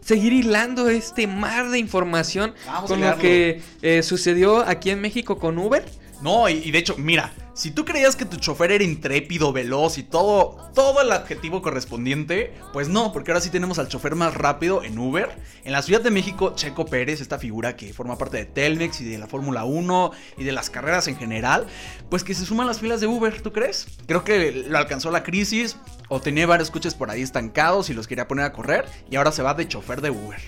seguir 0.00 0.32
hilando 0.32 0.88
este 0.88 1.26
mar 1.26 1.70
de 1.70 1.78
información 1.78 2.54
Vamos 2.66 2.90
con 2.90 3.00
lo 3.00 3.16
que 3.18 3.62
eh, 3.80 4.02
sucedió 4.02 4.58
aquí 4.58 4.90
en 4.90 5.00
México 5.00 5.38
con 5.38 5.58
Uber. 5.58 5.84
No, 6.20 6.48
y, 6.48 6.54
y 6.54 6.70
de 6.70 6.78
hecho, 6.78 6.96
mira, 6.98 7.32
si 7.54 7.70
tú 7.70 7.84
creías 7.84 8.16
que 8.16 8.24
tu 8.24 8.36
chofer 8.36 8.72
era 8.72 8.82
intrépido, 8.82 9.52
veloz 9.52 9.96
y 9.98 10.02
todo, 10.02 10.56
todo 10.74 11.00
el 11.00 11.12
adjetivo 11.12 11.62
correspondiente, 11.62 12.52
pues 12.72 12.88
no, 12.88 13.12
porque 13.12 13.30
ahora 13.30 13.40
sí 13.40 13.50
tenemos 13.50 13.78
al 13.78 13.88
chofer 13.88 14.16
más 14.16 14.34
rápido 14.34 14.82
en 14.82 14.98
Uber. 14.98 15.30
En 15.62 15.70
la 15.70 15.82
Ciudad 15.82 16.00
de 16.00 16.10
México, 16.10 16.54
Checo 16.56 16.84
Pérez, 16.84 17.20
esta 17.20 17.38
figura 17.38 17.76
que 17.76 17.94
forma 17.94 18.18
parte 18.18 18.38
de 18.38 18.44
Telmex 18.44 19.00
y 19.00 19.04
de 19.04 19.18
la 19.18 19.28
Fórmula 19.28 19.64
1 19.64 20.10
y 20.36 20.44
de 20.44 20.50
las 20.50 20.68
carreras 20.68 21.06
en 21.06 21.16
general, 21.16 21.66
pues 22.10 22.24
que 22.24 22.34
se 22.34 22.44
suman 22.44 22.66
las 22.66 22.80
filas 22.80 23.00
de 23.00 23.06
Uber, 23.06 23.40
¿tú 23.40 23.52
crees? 23.52 23.86
Creo 24.06 24.24
que 24.24 24.50
lo 24.68 24.76
alcanzó 24.76 25.12
la 25.12 25.22
crisis 25.22 25.76
o 26.08 26.20
tenía 26.20 26.46
varios 26.46 26.70
coches 26.70 26.94
por 26.94 27.10
ahí 27.10 27.22
estancados 27.22 27.90
y 27.90 27.94
los 27.94 28.06
quería 28.06 28.28
poner 28.28 28.44
a 28.44 28.52
correr 28.52 28.84
y 29.10 29.16
ahora 29.16 29.32
se 29.32 29.42
va 29.42 29.54
de 29.54 29.68
chofer 29.68 30.00
de 30.00 30.10
Uber. 30.10 30.40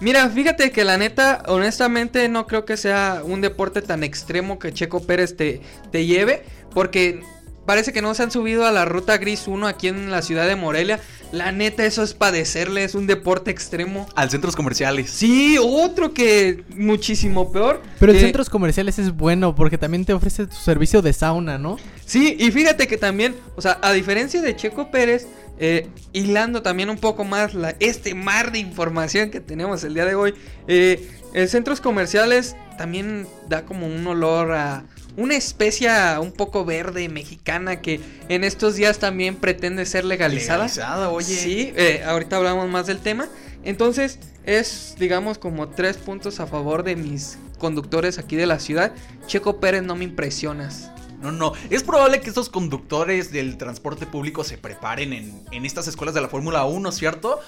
Mira, 0.00 0.28
fíjate 0.28 0.72
que 0.72 0.84
la 0.84 0.96
neta, 0.96 1.42
honestamente, 1.46 2.28
no 2.28 2.46
creo 2.46 2.64
que 2.64 2.76
sea 2.76 3.22
un 3.24 3.40
deporte 3.40 3.80
tan 3.80 4.02
extremo 4.02 4.58
que 4.58 4.72
Checo 4.72 5.06
Pérez 5.06 5.36
te, 5.36 5.60
te 5.92 6.04
lleve, 6.04 6.44
porque 6.72 7.22
parece 7.66 7.92
que 7.92 8.02
no 8.02 8.14
se 8.14 8.22
han 8.22 8.30
subido 8.30 8.66
a 8.66 8.72
la 8.72 8.84
ruta 8.84 9.18
gris 9.18 9.46
1 9.46 9.66
aquí 9.66 9.88
en 9.88 10.10
la 10.10 10.22
ciudad 10.22 10.46
de 10.46 10.56
Morelia. 10.56 11.00
La 11.32 11.50
neta, 11.52 11.84
eso 11.84 12.02
es 12.02 12.14
padecerle, 12.14 12.84
es 12.84 12.94
un 12.94 13.06
deporte 13.06 13.50
extremo. 13.50 14.06
Al 14.14 14.30
centros 14.30 14.54
comerciales. 14.54 15.10
Sí, 15.10 15.56
otro 15.60 16.14
que 16.14 16.64
muchísimo 16.76 17.50
peor. 17.50 17.82
Pero 17.98 18.12
el 18.12 18.18
Eh, 18.18 18.20
centros 18.20 18.48
comerciales 18.48 18.98
es 18.98 19.14
bueno 19.14 19.54
porque 19.54 19.78
también 19.78 20.04
te 20.04 20.12
ofrece 20.12 20.46
tu 20.46 20.56
servicio 20.56 21.02
de 21.02 21.12
sauna, 21.12 21.58
¿no? 21.58 21.76
Sí, 22.04 22.36
y 22.38 22.50
fíjate 22.50 22.86
que 22.86 22.98
también, 22.98 23.34
o 23.56 23.62
sea, 23.62 23.78
a 23.82 23.92
diferencia 23.92 24.40
de 24.40 24.54
Checo 24.54 24.90
Pérez, 24.90 25.26
eh, 25.58 25.88
hilando 26.12 26.62
también 26.62 26.90
un 26.90 26.98
poco 26.98 27.24
más 27.24 27.54
la, 27.54 27.74
este 27.80 28.14
mar 28.14 28.52
de 28.52 28.58
información 28.58 29.30
que 29.30 29.40
tenemos 29.40 29.84
el 29.84 29.94
día 29.94 30.04
de 30.04 30.14
hoy, 30.14 30.34
eh, 30.68 31.08
en 31.32 31.48
centros 31.48 31.80
comerciales 31.80 32.56
también 32.78 33.26
da 33.48 33.64
como 33.64 33.86
un 33.86 34.06
olor 34.06 34.52
a 34.52 34.84
una 35.16 35.36
especia 35.36 36.18
un 36.20 36.32
poco 36.32 36.64
verde 36.64 37.08
mexicana 37.08 37.80
que 37.80 38.00
en 38.28 38.44
estos 38.44 38.76
días 38.76 38.98
también 38.98 39.36
pretende 39.36 39.86
ser 39.86 40.04
legalizada. 40.04 40.64
Legalizada, 40.64 41.10
oye. 41.10 41.34
Sí, 41.34 41.72
eh, 41.76 42.02
ahorita 42.04 42.36
hablamos 42.36 42.68
más 42.68 42.86
del 42.86 42.98
tema. 42.98 43.28
Entonces, 43.64 44.18
es, 44.44 44.96
digamos, 44.98 45.38
como 45.38 45.68
tres 45.68 45.96
puntos 45.96 46.40
a 46.40 46.46
favor 46.46 46.82
de 46.82 46.96
mis 46.96 47.38
conductores 47.58 48.18
aquí 48.18 48.36
de 48.36 48.46
la 48.46 48.58
ciudad. 48.58 48.92
Checo 49.26 49.60
Pérez, 49.60 49.82
no 49.82 49.94
me 49.94 50.04
impresionas. 50.04 50.90
No, 51.20 51.32
no. 51.32 51.52
Es 51.70 51.82
probable 51.82 52.20
que 52.20 52.28
estos 52.28 52.50
conductores 52.50 53.32
del 53.32 53.56
transporte 53.56 54.06
público 54.06 54.44
se 54.44 54.58
preparen 54.58 55.12
en, 55.12 55.42
en 55.52 55.64
estas 55.64 55.88
escuelas 55.88 56.14
de 56.14 56.20
la 56.20 56.28
Fórmula 56.28 56.64
1, 56.66 56.92
¿cierto? 56.92 57.40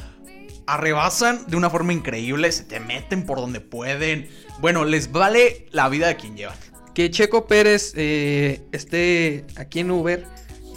Arrebasan 0.66 1.46
de 1.46 1.56
una 1.56 1.68
forma 1.68 1.92
increíble, 1.92 2.50
se 2.50 2.64
te 2.64 2.80
meten 2.80 3.26
por 3.26 3.38
donde 3.38 3.60
pueden. 3.60 4.30
Bueno, 4.60 4.84
les 4.84 5.12
vale 5.12 5.66
la 5.72 5.88
vida 5.90 6.06
de 6.06 6.16
quien 6.16 6.36
llevan. 6.36 6.56
Que 6.96 7.10
Checo 7.10 7.46
Pérez 7.46 7.92
eh, 7.94 8.62
esté 8.72 9.44
aquí 9.56 9.80
en 9.80 9.90
Uber 9.90 10.24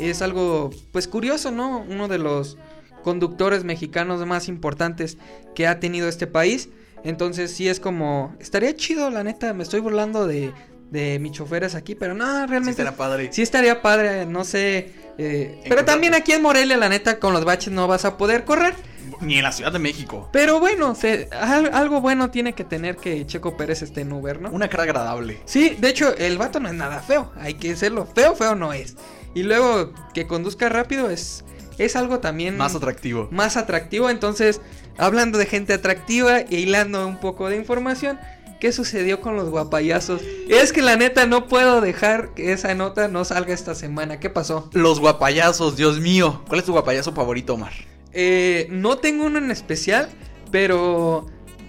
es 0.02 0.22
algo, 0.22 0.70
pues 0.92 1.08
curioso, 1.08 1.50
¿no? 1.50 1.80
Uno 1.90 2.10
de 2.10 2.18
los 2.18 2.58
conductores 3.06 3.64
mexicanos 3.64 4.26
más 4.26 4.50
importantes 4.50 5.18
que 5.56 5.66
ha 5.66 5.80
tenido 5.80 6.10
este 6.10 6.28
país. 6.28 6.68
Entonces 7.06 7.52
sí 7.52 7.70
es 7.70 7.80
como, 7.80 8.36
estaría 8.42 8.76
chido, 8.76 9.10
la 9.10 9.24
neta, 9.24 9.54
me 9.54 9.64
estoy 9.64 9.80
burlando 9.80 10.28
de, 10.28 10.52
de 10.92 11.20
mis 11.20 11.32
choferes 11.32 11.74
aquí, 11.74 11.96
pero 11.96 12.14
no, 12.14 12.26
Sí, 12.42 12.48
realmente... 12.50 12.76
será 12.76 12.98
padre. 12.98 13.30
Sí 13.32 13.42
estaría 13.42 13.82
padre, 13.82 14.26
no 14.26 14.44
sé. 14.44 14.92
eh, 15.18 15.62
pero 15.70 15.86
también 15.86 16.16
aquí 16.16 16.34
en 16.34 16.42
Morelia, 16.42 16.76
la 16.76 16.90
neta, 16.90 17.18
con 17.18 17.32
los 17.32 17.46
baches 17.46 17.72
no 17.72 17.88
vas 17.88 18.04
a 18.04 18.18
poder 18.18 18.44
correr. 18.44 18.74
Ni 19.22 19.38
en 19.38 19.44
la 19.44 19.52
Ciudad 19.52 19.72
de 19.72 19.80
México. 19.80 20.30
Pero 20.32 20.60
bueno, 20.60 20.96
se- 20.96 21.30
al- 21.32 21.74
algo 21.74 22.02
bueno 22.02 22.30
tiene 22.32 22.54
que 22.54 22.64
tener 22.64 22.96
que 22.98 23.26
Checo 23.26 23.58
Pérez 23.58 23.82
esté 23.82 24.02
en 24.02 24.14
Uber, 24.14 24.42
¿no? 24.42 24.50
Una 24.52 24.70
cara 24.70 24.84
agradable. 24.84 25.40
Sí, 25.46 25.76
de 25.80 25.90
hecho, 25.90 26.16
el 26.18 26.38
vato 26.38 26.60
no 26.60 26.68
es 26.70 26.76
nada 26.76 27.00
feo. 27.02 27.32
Hay 27.40 27.56
que 27.56 27.70
decirlo. 27.70 28.08
Feo, 28.16 28.36
feo 28.36 28.56
no 28.56 28.74
es. 28.74 28.96
Y 29.34 29.44
luego 29.44 29.94
que 30.14 30.26
conduzca 30.28 30.70
rápido 30.70 31.10
es, 31.10 31.44
es 31.78 31.96
algo 31.96 32.20
también 32.20 32.58
Más 32.58 32.76
atractivo. 32.76 33.28
más 33.32 33.58
atractivo. 33.58 34.10
Entonces, 34.10 34.62
hablando 34.98 35.38
de 35.38 35.46
gente 35.46 35.74
atractiva 35.74 36.42
y 36.50 36.58
hilando 36.58 37.08
un 37.08 37.20
poco 37.20 37.48
de 37.50 37.56
información, 37.58 38.20
¿qué 38.60 38.72
sucedió 38.74 39.22
con 39.22 39.36
los 39.38 39.50
guapayazos? 39.50 40.22
Es 40.50 40.74
que 40.74 40.82
la 40.82 40.96
neta 40.98 41.26
no 41.26 41.48
puedo 41.48 41.80
dejar 41.80 42.34
que 42.34 42.52
esa 42.54 42.74
nota 42.76 43.08
no 43.08 43.24
salga 43.24 43.54
esta 43.54 43.76
semana. 43.76 44.20
¿Qué 44.20 44.30
pasó? 44.30 44.70
Los 44.74 45.00
guapayazos, 45.00 45.78
Dios 45.78 46.00
mío. 46.00 46.42
¿Cuál 46.48 46.60
es 46.60 46.66
tu 46.66 46.72
guapayazo 46.74 47.14
favorito, 47.14 47.54
Omar? 47.54 47.72
Eh, 48.14 48.68
no 48.70 48.98
tengo 48.98 49.26
uno 49.26 49.38
en 49.38 49.52
especial, 49.52 50.10
pero... 50.52 51.26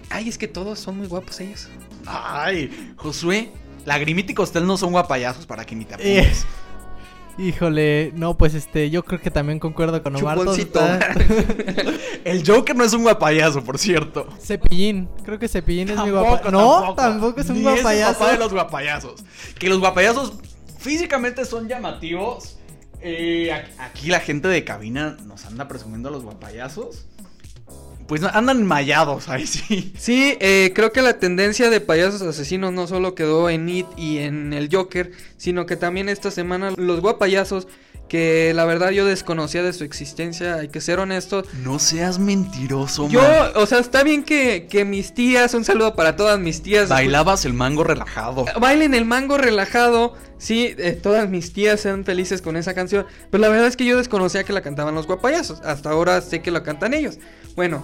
Ay, 0.09 0.27
es 0.27 0.37
que 0.37 0.47
todos 0.47 0.79
son 0.79 0.97
muy 0.97 1.07
guapos 1.07 1.39
ellos. 1.39 1.69
Ay, 2.05 2.93
Josué. 2.97 3.51
Lagrimita 3.85 4.31
y 4.31 4.35
Costel 4.35 4.65
no 4.67 4.77
son 4.77 4.91
guapayazos 4.91 5.45
para 5.45 5.65
que 5.65 5.75
ni 5.75 5.85
te 5.85 5.95
Eh, 5.99 6.19
apuntes. 6.19 6.45
Híjole, 7.37 8.11
no, 8.15 8.37
pues 8.37 8.53
este, 8.53 8.89
yo 8.89 9.03
creo 9.03 9.21
que 9.21 9.31
también 9.31 9.57
concuerdo 9.57 10.03
con 10.03 10.15
Omar. 10.17 10.37
El 12.25 12.45
Joker 12.45 12.75
no 12.75 12.83
es 12.83 12.93
un 12.93 13.03
guapayazo, 13.03 13.63
por 13.63 13.77
cierto. 13.79 14.27
Cepillín, 14.39 15.09
creo 15.23 15.39
que 15.39 15.47
Cepillín 15.47 15.89
es 15.89 15.97
mi 16.03 16.11
guapa. 16.11 16.51
No, 16.51 16.93
tampoco, 16.93 17.39
es 17.41 17.49
un 17.49 17.61
Ni 17.61 17.67
el 17.67 17.73
guapayazo. 17.75 18.19
papá 18.19 18.31
de 18.33 18.37
los 18.37 18.51
guapayazos. 18.51 19.23
Que 19.57 19.69
los 19.69 19.79
guapayazos 19.79 20.33
físicamente 20.77 21.45
son 21.45 21.67
llamativos. 21.67 22.57
Eh, 23.01 23.51
aquí 23.79 24.09
la 24.09 24.19
gente 24.19 24.47
de 24.47 24.63
cabina 24.63 25.17
nos 25.25 25.45
anda 25.45 25.67
presumiendo 25.67 26.09
a 26.09 26.11
los 26.11 26.23
guapayazos. 26.23 27.05
pues 28.07 28.23
andan 28.23 28.65
mallados 28.65 29.29
ahí 29.29 29.47
sí. 29.47 29.93
Sí, 29.97 30.37
eh, 30.39 30.71
creo 30.75 30.91
que 30.91 31.01
la 31.01 31.17
tendencia 31.19 31.69
de 31.69 31.81
payasos 31.81 32.21
asesinos 32.21 32.73
no 32.73 32.87
solo 32.87 33.15
quedó 33.15 33.49
en 33.49 33.69
It 33.69 33.87
y 33.97 34.19
en 34.19 34.53
el 34.53 34.69
Joker, 34.71 35.11
sino 35.37 35.65
que 35.65 35.77
también 35.77 36.09
esta 36.09 36.29
semana 36.29 36.71
los 36.77 37.01
guapayasos 37.01 37.67
que 38.11 38.51
la 38.53 38.65
verdad 38.65 38.89
yo 38.89 39.05
desconocía 39.05 39.63
de 39.63 39.71
su 39.71 39.85
existencia, 39.85 40.55
hay 40.55 40.67
que 40.67 40.81
ser 40.81 40.99
honestos. 40.99 41.47
No 41.63 41.79
seas 41.79 42.19
mentiroso, 42.19 43.07
Yo, 43.07 43.21
man. 43.21 43.51
o 43.55 43.65
sea, 43.65 43.79
está 43.79 44.03
bien 44.03 44.23
que, 44.23 44.67
que 44.69 44.83
mis 44.83 45.13
tías, 45.13 45.53
un 45.53 45.63
saludo 45.63 45.95
para 45.95 46.17
todas 46.17 46.37
mis 46.37 46.61
tías. 46.61 46.89
Bailabas 46.89 47.45
el 47.45 47.53
mango 47.53 47.85
relajado. 47.85 48.43
Bailen 48.59 48.95
el 48.95 49.05
mango 49.05 49.37
relajado. 49.37 50.13
Sí, 50.37 50.75
eh, 50.77 50.91
todas 51.01 51.29
mis 51.29 51.53
tías 51.53 51.79
sean 51.79 52.03
felices 52.03 52.41
con 52.41 52.57
esa 52.57 52.73
canción. 52.73 53.05
Pero 53.29 53.39
la 53.39 53.47
verdad 53.47 53.67
es 53.67 53.77
que 53.77 53.85
yo 53.85 53.95
desconocía 53.97 54.43
que 54.43 54.51
la 54.51 54.59
cantaban 54.61 54.93
los 54.93 55.07
guapayazos. 55.07 55.61
Hasta 55.61 55.91
ahora 55.91 56.19
sé 56.19 56.41
que 56.41 56.51
la 56.51 56.63
cantan 56.63 56.93
ellos. 56.93 57.17
Bueno, 57.55 57.81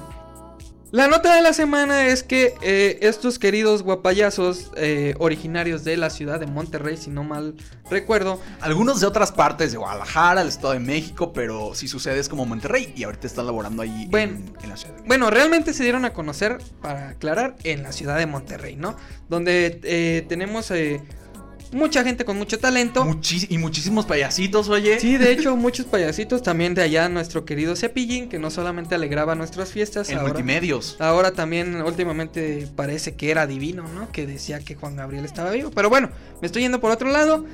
la 0.91 1.07
nota 1.09 1.35
de 1.35 1.41
la 1.41 1.51
semana 1.51 2.07
es 2.07 2.23
que 2.23 2.53
eh, 2.61 2.99
estos 3.01 3.39
queridos 3.39 3.83
guapayazos 3.83 4.71
eh, 4.77 5.15
originarios 5.19 5.83
de 5.83 5.97
la 5.97 6.09
ciudad 6.09 6.39
de 6.39 6.45
Monterrey, 6.47 6.95
si 6.95 7.09
no 7.09 7.23
mal 7.25 7.55
recuerdo, 7.89 8.39
Algunos 8.61 9.01
de 9.01 9.07
otras 9.07 9.31
partes 9.31 9.71
de 9.73 9.77
Guadalajara, 9.77 10.41
el 10.41 10.47
Estado 10.47 10.73
de 10.73 10.79
México, 10.79 11.33
pero 11.33 11.75
si 11.75 11.87
sucede 11.87 12.19
es 12.19 12.29
como 12.29 12.45
Monterrey 12.45 12.93
y 12.95 13.03
ahorita 13.03 13.27
están 13.27 13.45
laborando 13.45 13.81
ahí 13.83 14.03
en- 14.03 14.11
Bueno. 14.11 14.33
en, 14.61 14.69
la 14.69 14.77
Ciudad 14.77 14.93
de 14.93 15.01
México. 15.01 15.03
Bueno, 15.07 15.29
realmente 15.29 15.73
se 15.73 15.83
dieron 15.83 16.05
a 16.05 16.13
conocer, 16.13 16.57
para 16.81 17.09
aclarar, 17.09 17.55
en 17.63 17.83
la 17.83 17.91
ciudad 17.91 18.17
de 18.17 18.25
Monterrey, 18.25 18.75
¿no? 18.77 18.95
Donde 19.29 19.79
eh, 19.83 20.25
tenemos 20.29 20.71
eh, 20.71 21.01
mucha 21.71 22.03
gente 22.03 22.25
con 22.25 22.37
mucho 22.37 22.57
talento. 22.59 23.03
Muchis- 23.05 23.47
y 23.49 23.57
muchísimos 23.57 24.05
payasitos, 24.05 24.69
oye. 24.69 24.99
Sí, 24.99 25.17
de 25.17 25.31
hecho, 25.31 25.55
muchos 25.57 25.85
payasitos 25.85 26.41
también 26.43 26.73
de 26.73 26.81
allá, 26.83 27.09
nuestro 27.09 27.45
querido 27.45 27.75
Cepillín, 27.75 28.29
que 28.29 28.39
no 28.39 28.49
solamente 28.51 28.95
alegraba 28.95 29.35
nuestras 29.35 29.71
fiestas, 29.71 30.09
En 30.09 30.17
ahora, 30.19 30.29
multimedios. 30.29 30.95
ahora 30.99 31.31
también 31.31 31.81
últimamente 31.81 32.67
parece 32.75 33.15
que 33.15 33.31
era 33.31 33.47
divino, 33.47 33.83
¿no? 33.93 34.11
Que 34.11 34.25
decía 34.27 34.59
que 34.59 34.75
Juan 34.75 34.95
Gabriel 34.95 35.25
estaba 35.25 35.51
vivo. 35.51 35.71
Pero 35.73 35.89
bueno, 35.89 36.09
me 36.41 36.45
estoy 36.47 36.61
yendo 36.63 36.79
por 36.79 36.91
otro 36.91 37.09
lado. 37.11 37.45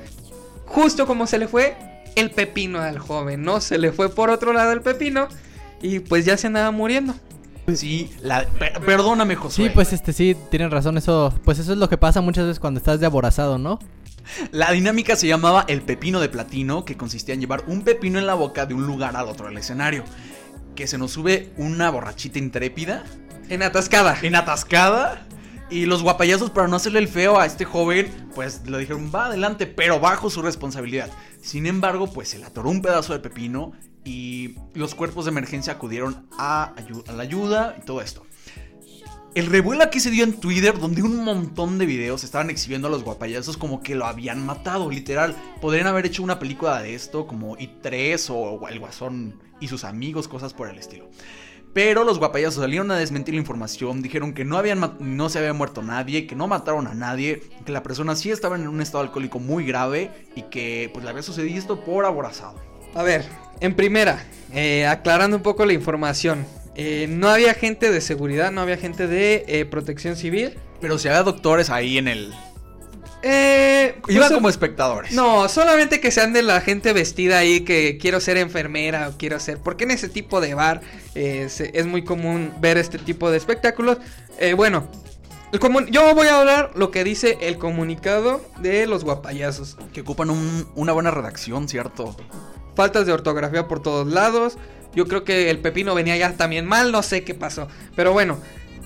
Justo 0.65 1.05
como 1.05 1.27
se 1.27 1.37
le 1.37 1.47
fue 1.47 1.75
el 2.15 2.31
pepino 2.31 2.79
al 2.79 2.99
joven, 2.99 3.43
¿no? 3.43 3.61
Se 3.61 3.77
le 3.77 3.91
fue 3.91 4.09
por 4.09 4.29
otro 4.29 4.53
lado 4.53 4.71
el 4.71 4.81
pepino 4.81 5.27
y 5.81 5.99
pues 5.99 6.25
ya 6.25 6.37
se 6.37 6.47
andaba 6.47 6.71
muriendo. 6.71 7.13
Sí, 7.75 8.11
la, 8.21 8.45
per- 8.45 8.79
perdóname, 8.81 9.35
Josué. 9.35 9.65
Sí, 9.67 9.71
pues 9.73 9.93
este 9.93 10.11
sí, 10.13 10.35
tienen 10.51 10.69
razón, 10.69 10.97
eso, 10.97 11.33
pues 11.45 11.59
eso 11.59 11.71
es 11.71 11.77
lo 11.77 11.87
que 11.89 11.97
pasa 11.97 12.19
muchas 12.21 12.45
veces 12.45 12.59
cuando 12.59 12.77
estás 12.77 12.99
de 12.99 13.05
aborazado, 13.05 13.57
¿no? 13.57 13.79
La 14.51 14.71
dinámica 14.71 15.15
se 15.15 15.27
llamaba 15.27 15.65
el 15.67 15.81
pepino 15.81 16.19
de 16.19 16.29
platino, 16.29 16.85
que 16.85 16.97
consistía 16.97 17.33
en 17.33 17.41
llevar 17.41 17.63
un 17.67 17.83
pepino 17.83 18.19
en 18.19 18.25
la 18.25 18.33
boca 18.33 18.65
de 18.65 18.73
un 18.73 18.85
lugar 18.85 19.15
al 19.15 19.27
otro 19.27 19.47
del 19.47 19.57
escenario. 19.57 20.03
Que 20.75 20.87
se 20.87 20.97
nos 20.97 21.11
sube 21.11 21.51
una 21.57 21.89
borrachita 21.89 22.39
intrépida, 22.39 23.03
En 23.49 23.61
atascada. 23.63 24.17
en 24.21 24.35
atascada. 24.35 25.27
Y 25.69 25.85
los 25.85 26.03
guapayazos, 26.03 26.51
para 26.51 26.67
no 26.67 26.75
hacerle 26.75 26.99
el 26.99 27.07
feo 27.07 27.39
a 27.39 27.45
este 27.45 27.65
joven, 27.65 28.11
pues 28.35 28.61
le 28.67 28.77
dijeron, 28.77 29.11
va 29.13 29.25
adelante, 29.25 29.65
pero 29.65 29.99
bajo 29.99 30.29
su 30.29 30.41
responsabilidad. 30.41 31.09
Sin 31.41 31.65
embargo, 31.65 32.11
pues 32.11 32.29
se 32.29 32.37
le 32.37 32.45
atoró 32.45 32.69
un 32.69 32.81
pedazo 32.81 33.13
de 33.13 33.19
pepino 33.19 33.71
y 34.03 34.55
los 34.75 34.93
cuerpos 34.93 35.25
de 35.25 35.31
emergencia 35.31 35.73
acudieron 35.73 36.27
a, 36.37 36.73
a 37.07 37.11
la 37.13 37.23
ayuda 37.23 37.75
y 37.81 37.85
todo 37.85 38.01
esto. 38.01 38.25
El 39.35 39.47
revuelo 39.47 39.83
aquí 39.83 39.99
se 39.99 40.11
dio 40.11 40.23
en 40.23 40.33
Twitter, 40.33 40.77
donde 40.77 41.01
un 41.01 41.23
montón 41.23 41.79
de 41.79 41.87
videos 41.87 42.23
estaban 42.23 42.51
exhibiendo 42.51 42.87
a 42.87 42.91
los 42.91 43.03
guapayazos 43.03 43.57
como 43.57 43.81
que 43.81 43.95
lo 43.95 44.05
habían 44.05 44.45
matado, 44.45 44.91
literal. 44.91 45.35
Podrían 45.59 45.87
haber 45.87 46.05
hecho 46.05 46.21
una 46.21 46.37
película 46.37 46.79
de 46.83 46.93
esto, 46.93 47.25
como 47.25 47.57
I3 47.57 48.29
o 48.29 48.67
El 48.67 48.79
Guasón 48.79 49.39
y 49.59 49.69
sus 49.69 49.85
amigos, 49.85 50.27
cosas 50.27 50.53
por 50.53 50.69
el 50.69 50.77
estilo. 50.77 51.09
Pero 51.73 52.03
los 52.03 52.19
guapayazos 52.19 52.61
salieron 52.61 52.91
a 52.91 52.97
desmentir 52.97 53.33
la 53.33 53.39
información, 53.39 54.03
dijeron 54.03 54.33
que 54.33 54.45
no, 54.45 54.55
habían 54.59 54.97
no 54.99 55.29
se 55.29 55.39
había 55.39 55.53
muerto 55.53 55.81
nadie, 55.81 56.27
que 56.27 56.35
no 56.35 56.47
mataron 56.47 56.85
a 56.85 56.93
nadie, 56.93 57.41
que 57.65 57.71
la 57.71 57.81
persona 57.81 58.15
sí 58.15 58.29
estaba 58.29 58.55
en 58.55 58.67
un 58.67 58.81
estado 58.81 59.03
alcohólico 59.03 59.39
muy 59.39 59.65
grave 59.65 60.11
y 60.35 60.43
que 60.43 60.91
pues 60.93 61.03
le 61.03 61.09
había 61.09 61.23
sucedido 61.23 61.57
esto 61.57 61.83
por 61.83 62.05
aborazado. 62.05 62.61
A 62.93 63.01
ver, 63.01 63.25
en 63.61 63.75
primera, 63.75 64.23
eh, 64.51 64.85
aclarando 64.85 65.37
un 65.37 65.41
poco 65.41 65.65
la 65.65 65.73
información. 65.73 66.45
Eh, 66.75 67.07
no 67.09 67.29
había 67.29 67.53
gente 67.53 67.91
de 67.91 68.01
seguridad, 68.01 68.51
no 68.51 68.61
había 68.61 68.77
gente 68.77 69.07
de 69.07 69.45
eh, 69.47 69.65
protección 69.65 70.15
civil. 70.15 70.57
Pero 70.81 70.97
si 70.97 71.07
había 71.07 71.23
doctores 71.23 71.69
ahí 71.69 71.97
en 71.97 72.07
el... 72.07 72.33
Eh, 73.25 73.95
Iban 74.09 74.27
pues, 74.27 74.31
como 74.33 74.49
espectadores. 74.49 75.13
No, 75.13 75.47
solamente 75.47 76.01
que 76.01 76.11
sean 76.11 76.33
de 76.33 76.41
la 76.43 76.59
gente 76.59 76.91
vestida 76.91 77.37
ahí 77.37 77.61
que 77.61 77.97
quiero 77.97 78.19
ser 78.19 78.35
enfermera 78.37 79.07
o 79.07 79.17
quiero 79.17 79.39
ser. 79.39 79.59
Porque 79.59 79.85
en 79.85 79.91
ese 79.91 80.09
tipo 80.09 80.41
de 80.41 80.53
bar 80.55 80.81
eh, 81.15 81.47
se- 81.49 81.71
es 81.73 81.85
muy 81.85 82.03
común 82.03 82.51
ver 82.59 82.77
este 82.77 82.97
tipo 82.99 83.31
de 83.31 83.37
espectáculos. 83.37 83.97
Eh, 84.39 84.53
bueno, 84.55 84.89
el 85.53 85.59
comun- 85.61 85.87
yo 85.89 86.13
voy 86.15 86.27
a 86.27 86.37
hablar 86.41 86.71
lo 86.75 86.91
que 86.91 87.05
dice 87.05 87.37
el 87.39 87.57
comunicado 87.57 88.41
de 88.59 88.87
los 88.87 89.05
guapayazos. 89.05 89.77
Que 89.93 90.01
ocupan 90.01 90.29
un- 90.29 90.67
una 90.75 90.91
buena 90.91 91.09
redacción, 91.11 91.69
¿cierto? 91.69 92.17
Faltas 92.75 93.05
de 93.05 93.13
ortografía 93.13 93.67
por 93.67 93.81
todos 93.81 94.07
lados. 94.07 94.57
Yo 94.95 95.05
creo 95.07 95.23
que 95.23 95.49
el 95.49 95.59
pepino 95.59 95.95
venía 95.95 96.17
ya 96.17 96.33
también 96.33 96.65
mal, 96.65 96.91
no 96.91 97.03
sé 97.03 97.23
qué 97.23 97.33
pasó. 97.33 97.67
Pero 97.95 98.13
bueno, 98.13 98.37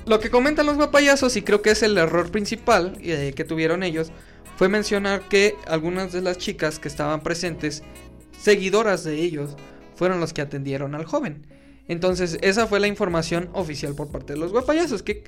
lo 0.06 0.19
que 0.19 0.30
comentan 0.30 0.65
los 0.65 0.78
guapayazos, 0.78 1.36
y 1.36 1.41
creo 1.41 1.62
que 1.62 1.71
es 1.71 1.84
el 1.84 1.97
error 1.97 2.32
principal 2.32 2.97
eh, 3.02 3.34
que 3.36 3.43
tuvieron 3.43 3.84
ellos, 3.84 4.12
fue 4.56 4.69
mencionar 4.69 5.21
que 5.28 5.56
algunas 5.67 6.13
de 6.13 6.21
las 6.21 6.38
chicas 6.38 6.80
que 6.80 6.88
estaban 6.88 7.21
presentes, 7.21 7.84
seguidoras 8.39 9.04
de 9.04 9.15
ellos, 9.15 9.56
fueron 9.95 10.19
los 10.19 10.32
que 10.34 10.41
atendieron 10.41 10.95
al 10.95 11.06
joven. 11.06 11.45
Entonces, 11.88 12.38
esa 12.41 12.67
fue 12.67 12.80
la 12.80 12.88
información 12.88 13.50
oficial 13.54 13.95
por 13.95 14.10
parte 14.10 14.34
de 14.34 14.39
los 14.39 14.52
guapayazos, 14.52 15.04
que 15.04 15.23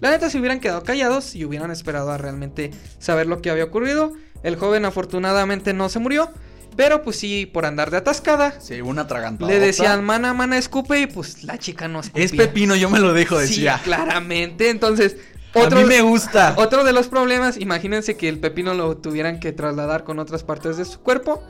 la 0.00 0.10
neta 0.10 0.30
se 0.30 0.38
hubieran 0.38 0.60
quedado 0.60 0.82
callados 0.82 1.34
y 1.34 1.44
hubieran 1.44 1.70
esperado 1.70 2.10
a 2.10 2.18
realmente 2.18 2.70
saber 2.98 3.26
lo 3.26 3.40
que 3.40 3.50
había 3.50 3.64
ocurrido. 3.64 4.12
El 4.42 4.56
joven 4.56 4.84
afortunadamente 4.84 5.72
no 5.74 5.88
se 5.88 6.00
murió, 6.00 6.30
pero 6.76 7.02
pues 7.02 7.16
sí, 7.18 7.46
por 7.46 7.66
andar 7.66 7.90
de 7.90 7.98
atascada, 7.98 8.60
Sí, 8.60 8.80
una 8.80 9.02
atragantada. 9.02 9.50
le 9.50 9.58
decían, 9.58 10.04
mana, 10.04 10.32
mana, 10.34 10.58
escupe, 10.58 11.00
y 11.00 11.06
pues 11.06 11.44
la 11.44 11.58
chica 11.58 11.88
no 11.88 12.00
escupía. 12.00 12.24
Es 12.24 12.32
pepino, 12.32 12.74
yo 12.76 12.88
me 12.90 12.98
lo 13.00 13.12
dejo, 13.12 13.38
decía. 13.38 13.76
Sí, 13.78 13.84
claramente. 13.84 14.70
Entonces, 14.70 15.16
A 15.54 15.60
otro, 15.60 15.80
mí 15.80 15.84
me 15.86 16.00
gusta. 16.00 16.54
otro 16.56 16.84
de 16.84 16.92
los 16.92 17.08
problemas, 17.08 17.58
imagínense 17.58 18.16
que 18.16 18.28
el 18.28 18.38
pepino 18.38 18.74
lo 18.74 18.96
tuvieran 18.96 19.38
que 19.40 19.52
trasladar 19.52 20.04
con 20.04 20.18
otras 20.18 20.42
partes 20.44 20.76
de 20.76 20.84
su 20.84 21.00
cuerpo. 21.00 21.42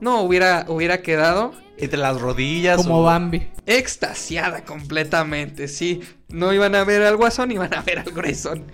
No, 0.00 0.20
hubiera, 0.22 0.64
hubiera 0.68 1.00
quedado 1.00 1.52
Entre 1.78 1.98
las 1.98 2.20
rodillas. 2.20 2.76
Como 2.76 3.00
o- 3.00 3.04
Bambi. 3.04 3.48
extasiada 3.66 4.64
completamente, 4.64 5.68
sí. 5.68 6.00
No 6.28 6.52
iban 6.52 6.74
a 6.74 6.84
ver 6.84 7.02
al 7.02 7.16
guasón, 7.16 7.50
iban 7.52 7.72
a 7.72 7.80
ver 7.82 8.00
al 8.00 8.10
gruesón. 8.12 8.64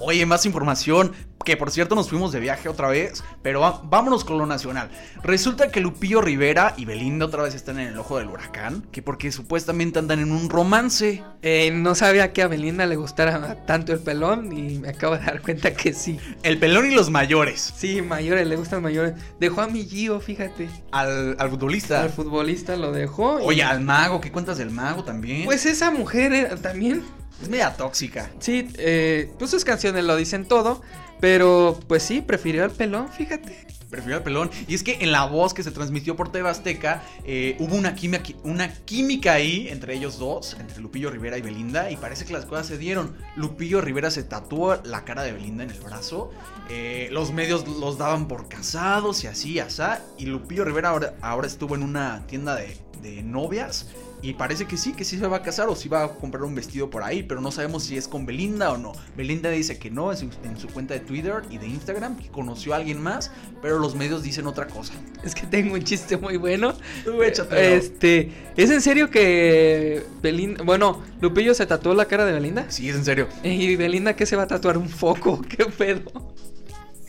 Oye, 0.00 0.26
más 0.26 0.46
información. 0.46 1.12
Que 1.46 1.56
por 1.56 1.70
cierto 1.70 1.94
nos 1.94 2.10
fuimos 2.10 2.32
de 2.32 2.40
viaje 2.40 2.68
otra 2.68 2.88
vez. 2.88 3.22
Pero 3.42 3.80
vámonos 3.84 4.24
con 4.24 4.36
lo 4.36 4.44
nacional. 4.46 4.90
Resulta 5.22 5.70
que 5.70 5.80
Lupillo 5.80 6.20
Rivera 6.20 6.74
y 6.76 6.84
Belinda 6.84 7.24
otra 7.26 7.44
vez 7.44 7.54
están 7.54 7.78
en 7.78 7.86
el 7.88 7.98
ojo 7.98 8.18
del 8.18 8.28
huracán. 8.28 8.82
Que 8.90 9.00
porque 9.00 9.30
supuestamente 9.30 9.98
andan 10.00 10.18
en 10.18 10.32
un 10.32 10.50
romance. 10.50 11.22
Eh, 11.42 11.70
no 11.72 11.94
sabía 11.94 12.32
que 12.32 12.42
a 12.42 12.48
Belinda 12.48 12.84
le 12.84 12.96
gustara 12.96 13.64
tanto 13.64 13.92
el 13.92 14.00
pelón 14.00 14.52
y 14.52 14.80
me 14.80 14.88
acabo 14.88 15.16
de 15.16 15.24
dar 15.24 15.40
cuenta 15.40 15.72
que 15.72 15.92
sí. 15.94 16.18
El 16.42 16.58
pelón 16.58 16.90
y 16.90 16.94
los 16.94 17.10
mayores. 17.10 17.72
Sí, 17.76 18.02
mayores, 18.02 18.44
le 18.48 18.56
gustan 18.56 18.82
mayores. 18.82 19.14
Dejó 19.38 19.60
a 19.60 19.68
mi 19.68 19.84
Gio, 19.84 20.18
fíjate. 20.20 20.68
Al, 20.90 21.36
al 21.38 21.48
futbolista. 21.48 22.02
Al 22.02 22.10
futbolista 22.10 22.76
lo 22.76 22.90
dejó. 22.90 23.38
y- 23.40 23.44
Oye, 23.44 23.62
al 23.62 23.82
mago. 23.82 24.20
¿Qué 24.20 24.32
cuentas 24.32 24.58
del 24.58 24.70
mago 24.72 25.04
también? 25.04 25.44
Pues 25.44 25.64
esa 25.64 25.92
mujer 25.92 26.32
eh, 26.32 26.48
también. 26.60 27.04
es 27.40 27.48
media 27.48 27.72
tóxica. 27.76 28.30
Sí, 28.40 28.68
eh, 28.78 29.30
pues 29.38 29.52
sus 29.52 29.64
canciones 29.64 30.02
lo 30.04 30.16
dicen 30.16 30.44
todo. 30.48 30.82
Pero 31.20 31.78
pues 31.88 32.02
sí, 32.02 32.20
prefirió 32.20 32.64
al 32.64 32.70
pelón, 32.70 33.08
fíjate. 33.08 33.66
Prefiero 33.90 34.16
al 34.16 34.24
pelón. 34.24 34.50
Y 34.66 34.74
es 34.74 34.82
que 34.82 34.98
en 35.00 35.12
la 35.12 35.26
voz 35.26 35.54
que 35.54 35.62
se 35.62 35.70
transmitió 35.70 36.16
por 36.16 36.32
TV 36.32 36.48
Azteca 36.48 37.02
eh, 37.24 37.56
hubo 37.60 37.76
una 37.76 37.94
química, 37.94 38.24
una 38.42 38.72
química 38.72 39.34
ahí 39.34 39.68
entre 39.68 39.94
ellos 39.94 40.18
dos, 40.18 40.56
entre 40.58 40.80
Lupillo 40.80 41.08
Rivera 41.08 41.38
y 41.38 41.40
Belinda. 41.42 41.90
Y 41.90 41.96
parece 41.96 42.24
que 42.24 42.32
las 42.32 42.46
cosas 42.46 42.66
se 42.66 42.78
dieron. 42.78 43.16
Lupillo 43.36 43.80
Rivera 43.80 44.10
se 44.10 44.24
tatuó 44.24 44.80
la 44.84 45.04
cara 45.04 45.22
de 45.22 45.32
Belinda 45.32 45.62
en 45.64 45.70
el 45.70 45.80
brazo. 45.80 46.30
eh, 46.68 47.08
los 47.12 47.32
medios 47.32 47.66
los 47.68 47.96
daban 47.96 48.26
por 48.26 48.48
casados 48.48 49.22
y 49.22 49.28
así, 49.28 49.60
asá. 49.60 50.02
Y 50.18 50.26
Lupillo 50.26 50.64
Rivera 50.64 50.88
ahora, 51.20 51.46
estuvo 51.46 51.76
en 51.76 51.84
una 51.84 52.26
tienda 52.26 52.56
de 52.56 53.22
novias. 53.22 53.86
Y 54.22 54.34
parece 54.34 54.66
que 54.66 54.76
sí, 54.76 54.92
que 54.92 55.04
sí 55.04 55.18
se 55.18 55.26
va 55.26 55.38
a 55.38 55.42
casar 55.42 55.68
o 55.68 55.76
sí 55.76 55.88
va 55.88 56.04
a 56.04 56.08
comprar 56.08 56.42
un 56.44 56.54
vestido 56.54 56.90
por 56.90 57.02
ahí, 57.02 57.22
pero 57.22 57.40
no 57.40 57.50
sabemos 57.50 57.84
si 57.84 57.96
es 57.96 58.08
con 58.08 58.26
Belinda 58.26 58.72
o 58.72 58.78
no. 58.78 58.92
Belinda 59.16 59.50
dice 59.50 59.78
que 59.78 59.90
no 59.90 60.10
en 60.10 60.18
su, 60.18 60.30
en 60.42 60.58
su 60.58 60.68
cuenta 60.68 60.94
de 60.94 61.00
Twitter 61.00 61.42
y 61.50 61.58
de 61.58 61.68
Instagram, 61.68 62.16
que 62.16 62.28
conoció 62.28 62.72
a 62.72 62.76
alguien 62.76 63.00
más, 63.00 63.30
pero 63.62 63.78
los 63.78 63.94
medios 63.94 64.22
dicen 64.22 64.46
otra 64.46 64.66
cosa. 64.66 64.94
Es 65.22 65.34
que 65.34 65.46
tengo 65.46 65.74
un 65.74 65.82
chiste 65.82 66.16
muy 66.16 66.38
bueno. 66.38 66.74
Tú 67.04 67.22
échatelo. 67.22 67.60
Este, 67.60 68.32
¿es 68.56 68.70
en 68.70 68.80
serio 68.80 69.10
que 69.10 70.04
Belinda, 70.22 70.64
bueno, 70.64 71.02
Lupillo 71.20 71.54
se 71.54 71.66
tatuó 71.66 71.94
la 71.94 72.06
cara 72.06 72.24
de 72.24 72.32
Belinda? 72.32 72.66
Sí, 72.68 72.88
es 72.88 72.96
en 72.96 73.04
serio. 73.04 73.28
¿Y 73.44 73.76
Belinda 73.76 74.16
qué 74.16 74.26
se 74.26 74.34
va 74.34 74.44
a 74.44 74.46
tatuar 74.46 74.78
un 74.78 74.88
foco? 74.88 75.42
¿Qué 75.42 75.66
pedo? 75.66 76.34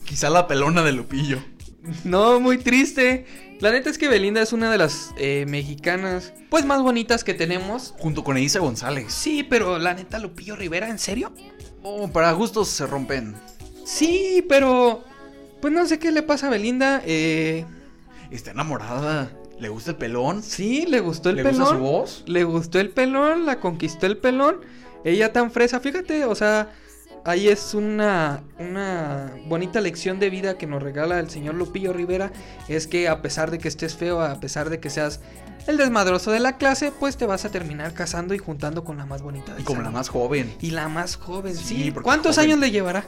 Quizá 0.06 0.30
la 0.30 0.48
pelona 0.48 0.84
de 0.84 0.92
Lupillo. 0.92 1.40
No, 2.04 2.40
muy 2.40 2.58
triste. 2.58 3.26
La 3.60 3.72
neta 3.72 3.90
es 3.90 3.98
que 3.98 4.08
Belinda 4.08 4.42
es 4.42 4.54
una 4.54 4.72
de 4.72 4.78
las 4.78 5.12
eh, 5.18 5.46
mexicanas, 5.48 6.34
pues 6.50 6.66
más 6.66 6.82
bonitas 6.82 7.24
que 7.24 7.34
tenemos. 7.34 7.96
Junto 7.98 8.24
con 8.24 8.38
Elisa 8.38 8.60
González. 8.60 9.12
Sí, 9.12 9.44
pero 9.44 9.80
la 9.80 9.94
neta 9.96 10.20
Lupillo 10.20 10.56
Rivera, 10.56 10.90
¿en 10.90 11.00
serio? 11.00 11.32
Oh, 11.82 12.08
para 12.10 12.32
gustos 12.34 12.68
se 12.68 12.86
rompen. 12.86 13.36
Sí, 13.86 14.46
pero 14.48 15.04
pues 15.62 15.74
no 15.74 15.86
sé 15.88 15.98
qué 15.98 16.12
le 16.12 16.22
pasa 16.24 16.48
a 16.48 16.50
Belinda. 16.52 17.02
Eh, 17.06 17.66
Está 18.30 18.52
enamorada. 18.52 19.32
¿Le 19.60 19.70
gusta 19.70 19.92
el 19.92 19.98
pelón? 19.98 20.44
sí, 20.44 20.86
le 20.88 21.00
gustó 21.00 21.30
el 21.32 21.38
¿Le 21.38 21.44
pelón. 21.44 21.60
gusta 21.62 21.76
su 21.78 21.82
voz? 21.82 22.24
Le 22.28 22.44
gustó 22.44 22.80
el 22.80 22.92
pelón, 22.92 23.46
la 23.48 23.60
conquistó 23.60 24.06
el 24.06 24.18
pelón. 24.18 24.62
Ella 25.04 25.34
tan 25.34 25.50
fresa, 25.50 25.80
fíjate, 25.80 26.26
o 26.26 26.36
sea, 26.36 26.70
ahí 27.26 27.50
es 27.50 27.74
una, 27.74 28.44
una 28.60 29.32
bonita 29.48 29.82
lección 29.82 30.20
de 30.20 30.30
vida 30.30 30.58
que 30.58 30.68
nos 30.68 30.82
regala 30.82 31.20
el 31.20 31.30
señor 31.30 31.56
Lupillo 31.56 31.94
Rivera. 31.94 32.32
Es 32.68 32.88
que 32.88 33.08
a 33.08 33.22
pesar 33.22 33.52
de 33.52 33.60
que 33.60 33.68
estés 33.68 33.96
feo, 33.96 34.22
a 34.22 34.40
pesar 34.40 34.70
de 34.70 34.80
que 34.80 34.90
seas 34.90 35.20
el 35.68 35.78
desmadroso 35.78 36.32
de 36.32 36.40
la 36.40 36.58
clase, 36.58 36.94
pues 36.98 37.18
te 37.18 37.26
vas 37.26 37.44
a 37.46 37.50
terminar 37.50 37.94
casando 37.94 38.34
y 38.34 38.38
juntando 38.38 38.84
con 38.84 38.98
la 38.98 39.06
más 39.06 39.22
bonita. 39.22 39.54
del 39.54 39.62
Y 39.62 39.66
como 39.66 39.82
la 39.82 39.92
más 39.92 40.10
joven. 40.10 40.54
Y 40.62 40.72
la 40.72 40.88
más 40.88 41.18
joven, 41.18 41.56
Sí, 41.56 41.94
¿Cuántos 42.02 42.36
joven. 42.38 42.50
años 42.52 42.60
le 42.62 42.72
llevará? 42.72 43.04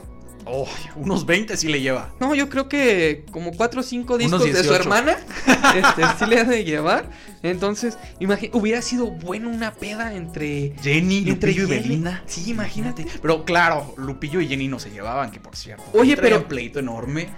Oh, 0.46 0.66
unos 0.96 1.26
20 1.26 1.56
sí 1.56 1.68
le 1.68 1.80
lleva. 1.80 2.12
No, 2.20 2.34
yo 2.34 2.48
creo 2.48 2.68
que 2.68 3.24
como 3.30 3.52
4 3.52 3.80
o 3.80 3.82
5 3.82 4.14
Unos 4.14 4.18
discos 4.24 4.42
de 4.44 4.48
su 4.64 4.70
18. 4.72 4.74
hermana 4.82 5.16
este, 5.76 6.02
sí 6.18 6.26
le 6.28 6.40
ha 6.40 6.44
de 6.44 6.64
llevar. 6.64 7.10
Entonces, 7.42 7.98
hubiera 8.52 8.82
sido 8.82 9.06
bueno 9.10 9.48
una 9.50 9.72
peda 9.74 10.14
entre 10.14 10.74
Jenny, 10.82 11.28
Entre 11.28 11.52
Lupillo 11.52 11.64
y. 11.66 11.70
Belinda. 11.80 12.22
Sí, 12.26 12.50
imagínate. 12.50 13.06
Pero 13.22 13.44
claro, 13.44 13.94
Lupillo 13.96 14.40
y 14.40 14.48
Jenny 14.48 14.68
no 14.68 14.78
se 14.78 14.90
llevaban, 14.90 15.30
que 15.30 15.40
por 15.40 15.56
cierto. 15.56 15.84
Oye, 15.94 16.16
pero- 16.16 16.46
pleito 16.48 16.78
enorme. 16.78 17.28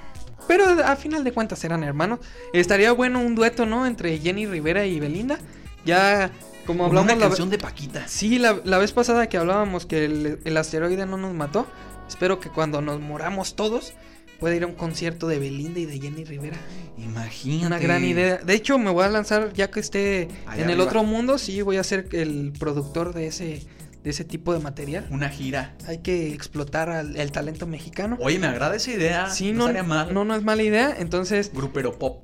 Pero 0.48 0.64
a 0.84 0.96
final 0.96 1.22
de 1.22 1.32
cuentas 1.32 1.62
eran 1.64 1.84
hermanos. 1.84 2.18
Estaría 2.52 2.90
bueno 2.92 3.20
un 3.20 3.34
dueto, 3.36 3.64
¿no? 3.64 3.86
Entre 3.86 4.18
Jenny 4.18 4.46
Rivera 4.46 4.84
y 4.84 4.98
Belinda. 4.98 5.38
Ya, 5.84 6.32
como 6.66 6.84
hablamos 6.86 7.12
una 7.12 7.20
la 7.20 7.26
canción 7.28 7.48
de 7.48 7.58
Paquita. 7.58 8.08
Sí, 8.08 8.38
la, 8.40 8.58
la 8.64 8.78
vez 8.78 8.90
pasada 8.92 9.28
que 9.28 9.36
hablábamos 9.36 9.86
que 9.86 10.04
el, 10.04 10.40
el 10.44 10.56
asteroide 10.56 11.06
no 11.06 11.16
nos 11.16 11.32
mató. 11.32 11.66
Espero 12.12 12.38
que 12.40 12.50
cuando 12.50 12.82
nos 12.82 13.00
moramos 13.00 13.56
todos 13.56 13.94
pueda 14.38 14.54
ir 14.54 14.64
a 14.64 14.66
un 14.66 14.74
concierto 14.74 15.28
de 15.28 15.38
Belinda 15.38 15.80
y 15.80 15.86
de 15.86 15.98
Jenny 15.98 16.24
Rivera. 16.24 16.58
Imagínate. 16.98 17.66
Una 17.66 17.78
gran 17.78 18.04
idea. 18.04 18.36
De 18.36 18.52
hecho, 18.54 18.78
me 18.78 18.90
voy 18.90 19.04
a 19.04 19.08
lanzar 19.08 19.52
ya 19.54 19.70
que 19.70 19.80
esté 19.80 20.28
Allá 20.46 20.56
en 20.64 20.68
el 20.68 20.72
arriba. 20.72 20.84
otro 20.84 21.04
mundo. 21.04 21.38
Sí, 21.38 21.62
voy 21.62 21.78
a 21.78 21.84
ser 21.84 22.08
el 22.12 22.52
productor 22.58 23.14
de 23.14 23.28
ese, 23.28 23.62
de 24.04 24.10
ese 24.10 24.24
tipo 24.24 24.52
de 24.52 24.60
material. 24.60 25.06
Una 25.10 25.30
gira. 25.30 25.74
Hay 25.86 25.98
que 25.98 26.34
explotar 26.34 26.90
al- 26.90 27.16
el 27.16 27.32
talento 27.32 27.66
mexicano. 27.66 28.18
Oye, 28.20 28.38
me 28.38 28.46
agrada 28.48 28.76
esa 28.76 28.90
idea. 28.90 29.30
Sí, 29.30 29.52
no, 29.52 29.72
no, 29.72 29.84
mal. 29.84 30.12
no, 30.12 30.24
no 30.26 30.34
es 30.36 30.42
mala 30.42 30.62
idea. 30.62 30.94
Entonces, 30.98 31.50
Grupero 31.54 31.98
pop. 31.98 32.22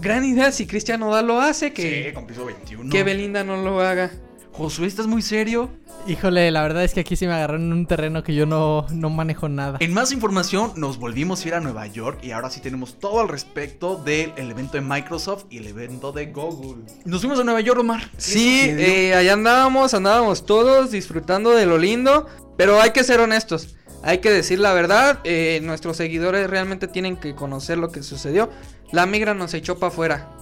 gran 0.00 0.24
idea 0.24 0.50
si 0.52 0.66
Cristian 0.66 1.00
Nodal 1.00 1.26
lo 1.26 1.40
hace, 1.42 1.72
que, 1.74 2.06
Sí, 2.08 2.14
con 2.14 2.26
piso 2.26 2.46
21. 2.46 2.90
que 2.90 3.02
Belinda 3.04 3.44
no 3.44 3.62
lo 3.62 3.80
haga. 3.80 4.10
Josué, 4.52 4.86
¿estás 4.86 5.06
muy 5.06 5.22
serio? 5.22 5.70
Híjole, 6.06 6.50
la 6.50 6.62
verdad 6.62 6.82
es 6.82 6.94
que 6.94 7.00
aquí 7.00 7.14
sí 7.14 7.26
me 7.26 7.34
agarraron 7.34 7.62
en 7.62 7.72
un 7.72 7.86
terreno 7.86 8.22
que 8.22 8.34
yo 8.34 8.46
no, 8.46 8.86
no 8.90 9.10
manejo 9.10 9.48
nada. 9.48 9.78
En 9.80 9.92
más 9.92 10.12
información, 10.12 10.72
nos 10.76 10.98
volvimos 10.98 11.44
a 11.44 11.48
ir 11.48 11.54
a 11.54 11.60
Nueva 11.60 11.86
York 11.86 12.20
y 12.22 12.32
ahora 12.32 12.50
sí 12.50 12.60
tenemos 12.60 12.98
todo 12.98 13.20
al 13.20 13.28
respecto 13.28 13.96
del 13.96 14.32
el 14.36 14.50
evento 14.50 14.72
de 14.72 14.80
Microsoft 14.80 15.44
y 15.50 15.58
el 15.58 15.66
evento 15.66 16.12
de 16.12 16.26
Google. 16.26 16.84
Nos 17.04 17.20
fuimos 17.20 17.38
a 17.38 17.44
Nueva 17.44 17.60
York, 17.60 17.80
Omar. 17.80 18.10
¿Qué 18.10 18.20
Sí, 18.20 18.60
eh, 18.66 19.14
allá 19.14 19.34
andábamos, 19.34 19.94
andábamos 19.94 20.46
todos 20.46 20.90
disfrutando 20.90 21.50
de 21.50 21.66
lo 21.66 21.78
lindo, 21.78 22.26
pero 22.56 22.80
hay 22.80 22.90
que 22.90 23.04
ser 23.04 23.20
honestos, 23.20 23.76
hay 24.02 24.18
que 24.18 24.30
decir 24.30 24.58
la 24.58 24.72
verdad, 24.72 25.20
eh, 25.24 25.60
nuestros 25.62 25.96
seguidores 25.96 26.48
realmente 26.48 26.88
tienen 26.88 27.16
que 27.16 27.34
conocer 27.34 27.78
lo 27.78 27.90
que 27.90 28.02
sucedió. 28.02 28.50
La 28.92 29.06
migra 29.06 29.34
nos 29.34 29.54
echó 29.54 29.78
para 29.78 29.92
afuera. 29.92 30.39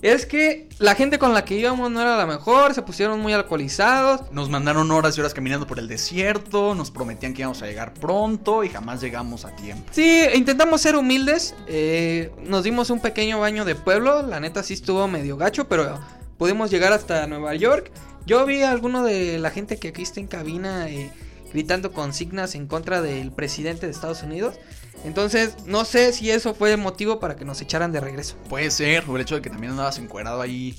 Es 0.00 0.26
que 0.26 0.68
la 0.78 0.94
gente 0.94 1.18
con 1.18 1.34
la 1.34 1.44
que 1.44 1.56
íbamos 1.56 1.90
no 1.90 2.00
era 2.00 2.16
la 2.16 2.26
mejor, 2.26 2.72
se 2.74 2.82
pusieron 2.82 3.18
muy 3.20 3.32
alcoholizados. 3.32 4.30
Nos 4.30 4.48
mandaron 4.48 4.90
horas 4.90 5.16
y 5.16 5.20
horas 5.20 5.34
caminando 5.34 5.66
por 5.66 5.78
el 5.78 5.88
desierto, 5.88 6.74
nos 6.74 6.90
prometían 6.90 7.34
que 7.34 7.42
íbamos 7.42 7.62
a 7.62 7.66
llegar 7.66 7.94
pronto 7.94 8.62
y 8.62 8.68
jamás 8.68 9.00
llegamos 9.00 9.44
a 9.44 9.54
tiempo. 9.56 9.84
Sí, 9.90 10.22
intentamos 10.34 10.80
ser 10.80 10.94
humildes, 10.94 11.54
eh, 11.66 12.30
nos 12.44 12.62
dimos 12.62 12.90
un 12.90 13.00
pequeño 13.00 13.40
baño 13.40 13.64
de 13.64 13.74
pueblo, 13.74 14.22
la 14.22 14.38
neta 14.38 14.62
sí 14.62 14.74
estuvo 14.74 15.08
medio 15.08 15.36
gacho, 15.36 15.68
pero 15.68 15.98
pudimos 16.36 16.70
llegar 16.70 16.92
hasta 16.92 17.26
Nueva 17.26 17.54
York. 17.56 17.90
Yo 18.24 18.44
vi 18.46 18.62
a 18.62 18.70
alguno 18.70 19.02
de 19.02 19.38
la 19.38 19.50
gente 19.50 19.78
que 19.78 19.88
aquí 19.88 20.02
está 20.02 20.20
en 20.20 20.28
cabina 20.28 20.88
eh, 20.88 21.10
gritando 21.52 21.92
consignas 21.92 22.54
en 22.54 22.66
contra 22.66 23.02
del 23.02 23.32
presidente 23.32 23.86
de 23.86 23.92
Estados 23.92 24.22
Unidos. 24.22 24.56
Entonces, 25.04 25.54
no 25.64 25.84
sé 25.84 26.12
si 26.12 26.30
eso 26.30 26.54
fue 26.54 26.76
motivo 26.76 27.20
para 27.20 27.36
que 27.36 27.44
nos 27.44 27.60
echaran 27.60 27.92
de 27.92 28.00
regreso. 28.00 28.36
Puede 28.48 28.70
ser, 28.70 29.04
por 29.04 29.16
el 29.16 29.22
hecho 29.22 29.36
de 29.36 29.42
que 29.42 29.50
también 29.50 29.72
andabas 29.72 29.98
encuerado 29.98 30.40
ahí 30.40 30.76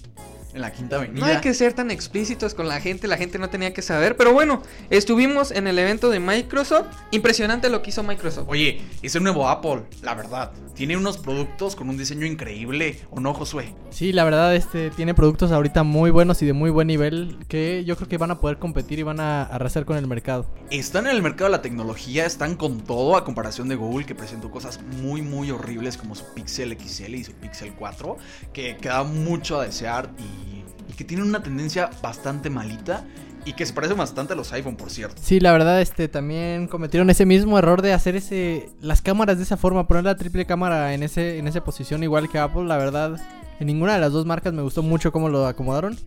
en 0.54 0.62
la 0.62 0.72
Quinta 0.72 0.98
Avenida. 0.98 1.20
No 1.20 1.26
hay 1.26 1.42
que 1.42 1.54
ser 1.54 1.74
tan 1.74 1.92
explícitos 1.92 2.54
con 2.54 2.68
la 2.68 2.80
gente, 2.82 3.08
la 3.08 3.18
gente 3.18 3.40
no 3.40 3.50
tenía 3.50 3.74
que 3.74 3.82
saber. 3.82 4.16
Pero 4.18 4.34
bueno, 4.34 4.62
estuvimos 4.90 5.52
en 5.52 5.68
el 5.68 5.78
evento 5.78 6.10
de 6.10 6.20
Microsoft. 6.20 6.88
Impresionante 7.12 7.70
lo 7.70 7.82
que 7.82 7.90
hizo 7.92 8.04
Microsoft. 8.04 8.48
Oye, 8.50 8.82
es 9.02 9.16
el 9.16 9.24
nuevo 9.24 9.48
Apple, 9.50 9.84
la 10.02 10.16
verdad. 10.16 10.52
Tiene 10.76 10.98
unos 10.98 11.18
productos 11.18 11.76
con 11.76 11.90
un 11.90 11.98
diseño 11.98 12.26
increíble, 12.26 13.00
¿o 13.12 13.20
no, 13.20 13.34
Josué? 13.34 13.74
Sí, 13.90 14.14
la 14.14 14.24
verdad, 14.24 14.56
este 14.56 14.92
tiene 14.92 15.14
productos 15.14 15.52
ahorita 15.52 15.84
muy 15.84 16.12
buenos 16.12 16.42
y 16.42 16.46
de 16.46 16.54
muy 16.54 16.70
buen 16.70 16.88
nivel 16.88 17.38
que 17.48 17.84
yo 17.86 17.96
creo 17.96 18.08
que 18.08 18.18
van 18.18 18.32
a 18.32 18.40
poder 18.40 18.58
competir 18.58 19.00
y 19.00 19.04
van 19.04 19.20
a 19.20 19.44
arrasar 19.44 19.86
con 19.86 19.98
el 19.98 20.08
mercado. 20.08 20.46
Están 20.70 21.08
en 21.08 21.16
el 21.16 21.22
mercado 21.22 21.46
de 21.46 21.58
la 21.58 21.62
tecnología, 21.62 22.26
están 22.26 22.56
con 22.56 22.82
todo 22.82 23.18
a 23.18 23.24
comparación 23.24 23.68
de 23.68 23.76
Google 23.76 24.06
que 24.06 24.16
presentó 24.16 24.50
cosas 24.52 24.80
muy 25.02 25.22
muy 25.22 25.52
horribles 25.52 25.98
como 25.98 26.16
su 26.16 26.24
Pixel 26.34 26.78
XL 26.80 27.16
y 27.16 27.24
su 27.24 27.34
Pixel 27.34 27.74
4 27.74 28.18
que 28.54 28.78
queda 28.78 29.04
mucho 29.04 29.60
a 29.60 29.66
desear 29.66 30.10
y, 30.18 30.39
y 30.88 30.94
que 30.94 31.04
tienen 31.04 31.28
una 31.28 31.42
tendencia 31.44 31.90
bastante 32.02 32.50
malita 32.50 33.06
y 33.46 33.54
que 33.54 33.66
se 33.66 33.74
parece 33.74 33.94
bastante 33.94 34.34
a 34.34 34.36
los 34.36 34.52
iPhone 34.54 34.76
por 34.76 34.90
cierto. 34.90 35.22
Sí, 35.24 35.40
la 35.40 35.52
verdad, 35.52 35.82
este 35.82 36.08
también 36.08 36.68
cometieron 36.68 37.10
ese 37.10 37.26
mismo 37.26 37.58
error 37.58 37.82
de 37.82 37.94
hacer 37.94 38.16
ese 38.16 38.70
las 38.82 39.02
cámaras 39.02 39.38
de 39.38 39.44
esa 39.44 39.58
forma, 39.58 39.88
poner 39.88 40.04
la 40.04 40.18
triple 40.18 40.46
cámara 40.46 40.94
en 40.94 41.04
ese 41.04 41.38
en 41.38 41.48
esa 41.48 41.64
posición 41.64 42.04
igual 42.04 42.30
que 42.30 42.40
Apple, 42.40 42.66
la 42.66 42.78
verdad, 42.78 43.20
en 43.60 43.68
ninguna 43.68 43.94
de 43.94 44.00
las 44.00 44.12
dos 44.12 44.26
marcas 44.26 44.54
me 44.54 44.62
gustó 44.62 44.84
mucho 44.84 45.12
cómo 45.12 45.30
lo 45.30 45.48
acomodaron. 45.48 45.98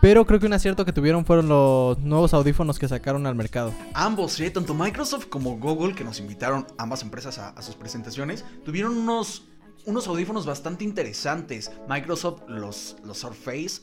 Pero 0.00 0.24
creo 0.26 0.38
que 0.38 0.46
un 0.46 0.52
acierto 0.52 0.84
que 0.84 0.92
tuvieron 0.92 1.24
fueron 1.24 1.48
los 1.48 1.98
nuevos 1.98 2.32
audífonos 2.32 2.78
que 2.78 2.86
sacaron 2.86 3.26
al 3.26 3.34
mercado. 3.34 3.72
Ambos, 3.94 4.40
tanto 4.54 4.72
Microsoft 4.72 5.26
como 5.26 5.58
Google, 5.58 5.96
que 5.96 6.04
nos 6.04 6.20
invitaron 6.20 6.66
ambas 6.78 7.02
empresas 7.02 7.38
a, 7.38 7.48
a 7.48 7.62
sus 7.62 7.74
presentaciones, 7.74 8.44
tuvieron 8.64 8.96
unos, 8.96 9.48
unos 9.86 10.06
audífonos 10.08 10.46
bastante 10.46 10.84
interesantes. 10.84 11.70
Microsoft 11.88 12.42
los, 12.48 12.96
los 13.04 13.18
Surface 13.18 13.82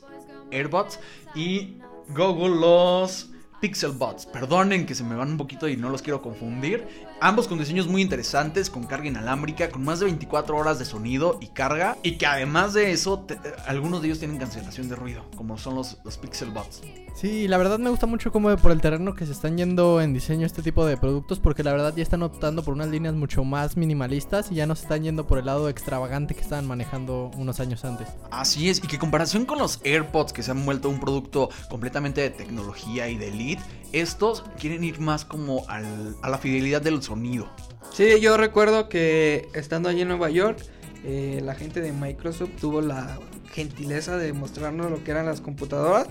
AirBots 0.51 0.99
y 1.35 1.77
Google 2.09 2.55
los 2.59 3.29
Pixelbots. 3.61 4.25
Perdonen 4.27 4.85
que 4.85 4.93
se 4.93 5.03
me 5.03 5.15
van 5.15 5.31
un 5.31 5.37
poquito 5.37 5.67
y 5.67 5.77
no 5.77 5.89
los 5.89 6.01
quiero 6.01 6.21
confundir. 6.21 6.87
Ambos 7.21 7.47
con 7.47 7.57
diseños 7.57 7.87
muy 7.87 8.01
interesantes, 8.01 8.69
con 8.69 8.83
carga 8.85 9.07
inalámbrica, 9.07 9.69
con 9.69 9.83
más 9.83 9.99
de 9.99 10.05
24 10.05 10.55
horas 10.55 10.77
de 10.77 10.85
sonido 10.85 11.39
y 11.41 11.47
carga. 11.47 11.97
Y 12.03 12.17
que 12.17 12.25
además 12.27 12.73
de 12.73 12.91
eso, 12.91 13.21
te- 13.21 13.39
algunos 13.65 14.01
de 14.01 14.07
ellos 14.09 14.19
tienen 14.19 14.37
cancelación 14.37 14.89
de 14.89 14.95
ruido, 14.95 15.23
como 15.35 15.57
son 15.57 15.75
los, 15.75 15.97
los 16.03 16.17
Pixelbots. 16.17 16.81
Sí, 17.15 17.47
la 17.47 17.57
verdad 17.57 17.79
me 17.79 17.89
gusta 17.89 18.07
mucho 18.07 18.29
como 18.29 18.53
por 18.57 18.71
el 18.71 18.81
terreno 18.81 19.15
que 19.15 19.25
se 19.25 19.31
están 19.31 19.57
yendo 19.57 20.01
en 20.01 20.13
diseño 20.13 20.45
este 20.45 20.61
tipo 20.61 20.85
de 20.85 20.97
productos 20.97 21.39
porque 21.39 21.63
la 21.63 21.71
verdad 21.71 21.93
ya 21.95 22.03
están 22.03 22.21
optando 22.23 22.61
por 22.61 22.73
unas 22.73 22.89
líneas 22.89 23.15
mucho 23.15 23.45
más 23.45 23.77
minimalistas 23.77 24.51
y 24.51 24.55
ya 24.55 24.65
no 24.67 24.75
se 24.75 24.83
están 24.83 25.03
yendo 25.03 25.25
por 25.25 25.37
el 25.39 25.45
lado 25.45 25.69
extravagante 25.69 26.35
que 26.35 26.41
estaban 26.41 26.67
manejando 26.67 27.31
unos 27.37 27.61
años 27.61 27.85
antes. 27.85 28.09
Así 28.31 28.69
es, 28.69 28.79
y 28.83 28.87
que 28.87 28.97
en 28.97 28.99
comparación 28.99 29.45
con 29.45 29.59
los 29.59 29.79
AirPods 29.85 30.33
que 30.33 30.43
se 30.43 30.51
han 30.51 30.65
vuelto 30.65 30.89
un 30.89 30.99
producto 30.99 31.49
completamente 31.69 32.19
de 32.19 32.31
tecnología 32.31 33.07
y 33.07 33.17
de 33.17 33.29
elite, 33.29 33.63
estos 33.93 34.43
quieren 34.59 34.83
ir 34.83 34.99
más 34.99 35.23
como 35.23 35.63
al- 35.69 36.17
a 36.21 36.29
la 36.29 36.37
fidelidad 36.37 36.81
del 36.81 37.01
sonido. 37.01 37.47
Sí, 37.93 38.19
yo 38.19 38.35
recuerdo 38.35 38.89
que 38.89 39.47
estando 39.53 39.87
allí 39.87 40.01
en 40.01 40.09
Nueva 40.09 40.29
York, 40.31 40.59
eh, 41.05 41.39
la 41.41 41.55
gente 41.55 41.79
de 41.79 41.93
Microsoft 41.93 42.49
tuvo 42.59 42.81
la 42.81 43.19
gentileza 43.53 44.17
de 44.17 44.33
mostrarnos 44.33 44.91
lo 44.91 45.01
que 45.01 45.11
eran 45.11 45.25
las 45.25 45.39
computadoras. 45.39 46.07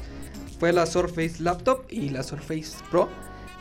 Fue 0.64 0.72
la 0.72 0.86
Surface 0.86 1.42
Laptop 1.42 1.84
y 1.90 2.08
la 2.08 2.22
Surface 2.22 2.72
Pro. 2.90 3.10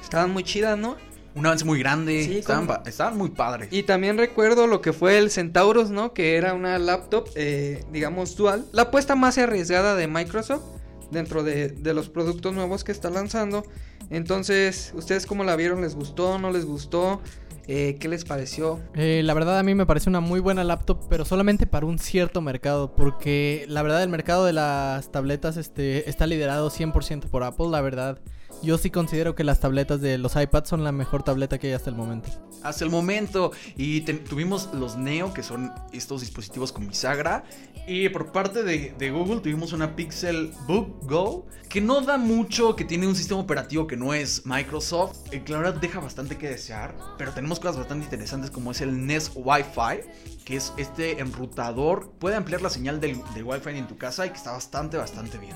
Estaban 0.01 0.31
muy 0.31 0.45
chidas, 0.45 0.77
¿no? 0.77 0.95
Un 1.35 1.45
avance 1.45 1.65
muy 1.65 1.79
grande, 1.79 2.23
Sí, 2.23 2.37
estaban 2.37 3.17
muy 3.17 3.29
padres. 3.29 3.67
Y 3.71 3.83
también 3.83 4.17
recuerdo 4.17 4.67
lo 4.67 4.79
que 4.79 4.93
fue 4.93 5.17
el 5.17 5.29
Centaurus, 5.29 5.89
¿no? 5.89 6.13
Que 6.13 6.37
era 6.37 6.53
una 6.53 6.79
laptop, 6.79 7.27
eh, 7.35 7.83
digamos, 7.91 8.37
dual. 8.37 8.65
La 8.71 8.83
apuesta 8.83 9.15
más 9.15 9.37
arriesgada 9.37 9.97
de 9.97 10.07
Microsoft 10.07 10.63
dentro 11.11 11.43
de, 11.43 11.67
de 11.67 11.93
los 11.93 12.07
productos 12.07 12.53
nuevos 12.53 12.85
que 12.85 12.93
está 12.93 13.09
lanzando. 13.09 13.65
Entonces, 14.09 14.93
¿ustedes 14.95 15.25
cómo 15.25 15.43
la 15.43 15.57
vieron? 15.57 15.81
¿Les 15.81 15.95
gustó? 15.95 16.39
¿No 16.39 16.51
les 16.51 16.63
gustó? 16.63 17.21
Eh, 17.67 17.97
¿Qué 17.99 18.07
les 18.09 18.25
pareció? 18.25 18.79
Eh, 18.93 19.21
la 19.23 19.33
verdad 19.33 19.57
a 19.57 19.63
mí 19.63 19.73
me 19.73 19.85
parece 19.85 20.09
una 20.09 20.19
muy 20.19 20.39
buena 20.39 20.63
laptop, 20.63 20.99
pero 21.09 21.25
solamente 21.25 21.65
para 21.65 21.85
un 21.85 21.97
cierto 21.97 22.41
mercado, 22.41 22.93
porque 22.95 23.65
la 23.67 23.81
verdad 23.81 24.03
el 24.03 24.09
mercado 24.09 24.45
de 24.45 24.53
las 24.53 25.11
tabletas 25.11 25.57
este, 25.57 26.09
está 26.09 26.27
liderado 26.27 26.69
100% 26.69 27.29
por 27.29 27.43
Apple, 27.43 27.67
la 27.69 27.81
verdad. 27.81 28.19
yo 28.61 28.77
sí 28.77 28.89
considero 28.89 29.35
que 29.35 29.43
las 29.43 29.59
tabletas 29.59 30.01
de 30.01 30.17
los 30.17 30.35
iPads 30.35 30.69
son 30.69 30.83
la 30.83 30.91
mejor 30.91 31.23
tableta 31.23 31.57
que 31.57 31.67
hay 31.67 31.73
hasta 31.73 31.89
el 31.89 31.95
momento. 31.95 32.29
Hasta 32.63 32.83
el 32.83 32.89
momento. 32.89 33.51
Y 33.75 34.01
tuvimos 34.01 34.69
los 34.73 34.97
Neo, 34.97 35.33
que 35.33 35.43
son 35.43 35.71
estos 35.91 36.21
dispositivos 36.21 36.71
con 36.71 36.87
bisagra. 36.87 37.43
Y 37.85 38.07
por 38.09 38.31
parte 38.31 38.63
de, 38.63 39.11
Google 39.11 39.41
tuvimos 39.41 39.73
una 39.73 39.95
Pixel 39.95 40.53
Book 40.67 40.99
Go, 41.03 41.45
que 41.67 41.81
no 41.81 41.99
da 42.01 42.17
mucho, 42.17 42.75
que 42.75 42.85
tiene 42.85 43.07
un 43.07 43.15
sistema 43.15 43.41
operativo 43.41 43.87
que 43.87 43.97
no 43.97 44.13
es 44.13 44.45
Microsoft. 44.45 45.33
Y 45.33 45.39
que 45.41 45.53
deja 45.81 45.99
bastante 45.99 46.37
que 46.37 46.49
desear. 46.49 46.95
Pero 47.17 47.33
tenemos 47.33 47.59
cosas 47.59 47.77
bastante 47.77 48.05
interesantes 48.05 48.51
como 48.51 48.71
es 48.71 48.81
el 48.81 49.05
Nest 49.05 49.33
Wi-Fi, 49.35 50.09
que 50.45 50.55
es 50.55 50.73
este 50.77 51.19
enrutador. 51.19 52.11
Puede 52.19 52.35
ampliar 52.35 52.61
la 52.61 52.69
señal 52.69 52.99
del, 53.01 53.21
del 53.33 53.43
Wi-Fi 53.43 53.71
en 53.71 53.87
tu 53.87 53.97
casa 53.97 54.25
y 54.25 54.29
que 54.29 54.37
está 54.37 54.51
bastante, 54.51 54.97
bastante 54.97 55.37
bien. 55.37 55.55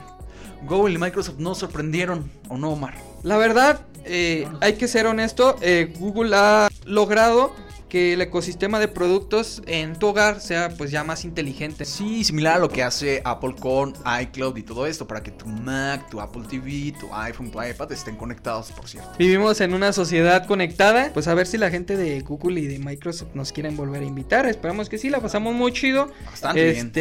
Google 0.65 0.95
y 0.95 0.97
Microsoft 0.97 1.37
nos 1.37 1.59
sorprendieron, 1.59 2.29
¿o 2.49 2.57
no, 2.57 2.71
Omar? 2.71 2.95
La 3.27 3.35
verdad, 3.35 3.81
eh, 4.05 4.47
hay 4.61 4.75
que 4.75 4.87
ser 4.87 5.05
honesto, 5.05 5.57
eh, 5.59 5.93
Google 5.99 6.33
ha 6.33 6.69
logrado 6.85 7.53
que 7.89 8.13
el 8.13 8.21
ecosistema 8.21 8.79
de 8.79 8.87
productos 8.87 9.61
en 9.67 9.99
tu 9.99 10.07
hogar 10.07 10.39
sea 10.39 10.69
pues 10.77 10.91
ya 10.91 11.03
más 11.03 11.25
inteligente. 11.25 11.83
Sí, 11.83 12.23
similar 12.23 12.55
a 12.55 12.59
lo 12.59 12.69
que 12.69 12.83
hace 12.83 13.21
Apple 13.25 13.55
con 13.59 13.95
iCloud 14.21 14.55
y 14.55 14.63
todo 14.63 14.87
esto, 14.87 15.05
para 15.07 15.21
que 15.23 15.31
tu 15.31 15.45
Mac, 15.45 16.09
tu 16.09 16.21
Apple 16.21 16.43
TV, 16.49 16.93
tu 16.97 17.13
iPhone, 17.13 17.51
tu 17.51 17.61
iPad 17.61 17.91
estén 17.91 18.15
conectados, 18.15 18.71
por 18.71 18.87
cierto. 18.87 19.11
Vivimos 19.19 19.59
en 19.59 19.73
una 19.73 19.91
sociedad 19.91 20.47
conectada, 20.47 21.11
pues 21.13 21.27
a 21.27 21.33
ver 21.33 21.47
si 21.47 21.57
la 21.57 21.69
gente 21.69 21.97
de 21.97 22.21
Google 22.21 22.61
y 22.61 22.67
de 22.67 22.79
Microsoft 22.79 23.31
nos 23.33 23.51
quieren 23.51 23.75
volver 23.75 24.03
a 24.03 24.05
invitar. 24.05 24.45
Esperamos 24.45 24.87
que 24.87 24.97
sí, 24.97 25.09
la 25.09 25.19
pasamos 25.19 25.53
muy 25.53 25.73
chido. 25.73 26.09
Bastante 26.27 26.71
bien. 26.71 26.93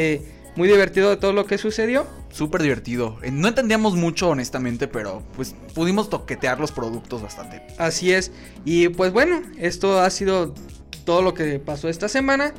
Muy 0.57 0.69
divertido 0.69 1.11
de 1.11 1.17
todo 1.17 1.33
lo 1.33 1.45
que 1.47 1.59
sucedió. 1.59 2.07
Súper 2.31 2.63
divertido. 2.63 3.19
Eh, 3.23 3.31
No 3.31 3.49
entendíamos 3.49 3.95
mucho, 3.95 4.31
honestamente, 4.31 4.89
pero 4.89 5.23
pues 5.37 5.55
pudimos 5.75 6.11
toquetear 6.11 6.59
los 6.59 6.73
productos 6.73 7.23
bastante. 7.23 7.63
Así 7.79 8.13
es. 8.13 8.33
Y 8.65 8.89
pues 8.89 9.13
bueno, 9.13 9.43
esto 9.59 10.01
ha 10.01 10.11
sido 10.11 10.55
todo 11.05 11.23
lo 11.23 11.35
que 11.35 11.59
pasó 11.59 11.89
esta 11.89 12.09
semana. 12.09 12.53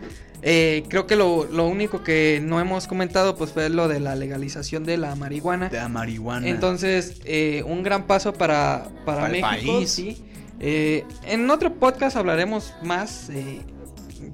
Eh, 0.44 0.84
creo 0.88 1.08
que 1.08 1.16
lo, 1.16 1.46
lo 1.46 1.68
único 1.68 2.04
que 2.04 2.40
no 2.44 2.60
hemos 2.60 2.86
comentado 2.86 3.36
pues 3.36 3.52
fue 3.52 3.70
lo 3.70 3.88
de 3.88 4.00
la 4.00 4.16
legalización 4.16 4.84
de 4.84 4.98
la 4.98 5.16
marihuana. 5.16 5.70
De 5.70 5.78
la 5.78 5.90
marihuana. 5.90 6.48
Entonces, 6.48 7.20
eh, 7.26 7.64
un 7.66 7.82
gran 7.82 8.06
paso 8.06 8.34
para, 8.34 8.88
para, 9.06 9.22
Para 9.24 9.36
el 9.36 9.42
país. 9.42 9.90
sí. 9.92 10.24
Eh, 10.60 11.04
en 11.26 11.50
otro 11.52 11.74
podcast 11.76 12.18
hablaremos 12.18 12.74
más. 12.84 13.30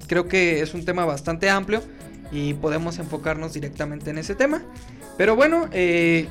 creo 0.07 0.27
que 0.27 0.61
es 0.61 0.73
un 0.73 0.85
tema 0.85 1.05
bastante 1.05 1.49
amplio 1.49 1.81
y 2.31 2.53
podemos 2.55 2.97
enfocarnos 2.99 3.53
directamente 3.53 4.09
en 4.09 4.17
ese 4.17 4.35
tema. 4.35 4.61
Pero 5.17 5.35
bueno, 5.35 5.67
eh, 5.71 6.27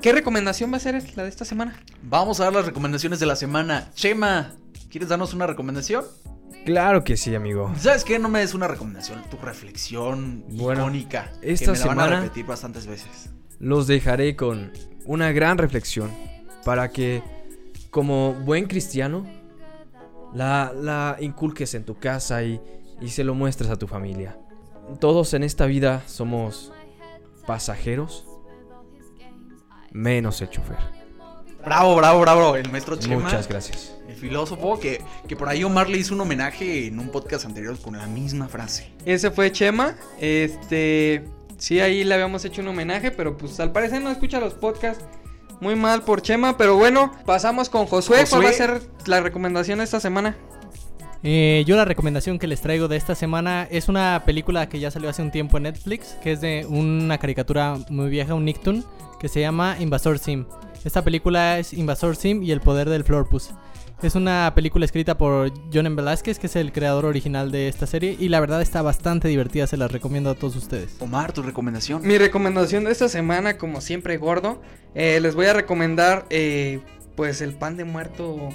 ¿qué 0.00 0.12
recomendación 0.12 0.72
va 0.72 0.76
a 0.76 0.80
ser 0.80 1.02
la 1.16 1.22
de 1.22 1.28
esta 1.28 1.44
semana? 1.44 1.74
Vamos 2.02 2.40
a 2.40 2.44
dar 2.44 2.52
las 2.52 2.66
recomendaciones 2.66 3.20
de 3.20 3.26
la 3.26 3.36
semana. 3.36 3.90
Chema, 3.94 4.52
¿quieres 4.90 5.08
darnos 5.08 5.32
una 5.34 5.46
recomendación? 5.46 6.04
Claro 6.64 7.02
que 7.02 7.16
sí, 7.16 7.34
amigo. 7.34 7.72
¿Sabes 7.78 8.04
qué? 8.04 8.18
No 8.20 8.28
me 8.28 8.38
des 8.38 8.54
una 8.54 8.68
recomendación, 8.68 9.22
tu 9.30 9.36
reflexión 9.38 10.44
Bueno, 10.50 10.82
icónica. 10.82 11.32
esta 11.42 11.72
que 11.72 11.72
me 11.72 11.78
la 11.78 11.86
van 11.86 11.98
a 11.98 12.02
semana- 12.04 12.20
repetir 12.22 12.46
bastantes 12.46 12.86
veces. 12.86 13.30
Los 13.58 13.86
dejaré 13.86 14.36
con 14.36 14.72
una 15.04 15.32
gran 15.32 15.58
reflexión 15.58 16.10
para 16.64 16.90
que, 16.90 17.22
como 17.90 18.34
buen 18.34 18.66
cristiano, 18.66 19.26
la, 20.34 20.72
la 20.80 21.16
inculques 21.20 21.74
en 21.74 21.84
tu 21.84 21.96
casa 21.98 22.42
y, 22.44 22.60
y 23.00 23.08
se 23.08 23.24
lo 23.24 23.34
muestres 23.34 23.70
a 23.70 23.76
tu 23.76 23.86
familia. 23.88 24.36
Todos 25.00 25.34
en 25.34 25.42
esta 25.42 25.66
vida 25.66 26.02
somos 26.06 26.72
pasajeros, 27.46 28.26
menos 29.90 30.40
el 30.40 30.50
chofer. 30.50 30.78
Bravo, 31.64 31.94
bravo, 31.96 32.20
bravo. 32.20 32.56
El 32.56 32.70
maestro 32.70 32.96
Chema. 32.96 33.22
Muchas 33.22 33.48
gracias. 33.48 33.94
El 34.08 34.16
filósofo 34.16 34.78
que, 34.80 35.00
que 35.28 35.36
por 35.36 35.48
ahí 35.48 35.62
Omar 35.62 35.88
le 35.88 35.98
hizo 35.98 36.14
un 36.14 36.20
homenaje 36.20 36.86
en 36.86 36.98
un 36.98 37.08
podcast 37.08 37.44
anterior 37.44 37.78
con 37.78 37.96
la 37.96 38.06
misma 38.06 38.48
frase. 38.48 38.92
Ese 39.04 39.30
fue 39.30 39.52
Chema. 39.52 39.96
Este. 40.20 41.24
Sí, 41.58 41.78
ahí 41.78 42.02
le 42.02 42.14
habíamos 42.14 42.44
hecho 42.44 42.60
un 42.60 42.68
homenaje, 42.68 43.12
pero 43.12 43.36
pues 43.36 43.60
al 43.60 43.70
parecer 43.70 44.02
no 44.02 44.10
escucha 44.10 44.40
los 44.40 44.54
podcasts. 44.54 45.04
Muy 45.60 45.76
mal 45.76 46.02
por 46.02 46.20
Chema, 46.22 46.56
pero 46.56 46.76
bueno, 46.76 47.12
pasamos 47.24 47.68
con 47.68 47.86
Josué. 47.86 48.26
¿Cuál 48.28 48.42
Josué. 48.42 48.44
va 48.44 48.50
a 48.50 48.52
ser 48.52 48.82
la 49.06 49.20
recomendación 49.20 49.80
esta 49.80 50.00
semana? 50.00 50.36
Eh, 51.24 51.62
yo 51.66 51.76
la 51.76 51.84
recomendación 51.84 52.38
que 52.38 52.48
les 52.48 52.60
traigo 52.60 52.88
de 52.88 52.96
esta 52.96 53.14
semana 53.14 53.68
es 53.70 53.88
una 53.88 54.22
película 54.26 54.68
que 54.68 54.80
ya 54.80 54.90
salió 54.90 55.08
hace 55.08 55.22
un 55.22 55.30
tiempo 55.30 55.56
en 55.56 55.64
Netflix, 55.64 56.16
que 56.22 56.32
es 56.32 56.40
de 56.40 56.66
una 56.68 57.18
caricatura 57.18 57.78
muy 57.90 58.10
vieja, 58.10 58.34
un 58.34 58.44
Nicktoon, 58.44 58.84
que 59.20 59.28
se 59.28 59.40
llama 59.40 59.76
Invasor 59.78 60.18
Sim. 60.18 60.46
Esta 60.84 61.04
película 61.04 61.60
es 61.60 61.72
Invasor 61.72 62.16
Sim 62.16 62.42
y 62.42 62.50
el 62.50 62.60
poder 62.60 62.88
del 62.88 63.04
Florpus. 63.04 63.50
Es 64.02 64.16
una 64.16 64.50
película 64.56 64.84
escrita 64.84 65.16
por 65.16 65.52
John 65.72 65.94
Velázquez, 65.94 66.40
que 66.40 66.48
es 66.48 66.56
el 66.56 66.72
creador 66.72 67.04
original 67.04 67.52
de 67.52 67.68
esta 67.68 67.86
serie, 67.86 68.16
y 68.18 68.30
la 68.30 68.40
verdad 68.40 68.60
está 68.60 68.82
bastante 68.82 69.28
divertida, 69.28 69.68
se 69.68 69.76
la 69.76 69.86
recomiendo 69.86 70.28
a 70.28 70.34
todos 70.34 70.56
ustedes. 70.56 70.96
Omar, 70.98 71.32
tu 71.32 71.42
recomendación. 71.42 72.04
Mi 72.04 72.18
recomendación 72.18 72.82
de 72.82 72.90
esta 72.90 73.08
semana, 73.08 73.58
como 73.58 73.80
siempre 73.80 74.16
gordo, 74.16 74.60
eh, 74.96 75.20
les 75.20 75.36
voy 75.36 75.46
a 75.46 75.52
recomendar 75.52 76.26
eh, 76.30 76.80
pues 77.14 77.42
el 77.42 77.54
pan 77.54 77.76
de 77.76 77.84
muerto 77.84 78.48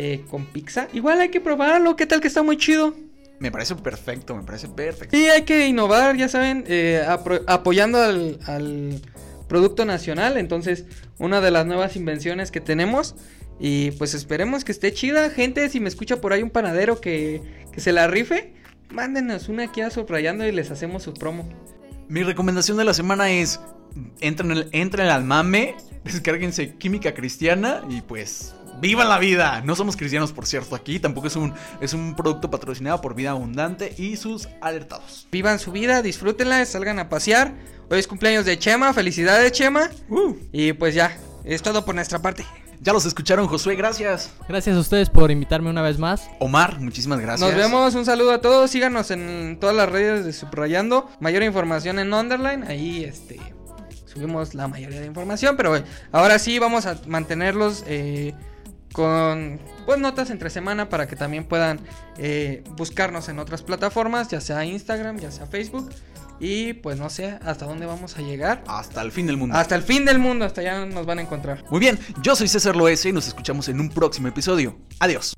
eh, 0.00 0.24
con 0.30 0.46
pizza. 0.46 0.86
Igual 0.92 1.20
hay 1.20 1.28
que 1.28 1.40
probarlo, 1.40 1.96
¿qué 1.96 2.06
tal 2.06 2.20
que 2.20 2.28
está 2.28 2.42
muy 2.44 2.56
chido? 2.56 2.94
Me 3.40 3.50
parece 3.50 3.74
perfecto, 3.74 4.34
me 4.36 4.44
parece 4.44 4.68
perfecto. 4.68 5.16
Sí, 5.16 5.28
hay 5.28 5.42
que 5.42 5.66
innovar, 5.66 6.16
ya 6.16 6.28
saben, 6.28 6.64
eh, 6.68 7.04
apoyando 7.46 8.00
al, 8.00 8.38
al 8.46 9.00
producto 9.48 9.84
nacional. 9.84 10.36
Entonces, 10.36 10.84
una 11.18 11.40
de 11.40 11.50
las 11.50 11.66
nuevas 11.66 11.96
invenciones 11.96 12.50
que 12.50 12.60
tenemos. 12.60 13.14
Y 13.60 13.90
pues 13.92 14.14
esperemos 14.14 14.64
que 14.64 14.70
esté 14.70 14.92
chida. 14.92 15.30
Gente, 15.30 15.68
si 15.68 15.80
me 15.80 15.88
escucha 15.88 16.20
por 16.20 16.32
ahí 16.32 16.42
un 16.44 16.50
panadero 16.50 17.00
que, 17.00 17.42
que 17.72 17.80
se 17.80 17.90
la 17.92 18.06
rife, 18.06 18.54
mándenos 18.90 19.48
una 19.48 19.64
aquí 19.64 19.80
a 19.80 19.90
subrayando 19.90 20.46
y 20.46 20.52
les 20.52 20.70
hacemos 20.70 21.02
su 21.02 21.12
promo. 21.12 21.48
Mi 22.08 22.22
recomendación 22.22 22.76
de 22.76 22.84
la 22.84 22.94
semana 22.94 23.30
es: 23.30 23.60
entren, 24.20 24.52
el- 24.52 24.68
entren 24.72 25.08
al 25.08 25.24
mame, 25.24 25.74
descárguense 26.04 26.74
Química 26.74 27.14
Cristiana 27.14 27.82
y 27.88 28.00
pues. 28.00 28.54
¡Vivan 28.80 29.08
la 29.08 29.18
vida! 29.18 29.60
No 29.64 29.74
somos 29.74 29.96
cristianos, 29.96 30.32
por 30.32 30.46
cierto, 30.46 30.76
aquí. 30.76 31.00
Tampoco 31.00 31.26
es 31.26 31.34
un, 31.34 31.52
es 31.80 31.94
un 31.94 32.14
producto 32.14 32.48
patrocinado 32.48 33.00
por 33.00 33.16
Vida 33.16 33.30
Abundante 33.30 33.92
y 33.98 34.16
sus 34.16 34.48
alertados. 34.60 35.26
Vivan 35.32 35.58
su 35.58 35.72
vida, 35.72 36.00
disfrútenla, 36.00 36.64
salgan 36.64 37.00
a 37.00 37.08
pasear. 37.08 37.54
Hoy 37.90 37.98
es 37.98 38.06
cumpleaños 38.06 38.44
de 38.44 38.56
Chema, 38.56 38.92
felicidades 38.92 39.50
Chema. 39.50 39.90
Y 40.52 40.74
pues 40.74 40.94
ya, 40.94 41.16
es 41.44 41.60
todo 41.60 41.84
por 41.84 41.96
nuestra 41.96 42.20
parte. 42.20 42.46
Ya 42.80 42.92
los 42.92 43.04
escucharon, 43.04 43.48
Josué, 43.48 43.74
gracias. 43.74 44.30
Gracias 44.48 44.76
a 44.76 44.78
ustedes 44.78 45.10
por 45.10 45.32
invitarme 45.32 45.70
una 45.70 45.82
vez 45.82 45.98
más. 45.98 46.28
Omar, 46.38 46.78
muchísimas 46.78 47.18
gracias. 47.18 47.40
Nos 47.40 47.58
vemos, 47.58 47.96
un 47.96 48.04
saludo 48.04 48.30
a 48.30 48.40
todos, 48.40 48.70
síganos 48.70 49.10
en 49.10 49.58
todas 49.60 49.74
las 49.74 49.88
redes 49.88 50.24
de 50.24 50.32
Subrayando, 50.32 51.10
mayor 51.18 51.42
información 51.42 51.98
en 51.98 52.14
Underline, 52.14 52.62
ahí 52.62 53.02
este 53.02 53.40
subimos 54.06 54.54
la 54.54 54.68
mayoría 54.68 55.00
de 55.00 55.06
información, 55.06 55.56
pero 55.56 55.76
eh, 55.76 55.84
ahora 56.12 56.38
sí 56.38 56.58
vamos 56.58 56.86
a 56.86 56.98
mantenerlos 57.06 57.84
eh, 57.86 58.34
con 58.92 59.60
pues 59.86 59.98
notas 59.98 60.30
entre 60.30 60.50
semana 60.50 60.88
para 60.88 61.06
que 61.06 61.16
también 61.16 61.44
puedan 61.44 61.80
eh, 62.18 62.62
buscarnos 62.76 63.28
en 63.28 63.38
otras 63.38 63.62
plataformas, 63.62 64.28
ya 64.28 64.40
sea 64.40 64.64
Instagram, 64.64 65.18
ya 65.18 65.30
sea 65.30 65.46
Facebook, 65.46 65.90
y 66.40 66.74
pues 66.74 66.98
no 66.98 67.10
sé 67.10 67.38
hasta 67.44 67.66
dónde 67.66 67.86
vamos 67.86 68.16
a 68.16 68.22
llegar. 68.22 68.62
Hasta 68.66 69.02
el 69.02 69.12
fin 69.12 69.26
del 69.26 69.36
mundo. 69.36 69.56
Hasta 69.56 69.74
el 69.74 69.82
fin 69.82 70.04
del 70.04 70.18
mundo, 70.18 70.44
hasta 70.44 70.60
allá 70.60 70.84
nos 70.86 71.06
van 71.06 71.18
a 71.18 71.22
encontrar. 71.22 71.64
Muy 71.70 71.80
bien, 71.80 71.98
yo 72.22 72.36
soy 72.36 72.48
César 72.48 72.76
Loese 72.76 73.10
y 73.10 73.12
nos 73.12 73.26
escuchamos 73.26 73.68
en 73.68 73.80
un 73.80 73.90
próximo 73.90 74.28
episodio. 74.28 74.76
Adiós. 75.00 75.34